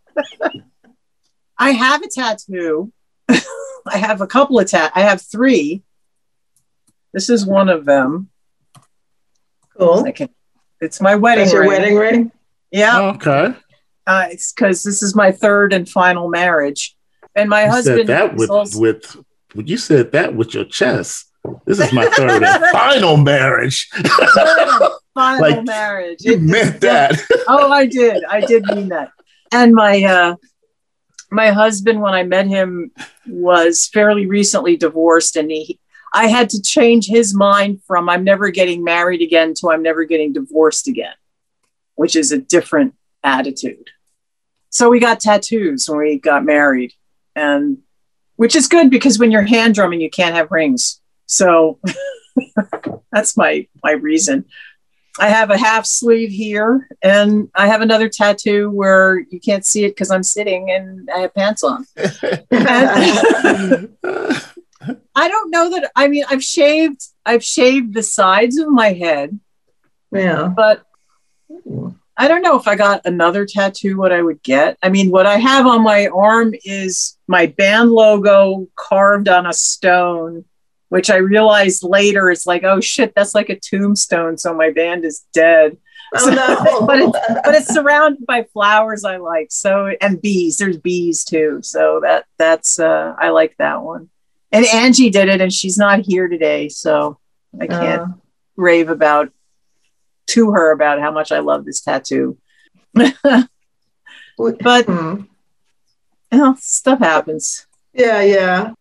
I 1.59 1.71
have 1.71 2.01
a 2.01 2.07
tattoo. 2.07 2.91
I 3.29 3.97
have 3.97 4.21
a 4.21 4.27
couple 4.27 4.59
of 4.59 4.67
tat. 4.67 4.91
I 4.95 5.01
have 5.01 5.21
three. 5.21 5.83
This 7.13 7.29
is 7.29 7.45
one 7.45 7.69
of 7.69 7.85
them. 7.85 8.29
Cool. 9.77 10.11
Can, 10.13 10.29
it's 10.81 11.01
my 11.01 11.15
wedding 11.15 11.45
That's 11.45 11.53
your 11.53 11.67
wedding 11.67 11.95
ring. 11.95 12.31
Yeah, 12.71 13.01
okay. 13.15 13.53
Uh, 14.05 14.27
it's 14.31 14.53
because 14.53 14.83
this 14.83 15.01
is 15.03 15.15
my 15.15 15.31
third 15.31 15.73
and 15.73 15.87
final 15.87 16.29
marriage, 16.29 16.95
and 17.35 17.49
my 17.49 17.65
you 17.65 17.69
husband 17.71 17.97
said 17.99 18.07
that 18.07 18.33
is 18.33 18.39
with 18.39 18.49
also- 18.49 18.79
with 18.79 19.15
you 19.55 19.77
said 19.77 20.11
that 20.11 20.35
with 20.35 20.53
your 20.53 20.65
chest. 20.65 21.25
This 21.65 21.79
is 21.79 21.93
my 21.93 22.05
third 22.07 22.43
and 22.43 22.65
final 22.71 23.15
marriage. 23.17 23.87
Third 23.93 24.91
final 25.13 25.39
Like, 25.41 25.63
marriage. 25.65 26.19
you 26.21 26.33
It- 26.33 26.41
meant 26.41 26.81
that. 26.81 27.15
Oh 27.47 27.71
i 27.71 27.85
did. 27.85 28.23
I 28.29 28.41
did 28.41 28.65
mean 28.65 28.89
that. 28.89 29.11
And 29.53 29.73
my 29.73 30.03
uh 30.03 30.35
my 31.31 31.49
husband 31.51 32.01
when 32.01 32.13
i 32.13 32.23
met 32.23 32.47
him 32.47 32.91
was 33.27 33.87
fairly 33.87 34.25
recently 34.25 34.75
divorced 34.77 35.35
and 35.37 35.49
he 35.51 35.79
i 36.17 36.27
had 36.27 36.49
to 36.49 36.61
change 36.61 37.07
his 37.07 37.33
mind 37.33 37.81
from 37.87 38.09
i'm 38.09 38.23
never 38.23 38.49
getting 38.49 38.83
married 38.83 39.21
again 39.21 39.53
to 39.53 39.69
i'm 39.69 39.83
never 39.83 40.03
getting 40.03 40.33
divorced 40.33 40.87
again 40.87 41.13
which 41.97 42.15
is 42.15 42.31
a 42.31 42.37
different 42.37 42.95
attitude. 43.23 43.89
So 44.69 44.89
we 44.89 44.99
got 44.99 45.19
tattoos 45.19 45.89
when 45.89 45.99
we 45.99 46.19
got 46.19 46.45
married 46.45 46.93
and 47.35 47.79
which 48.35 48.55
is 48.55 48.67
good 48.67 48.89
because 48.89 49.19
when 49.19 49.31
you're 49.31 49.41
hand 49.41 49.75
drumming 49.75 49.99
you 49.99 50.09
can't 50.09 50.35
have 50.35 50.51
rings. 50.51 51.01
So 51.25 51.79
that's 53.11 53.35
my 53.35 53.67
my 53.83 53.91
reason. 53.91 54.45
I 55.19 55.29
have 55.29 55.49
a 55.49 55.57
half 55.57 55.87
sleeve 55.87 56.29
here, 56.29 56.87
and 57.01 57.49
I 57.55 57.65
have 57.65 57.81
another 57.81 58.07
tattoo 58.07 58.69
where 58.69 59.25
you 59.31 59.39
can't 59.39 59.65
see 59.65 59.83
it 59.83 59.89
because 59.89 60.11
I'm 60.11 60.21
sitting 60.21 60.69
and 60.69 61.09
I 61.09 61.21
have 61.21 61.33
pants 61.33 61.63
on. 61.63 61.87
I 65.15 65.27
don't 65.27 65.51
know 65.51 65.69
that. 65.71 65.91
I 65.95 66.07
mean, 66.07 66.23
I've 66.29 66.43
shaved. 66.43 67.03
I've 67.25 67.43
shaved 67.43 67.93
the 67.93 68.03
sides 68.03 68.57
of 68.57 68.69
my 68.69 68.93
head, 68.93 69.39
Yeah. 70.11 70.47
but 70.47 70.83
I 72.19 72.27
don't 72.27 72.41
know 72.41 72.57
if 72.57 72.67
I 72.67 72.75
got 72.75 73.01
another 73.05 73.45
tattoo, 73.45 73.97
what 73.97 74.11
I 74.11 74.21
would 74.21 74.41
get. 74.43 74.77
I 74.81 74.89
mean, 74.89 75.11
what 75.11 75.25
I 75.25 75.37
have 75.37 75.67
on 75.67 75.83
my 75.83 76.07
arm 76.07 76.53
is 76.65 77.17
my 77.27 77.45
band 77.47 77.91
logo 77.91 78.67
carved 78.75 79.29
on 79.29 79.45
a 79.45 79.53
stone, 79.53 80.45
which 80.89 81.09
I 81.09 81.17
realized 81.17 81.83
later 81.83 82.31
is 82.31 82.47
like, 82.47 82.63
oh 82.63 82.79
shit, 82.81 83.13
that's 83.15 83.35
like 83.35 83.49
a 83.49 83.59
tombstone. 83.59 84.37
So 84.37 84.53
my 84.53 84.71
band 84.71 85.05
is 85.05 85.25
dead. 85.33 85.77
Oh 86.15 86.29
no. 86.79 86.87
But 86.87 87.11
But 87.43 87.53
it's 87.55 87.73
surrounded 87.73 88.25
by 88.25 88.43
flowers 88.53 89.03
I 89.03 89.17
like. 89.17 89.47
So 89.51 89.91
and 90.01 90.21
bees. 90.21 90.57
There's 90.57 90.77
bees 90.77 91.23
too. 91.25 91.59
So 91.61 91.99
that 92.01 92.25
that's 92.39 92.79
uh 92.79 93.13
I 93.19 93.29
like 93.29 93.55
that 93.57 93.81
one. 93.83 94.09
And 94.57 94.65
Angie 94.73 95.09
did 95.09 95.29
it 95.29 95.41
and 95.41 95.53
she's 95.53 95.77
not 95.77 95.99
here 95.99 96.27
today. 96.27 96.69
So 96.69 97.19
I 97.59 97.67
can't 97.67 98.01
Uh, 98.01 98.07
rave 98.55 98.89
about 98.89 99.31
to 100.27 100.51
her 100.51 100.71
about 100.71 100.99
how 100.99 101.11
much 101.11 101.31
I 101.31 101.39
love 101.39 101.65
this 101.65 101.81
tattoo. 101.81 102.37
but 102.93 103.47
hmm. 104.37 105.21
you 106.31 106.37
know, 106.37 106.55
stuff 106.59 106.99
happens. 106.99 107.65
Yeah, 107.93 108.21
yeah. 108.21 108.73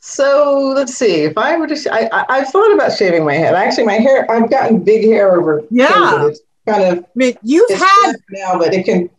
So 0.00 0.72
let's 0.76 0.94
see. 0.94 1.22
If 1.22 1.38
I 1.38 1.56
were 1.56 1.66
to, 1.66 1.76
sh- 1.76 1.86
I, 1.86 2.08
I, 2.12 2.24
I've 2.28 2.48
thought 2.48 2.72
about 2.74 2.92
shaving 2.92 3.24
my 3.24 3.34
head. 3.34 3.54
Actually, 3.54 3.86
my 3.86 3.94
hair, 3.94 4.30
I've 4.30 4.50
gotten 4.50 4.84
big 4.84 5.04
hair 5.04 5.34
over. 5.34 5.64
Yeah. 5.70 6.30
Kind 6.68 6.98
of 6.98 7.04
I 7.04 7.08
mean, 7.14 7.34
you've 7.42 7.70
had 7.70 8.12
now, 8.30 8.58
but 8.58 8.74
it 8.74 8.84
can. 8.84 9.10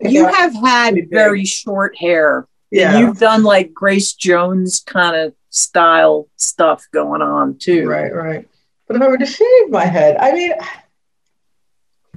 it 0.00 0.10
you 0.10 0.26
have 0.26 0.54
had 0.54 1.08
very 1.10 1.44
short 1.44 1.96
hair. 1.96 2.46
yeah. 2.70 2.92
And 2.92 3.00
you've 3.00 3.18
done 3.18 3.42
like 3.42 3.74
Grace 3.74 4.14
Jones 4.14 4.80
kind 4.86 5.16
of 5.16 5.34
style 5.50 6.28
stuff 6.36 6.86
going 6.92 7.22
on 7.22 7.58
too. 7.58 7.88
Right, 7.88 8.14
right. 8.14 8.48
But 8.86 8.96
if 8.96 9.02
I 9.02 9.08
were 9.08 9.18
to 9.18 9.26
shave 9.26 9.70
my 9.70 9.84
head, 9.84 10.16
I 10.16 10.32
mean, 10.32 10.52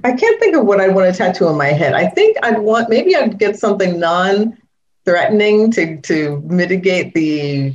I 0.04 0.12
can't 0.12 0.40
think 0.40 0.56
of 0.56 0.64
what 0.64 0.80
I'd 0.80 0.94
want 0.94 1.12
to 1.12 1.16
tattoo 1.16 1.46
on 1.46 1.56
my 1.56 1.68
head. 1.68 1.94
I 1.94 2.06
think 2.06 2.36
I'd 2.42 2.58
want 2.58 2.88
maybe 2.88 3.14
I'd 3.14 3.38
get 3.38 3.58
something 3.58 4.00
non-threatening 4.00 5.70
to 5.72 6.00
to 6.00 6.40
mitigate 6.46 7.14
the. 7.14 7.74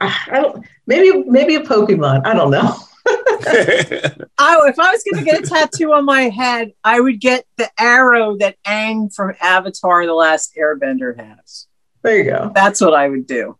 I 0.00 0.40
don't. 0.40 0.64
Maybe 0.86 1.24
maybe 1.24 1.54
a 1.56 1.60
Pokemon. 1.60 2.26
I 2.26 2.34
don't 2.34 2.50
know. 2.50 2.76
I, 3.06 4.12
oh, 4.38 4.66
if 4.68 4.78
I 4.78 4.92
was 4.92 5.02
going 5.02 5.24
to 5.24 5.30
get 5.30 5.42
a 5.42 5.46
tattoo 5.46 5.92
on 5.92 6.04
my 6.04 6.22
head, 6.22 6.72
I 6.84 7.00
would 7.00 7.20
get 7.20 7.44
the 7.56 7.70
arrow 7.78 8.36
that 8.38 8.56
Aang 8.64 9.12
from 9.14 9.34
Avatar: 9.40 10.06
The 10.06 10.14
Last 10.14 10.54
Airbender 10.56 11.18
has. 11.18 11.66
There 12.02 12.18
you 12.18 12.24
go. 12.24 12.52
That's 12.54 12.80
what 12.80 12.94
I 12.94 13.08
would 13.08 13.26
do. 13.26 13.56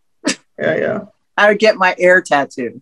Yeah, 0.63 0.75
yeah. 0.77 0.99
I 1.37 1.49
would 1.49 1.59
get 1.59 1.75
my 1.75 1.95
air 1.97 2.21
tattoo. 2.21 2.81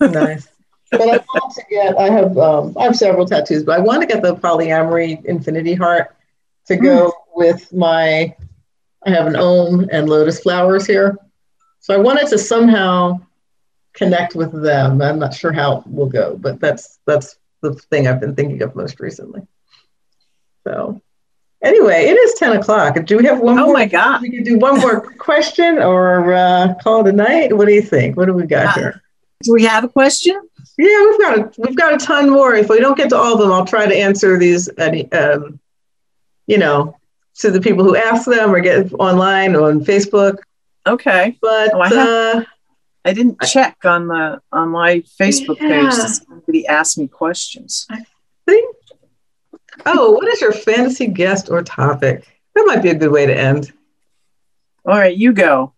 nice. 0.00 0.48
But 0.90 1.08
I 1.08 1.16
want 1.34 1.54
to 1.54 1.62
get. 1.70 1.98
I 1.98 2.10
have. 2.10 2.36
Um, 2.36 2.76
I 2.78 2.84
have 2.84 2.96
several 2.96 3.26
tattoos, 3.26 3.64
but 3.64 3.78
I 3.78 3.82
want 3.82 4.02
to 4.02 4.06
get 4.06 4.22
the 4.22 4.36
polyamory 4.36 5.24
infinity 5.24 5.74
heart 5.74 6.14
to 6.66 6.76
go 6.76 7.12
with 7.34 7.72
my. 7.72 8.34
I 9.04 9.10
have 9.10 9.26
an 9.26 9.36
om 9.36 9.88
and 9.90 10.08
lotus 10.08 10.40
flowers 10.40 10.86
here, 10.86 11.16
so 11.80 11.94
I 11.94 11.96
wanted 11.96 12.28
to 12.28 12.38
somehow 12.38 13.20
connect 13.94 14.34
with 14.34 14.52
them. 14.52 15.00
I'm 15.00 15.18
not 15.18 15.34
sure 15.34 15.52
how 15.52 15.78
it 15.78 15.86
will 15.86 16.10
go, 16.10 16.36
but 16.36 16.60
that's 16.60 16.98
that's 17.06 17.36
the 17.62 17.74
thing 17.74 18.06
I've 18.06 18.20
been 18.20 18.34
thinking 18.34 18.62
of 18.62 18.76
most 18.76 19.00
recently. 19.00 19.42
So, 20.64 21.00
anyway, 21.62 22.04
it 22.06 22.16
is 22.16 22.34
ten 22.34 22.52
o'clock. 22.56 22.96
Do 23.04 23.16
we 23.18 23.24
have 23.26 23.40
one 23.40 23.58
Oh 23.58 23.66
more? 23.66 23.70
Oh 23.70 23.72
my 23.72 23.86
god! 23.86 24.22
We 24.22 24.30
can 24.30 24.42
do 24.44 24.58
one 24.58 24.78
more 24.80 25.00
question 25.18 25.78
or 25.78 26.34
uh, 26.34 26.74
call 26.82 27.06
it 27.06 27.10
a 27.10 27.16
night. 27.16 27.56
What 27.56 27.66
do 27.66 27.72
you 27.74 27.82
think? 27.82 28.16
What 28.16 28.26
do 28.26 28.34
we 28.34 28.46
got 28.46 28.76
Uh, 28.76 28.80
here? 28.80 29.02
Do 29.42 29.52
we 29.52 29.64
have 29.64 29.84
a 29.84 29.88
question? 29.88 30.40
Yeah, 30.78 30.86
we've 31.10 31.20
got 31.20 31.38
a 31.38 31.52
we've 31.58 31.76
got 31.76 31.94
a 31.94 31.98
ton 32.04 32.30
more. 32.30 32.54
If 32.54 32.68
we 32.68 32.80
don't 32.80 32.96
get 32.96 33.08
to 33.10 33.16
all 33.16 33.34
of 33.34 33.40
them, 33.40 33.52
I'll 33.52 33.64
try 33.66 33.86
to 33.86 33.94
answer 33.94 34.38
these. 34.38 34.68
Any, 34.78 35.10
um, 35.12 35.58
you 36.46 36.58
know, 36.58 36.96
to 37.36 37.50
the 37.50 37.60
people 37.60 37.84
who 37.84 37.96
ask 37.96 38.26
them 38.26 38.54
or 38.54 38.60
get 38.60 38.92
online 38.94 39.54
on 39.56 39.84
Facebook. 39.84 40.38
Okay, 40.86 41.36
But 41.40 41.72
Oh, 41.74 41.80
I 41.80 41.88
uh, 42.38 42.44
I 43.04 43.12
didn't 43.12 43.40
check 43.42 43.76
on 43.84 44.06
the 44.08 44.40
on 44.52 44.68
my 44.70 45.02
Facebook 45.20 45.58
page. 45.58 45.92
Yeah. 45.92 46.04
if 46.04 46.10
Somebody 46.26 46.66
asked 46.66 46.98
me 46.98 47.08
questions. 47.08 47.86
I 47.90 48.04
think, 48.46 48.76
oh, 49.86 50.12
what 50.12 50.28
is 50.28 50.40
your 50.40 50.52
fantasy 50.52 51.06
guest 51.06 51.48
or 51.50 51.62
topic? 51.62 52.26
That 52.54 52.64
might 52.66 52.82
be 52.82 52.90
a 52.90 52.94
good 52.94 53.10
way 53.10 53.26
to 53.26 53.36
end. 53.36 53.72
All 54.84 54.98
right, 54.98 55.16
you 55.16 55.32
go. 55.32 55.74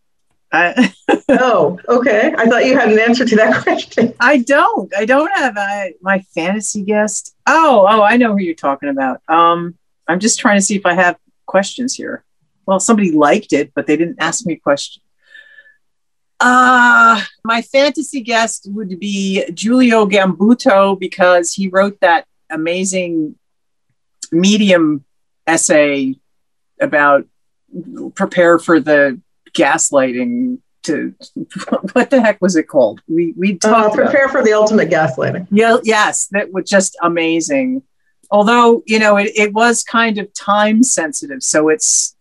I 0.53 0.93
Oh, 1.29 1.79
okay. 1.89 2.33
I 2.37 2.47
thought 2.47 2.65
you 2.65 2.79
had 2.79 2.93
an 2.93 2.99
answer 2.99 3.25
to 3.25 3.37
that 3.37 3.63
question. 3.63 4.15
I 4.21 4.39
don't. 4.39 4.95
I 4.95 5.05
don't 5.05 5.31
have 5.37 5.57
I, 5.57 5.95
my 6.01 6.21
fantasy 6.35 6.83
guest. 6.83 7.35
Oh, 7.47 7.87
oh, 7.89 8.03
I 8.03 8.17
know 8.17 8.33
who 8.33 8.43
you're 8.43 8.55
talking 8.55 8.89
about. 8.89 9.21
Um, 9.29 9.77
I'm 10.07 10.21
just 10.21 10.39
trying 10.39 10.59
to 10.59 10.63
see 10.63 10.77
if 10.77 10.87
I 10.87 10.95
have 10.95 11.17
questions 11.47 11.95
here. 11.95 12.25
Well, 12.67 12.81
somebody 12.81 13.11
liked 13.13 13.53
it, 13.53 13.73
but 13.75 13.87
they 13.87 13.97
didn't 13.97 14.19
ask 14.21 14.47
me 14.47 14.55
a 14.55 14.59
question. 14.59 15.03
Uh, 16.41 17.23
my 17.45 17.63
fantasy 17.63 18.21
guest 18.21 18.69
would 18.71 18.99
be 19.01 19.45
Julio 19.53 20.07
Gambuto 20.07 20.99
because 20.99 21.55
he 21.55 21.69
wrote 21.69 22.01
that 22.01 22.27
amazing 22.51 23.37
medium 24.35 25.05
essay 25.47 26.17
about 26.81 27.27
prepare 28.15 28.59
for 28.59 28.81
the 28.81 29.21
gaslighting 29.53 30.59
to 30.85 31.15
what 31.93 32.11
the 32.11 32.21
heck 32.21 32.41
was 32.43 32.57
it 32.57 32.65
called? 32.65 33.01
We 33.09 33.33
we 33.37 33.55
Uh, 33.55 33.69
talked 33.69 33.95
about 33.95 34.11
prepare 34.11 34.29
for 34.29 34.43
the 34.43 34.53
ultimate 34.53 34.91
gaslighting. 34.91 35.47
yeah, 35.51 35.79
yes, 35.85 36.29
that 36.33 36.53
was 36.53 36.69
just 36.69 36.97
amazing. 37.03 37.83
Although, 38.31 38.83
you 38.87 38.99
know, 38.99 39.17
it, 39.17 39.31
it 39.37 39.53
was 39.53 39.83
kind 39.83 40.19
of 40.19 40.33
time 40.35 40.83
sensitive. 40.83 41.43
So 41.43 41.69
it's 41.69 42.17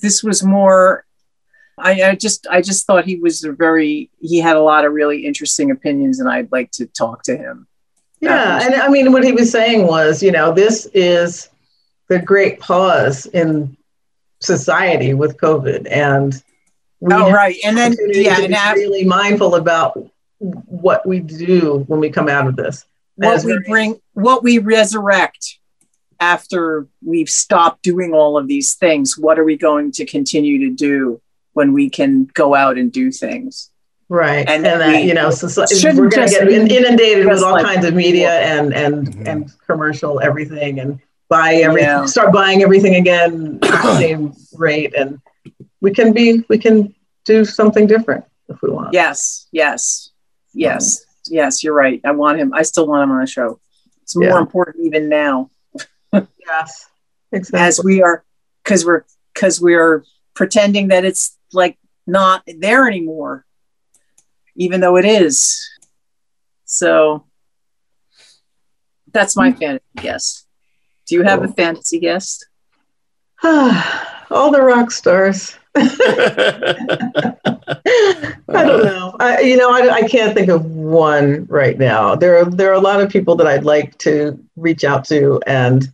this 0.00 0.22
was 0.22 0.42
more 0.42 1.04
I, 1.78 2.02
I 2.10 2.14
just 2.14 2.46
I 2.50 2.62
just 2.62 2.86
thought 2.86 3.04
he 3.04 3.16
was 3.16 3.44
a 3.44 3.52
very 3.52 4.10
he 4.20 4.38
had 4.38 4.56
a 4.56 4.62
lot 4.62 4.84
of 4.86 4.92
really 4.92 5.26
interesting 5.26 5.70
opinions 5.70 6.20
and 6.20 6.28
I'd 6.28 6.50
like 6.52 6.70
to 6.72 6.86
talk 6.86 7.22
to 7.24 7.36
him. 7.36 7.66
Yeah, 8.20 8.60
and 8.64 8.74
I 8.76 8.88
mean, 8.88 9.12
what 9.12 9.24
he 9.24 9.32
was 9.32 9.50
saying 9.52 9.86
was, 9.86 10.22
you 10.22 10.32
know, 10.32 10.50
this 10.52 10.86
is 10.94 11.50
the 12.08 12.18
great 12.20 12.60
pause 12.60 13.26
in 13.26 13.76
society 14.40 15.14
with 15.14 15.36
COVID, 15.38 15.86
and 15.90 16.40
we 17.00 17.12
Oh 17.12 17.24
have 17.26 17.32
right. 17.32 17.56
And 17.64 17.76
then 17.76 17.94
yeah, 18.08 18.36
to 18.36 18.42
and 18.44 18.48
be 18.48 18.54
af- 18.54 18.74
really 18.74 19.04
mindful 19.04 19.54
about 19.54 19.98
what 20.38 21.06
we 21.06 21.20
do 21.20 21.84
when 21.88 22.00
we 22.00 22.10
come 22.10 22.28
out 22.28 22.46
of 22.46 22.56
this. 22.56 22.84
what 23.16 23.42
we 23.44 23.52
very- 23.52 23.64
bring 23.68 24.00
what 24.12 24.42
we 24.42 24.58
resurrect 24.58 25.58
after 26.20 26.86
we've 27.04 27.28
stopped 27.28 27.82
doing 27.82 28.12
all 28.14 28.38
of 28.38 28.48
these 28.48 28.74
things, 28.74 29.18
what 29.18 29.38
are 29.38 29.44
we 29.44 29.56
going 29.56 29.92
to 29.92 30.06
continue 30.06 30.68
to 30.68 30.74
do 30.74 31.20
when 31.52 31.72
we 31.72 31.90
can 31.90 32.24
go 32.34 32.54
out 32.54 32.78
and 32.78 32.92
do 32.92 33.10
things? 33.10 33.70
right, 34.08 34.48
and 34.48 34.64
and, 34.66 34.80
that 34.80 35.02
you 35.04 35.12
know, 35.12 35.30
society, 35.30 35.74
shouldn't 35.74 35.98
we're 35.98 36.08
going 36.08 36.28
to 36.28 36.32
get 36.32 36.48
inundated 36.48 37.26
with 37.26 37.42
all 37.42 37.52
like 37.54 37.64
kinds 37.64 37.84
of 37.84 37.92
media 37.94 38.30
and 38.40 38.72
and 38.72 39.08
Mhm. 39.08 39.26
and 39.28 39.52
commercial 39.66 40.20
everything, 40.20 40.78
and 40.78 41.00
buy 41.28 41.54
everything, 41.56 41.88
Yeah. 41.88 42.06
start 42.06 42.32
buying 42.32 42.62
everything 42.62 42.94
again 42.96 43.58
at 43.62 43.82
the 43.82 43.96
same 43.98 44.34
rate, 44.54 44.94
and 44.94 45.20
we 45.80 45.90
can 45.92 46.12
be 46.12 46.44
we 46.48 46.58
can 46.58 46.94
do 47.24 47.44
something 47.44 47.86
different 47.86 48.24
if 48.48 48.60
we 48.62 48.70
want. 48.70 48.92
Yes, 48.92 49.48
yes, 49.52 50.10
yes, 50.54 51.00
um, 51.00 51.34
yes. 51.34 51.64
You're 51.64 51.74
right. 51.74 52.00
I 52.04 52.12
want 52.12 52.38
him. 52.38 52.52
I 52.54 52.62
still 52.62 52.86
want 52.86 53.02
him 53.02 53.10
on 53.12 53.20
the 53.20 53.26
show. 53.26 53.60
It's 54.02 54.16
more 54.16 54.28
Yeah. 54.28 54.38
important 54.38 54.84
even 54.86 55.08
now 55.08 55.50
Yes, 56.12 56.86
exactly. 57.32 57.60
as 57.66 57.80
we 57.82 58.02
are 58.02 58.24
because 58.62 58.84
we're 58.84 59.04
because 59.34 59.60
we're 59.60 60.04
pretending 60.34 60.88
that 60.88 61.04
it's 61.04 61.36
like 61.52 61.76
not 62.06 62.42
there 62.46 62.86
anymore, 62.86 63.44
even 64.54 64.80
though 64.80 64.96
it 64.96 65.04
is. 65.04 65.60
So 66.64 67.24
that's 69.12 69.36
my 69.36 69.50
mm. 69.50 69.58
fantasy 69.58 69.84
guest. 69.96 70.45
Do 71.06 71.14
you 71.14 71.22
have 71.22 71.42
a 71.42 71.48
fantasy 71.48 71.98
guest? 72.00 72.46
all 73.42 74.50
the 74.50 74.62
rock 74.62 74.90
stars. 74.90 75.56
I 75.76 75.84
don't 78.48 78.84
know. 78.84 79.16
I, 79.20 79.40
you 79.40 79.56
know, 79.56 79.70
I, 79.70 79.94
I 79.96 80.08
can't 80.08 80.34
think 80.34 80.48
of 80.48 80.64
one 80.64 81.46
right 81.46 81.78
now. 81.78 82.14
There 82.14 82.38
are 82.38 82.44
there 82.46 82.70
are 82.70 82.74
a 82.74 82.80
lot 82.80 83.00
of 83.00 83.10
people 83.10 83.36
that 83.36 83.46
I'd 83.46 83.64
like 83.64 83.96
to 83.98 84.42
reach 84.56 84.84
out 84.84 85.04
to, 85.06 85.40
and 85.46 85.86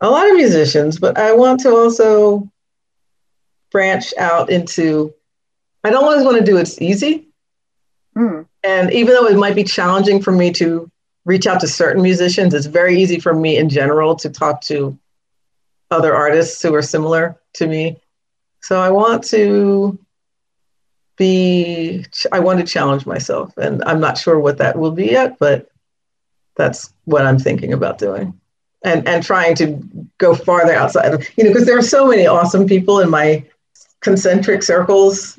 a 0.00 0.08
lot 0.08 0.28
of 0.28 0.36
musicians. 0.36 0.98
But 0.98 1.18
I 1.18 1.32
want 1.32 1.60
to 1.60 1.70
also 1.70 2.50
branch 3.70 4.14
out 4.18 4.50
into. 4.50 5.12
I 5.82 5.90
don't 5.90 6.04
always 6.04 6.24
want 6.24 6.38
to 6.38 6.44
do 6.44 6.56
it 6.56 6.80
easy, 6.80 7.28
Hmm. 8.14 8.42
and 8.62 8.92
even 8.92 9.14
though 9.14 9.26
it 9.26 9.36
might 9.36 9.56
be 9.56 9.64
challenging 9.64 10.22
for 10.22 10.32
me 10.32 10.50
to 10.52 10.90
reach 11.24 11.46
out 11.46 11.60
to 11.60 11.68
certain 11.68 12.02
musicians, 12.02 12.54
it's 12.54 12.66
very 12.66 13.00
easy 13.00 13.18
for 13.18 13.34
me 13.34 13.56
in 13.56 13.68
general 13.68 14.14
to 14.16 14.30
talk 14.30 14.60
to 14.62 14.98
other 15.90 16.14
artists 16.14 16.60
who 16.62 16.74
are 16.74 16.82
similar 16.82 17.40
to 17.54 17.66
me. 17.66 18.00
So 18.60 18.80
I 18.80 18.90
want 18.90 19.24
to 19.24 19.98
be 21.16 22.04
I 22.32 22.40
want 22.40 22.58
to 22.58 22.66
challenge 22.66 23.06
myself 23.06 23.56
and 23.56 23.82
I'm 23.84 24.00
not 24.00 24.18
sure 24.18 24.38
what 24.38 24.58
that 24.58 24.78
will 24.78 24.90
be 24.90 25.06
yet, 25.06 25.38
but 25.38 25.70
that's 26.56 26.92
what 27.04 27.24
I'm 27.24 27.38
thinking 27.38 27.72
about 27.72 27.98
doing. 27.98 28.38
And 28.84 29.06
and 29.06 29.22
trying 29.22 29.54
to 29.56 29.82
go 30.18 30.34
farther 30.34 30.74
outside 30.74 31.28
you 31.36 31.44
know, 31.44 31.50
because 31.50 31.66
there 31.66 31.78
are 31.78 31.82
so 31.82 32.06
many 32.06 32.26
awesome 32.26 32.66
people 32.66 33.00
in 33.00 33.08
my 33.10 33.44
concentric 34.00 34.62
circles 34.62 35.38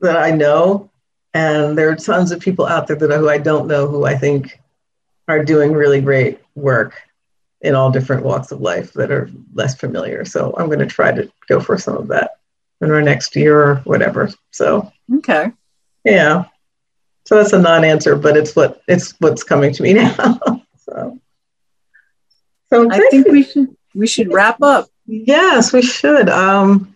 that 0.00 0.16
I 0.16 0.30
know. 0.30 0.90
And 1.34 1.78
there 1.78 1.88
are 1.88 1.96
tons 1.96 2.30
of 2.30 2.40
people 2.40 2.66
out 2.66 2.86
there 2.86 2.96
that 2.96 3.18
who 3.18 3.28
I 3.28 3.38
don't 3.38 3.66
know 3.66 3.86
who 3.88 4.04
I 4.04 4.16
think 4.16 4.60
are 5.28 5.44
doing 5.44 5.72
really 5.72 6.00
great 6.00 6.40
work 6.54 7.00
in 7.60 7.74
all 7.74 7.90
different 7.90 8.24
walks 8.24 8.50
of 8.50 8.60
life 8.60 8.92
that 8.94 9.10
are 9.10 9.30
less 9.54 9.74
familiar. 9.76 10.24
So 10.24 10.54
I'm 10.58 10.66
going 10.66 10.80
to 10.80 10.86
try 10.86 11.12
to 11.12 11.30
go 11.48 11.60
for 11.60 11.78
some 11.78 11.96
of 11.96 12.08
that 12.08 12.32
in 12.80 12.90
our 12.90 13.02
next 13.02 13.36
year 13.36 13.60
or 13.62 13.74
whatever. 13.84 14.28
So 14.50 14.90
Okay. 15.18 15.52
yeah. 16.04 16.44
So 17.24 17.36
that's 17.36 17.52
a 17.52 17.60
non-answer, 17.62 18.16
but 18.16 18.36
it's 18.36 18.56
what 18.56 18.82
it's 18.88 19.14
what's 19.20 19.44
coming 19.44 19.72
to 19.74 19.82
me 19.84 19.92
now. 19.94 20.40
so, 20.76 21.18
so 22.68 22.88
I 22.90 22.98
think 23.10 23.28
we 23.28 23.44
should 23.44 23.76
we 23.94 24.06
should 24.08 24.32
wrap 24.32 24.60
up. 24.60 24.88
yes, 25.06 25.72
we 25.72 25.82
should. 25.82 26.28
Um, 26.28 26.94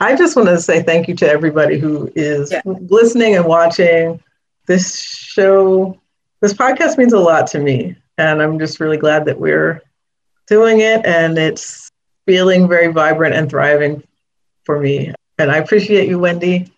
I 0.00 0.14
just 0.14 0.36
want 0.36 0.48
to 0.50 0.60
say 0.60 0.84
thank 0.84 1.08
you 1.08 1.16
to 1.16 1.28
everybody 1.28 1.78
who 1.80 2.12
is 2.14 2.52
Yeah. 2.52 2.62
listening 2.64 3.34
and 3.34 3.44
watching 3.44 4.22
this 4.66 5.00
show. 5.02 6.00
This 6.40 6.52
podcast 6.52 6.98
means 6.98 7.12
a 7.12 7.18
lot 7.18 7.48
to 7.48 7.58
me, 7.58 7.96
and 8.16 8.40
I'm 8.40 8.58
just 8.58 8.80
really 8.80 8.96
glad 8.96 9.24
that 9.24 9.40
we're 9.40 9.82
doing 10.46 10.80
it, 10.80 11.04
and 11.04 11.36
it's 11.36 11.90
feeling 12.26 12.68
very 12.68 12.92
vibrant 12.92 13.34
and 13.34 13.50
thriving 13.50 14.02
for 14.64 14.78
me. 14.78 15.12
And 15.38 15.50
I 15.50 15.56
appreciate 15.56 16.08
you, 16.08 16.18
Wendy. 16.18 16.72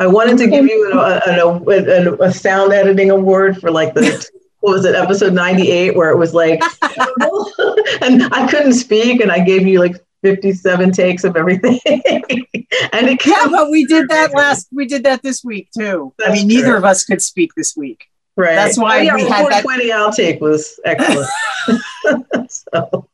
I 0.00 0.06
wanted 0.08 0.38
to 0.38 0.48
give 0.48 0.66
you 0.66 0.90
an, 0.90 0.98
a, 0.98 2.10
a, 2.10 2.12
a 2.28 2.32
sound 2.32 2.72
editing 2.72 3.10
award 3.10 3.60
for 3.60 3.70
like 3.70 3.94
the 3.94 4.28
what 4.60 4.72
was 4.72 4.84
it 4.86 4.94
episode 4.94 5.34
98 5.34 5.94
where 5.94 6.10
it 6.10 6.16
was 6.16 6.32
like 6.32 6.60
and 8.02 8.22
I 8.32 8.48
couldn't 8.50 8.72
speak 8.72 9.20
and 9.20 9.30
I 9.30 9.40
gave 9.40 9.66
you 9.66 9.78
like 9.78 10.02
57 10.22 10.90
takes 10.90 11.22
of 11.22 11.36
everything 11.36 11.78
and 11.86 13.08
it 13.08 13.26
Yeah, 13.26 13.46
but 13.50 13.70
we 13.70 13.84
did 13.84 14.08
that 14.08 14.32
last. 14.32 14.68
We 14.72 14.86
did 14.86 15.04
that 15.04 15.22
this 15.22 15.44
week 15.44 15.68
too. 15.78 16.14
I 16.18 16.28
That's 16.28 16.40
mean, 16.40 16.48
neither 16.48 16.76
of 16.76 16.84
us 16.84 17.04
could 17.04 17.20
speak 17.20 17.54
this 17.54 17.76
week. 17.76 18.06
Right 18.36 18.54
that's 18.54 18.78
why 18.78 18.98
oh, 18.98 19.02
yeah, 19.02 19.14
we 19.14 19.22
had 19.22 19.46
that- 19.50 19.62
420 19.62 19.90
outtake 19.90 20.40
was 20.40 20.78
excellent 20.84 21.30
so 22.50 23.08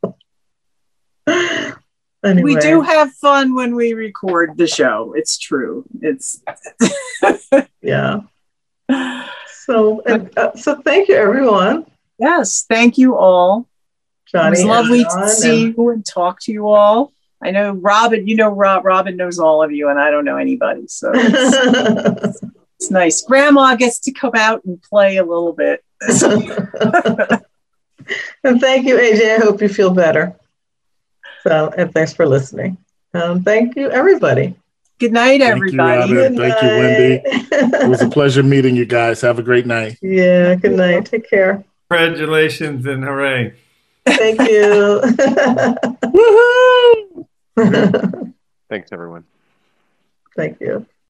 anyway. 2.24 2.42
We 2.42 2.56
do 2.56 2.80
have 2.80 3.12
fun 3.12 3.54
when 3.54 3.74
we 3.74 3.92
record 3.94 4.56
the 4.56 4.66
show. 4.66 5.14
It's 5.16 5.38
true. 5.38 5.84
It's 6.00 6.42
yeah 7.82 8.20
so 9.64 10.02
and, 10.04 10.36
uh, 10.36 10.54
so 10.56 10.80
thank 10.82 11.08
you 11.08 11.14
everyone 11.14 11.86
yes. 12.18 12.66
Thank 12.68 12.98
you 12.98 13.16
all. 13.16 13.68
Johnny 14.26 14.48
it 14.48 14.50
was 14.50 14.64
lovely 14.64 15.02
John 15.04 15.16
to 15.16 15.22
and- 15.22 15.30
see 15.30 15.74
you 15.76 15.88
and 15.90 16.04
talk 16.04 16.40
to 16.42 16.52
you 16.52 16.68
all. 16.68 17.12
I 17.42 17.52
know 17.52 17.72
Robin. 17.72 18.26
You 18.26 18.36
know 18.36 18.50
Rob. 18.50 18.84
Robin 18.84 19.16
knows 19.16 19.38
all 19.38 19.62
of 19.62 19.72
you, 19.72 19.88
and 19.88 19.98
I 19.98 20.10
don't 20.10 20.26
know 20.26 20.36
anybody. 20.36 20.86
So 20.88 21.10
it's, 22.80 22.86
it's 22.86 22.90
nice. 22.90 23.22
Grandma 23.22 23.76
gets 23.76 23.98
to 24.00 24.10
come 24.12 24.32
out 24.34 24.64
and 24.64 24.82
play 24.82 25.18
a 25.18 25.24
little 25.24 25.52
bit. 25.52 25.84
and 26.02 26.18
thank 28.60 28.86
you, 28.86 28.96
AJ. 28.96 29.36
I 29.36 29.38
hope 29.38 29.60
you 29.60 29.68
feel 29.68 29.92
better. 29.92 30.34
So, 31.42 31.70
and 31.76 31.92
thanks 31.92 32.14
for 32.14 32.26
listening. 32.26 32.78
Um, 33.12 33.42
thank 33.42 33.76
you, 33.76 33.90
everybody. 33.90 34.54
Good 34.98 35.12
night, 35.12 35.40
Thank 35.40 35.72
you, 35.72 35.76
everybody. 35.80 36.14
Robin. 36.14 36.36
Thank 36.36 36.62
you, 36.62 36.68
Wendy. 36.68 37.22
It 37.24 37.88
was 37.88 38.02
a 38.02 38.10
pleasure 38.10 38.42
meeting 38.42 38.76
you 38.76 38.84
guys. 38.84 39.22
Have 39.22 39.38
a 39.38 39.42
great 39.42 39.64
night. 39.66 39.96
yeah, 40.02 40.54
good 40.56 40.72
night. 40.72 41.06
Take 41.06 41.26
care. 41.28 41.64
Congratulations 41.90 42.84
and 42.86 43.02
hooray. 43.02 43.54
Thank 44.06 44.40
you. 44.40 45.00
Woohoo! 47.56 48.34
Thanks, 48.68 48.92
everyone. 48.92 49.24
Thank 50.36 50.60
you. 50.60 50.86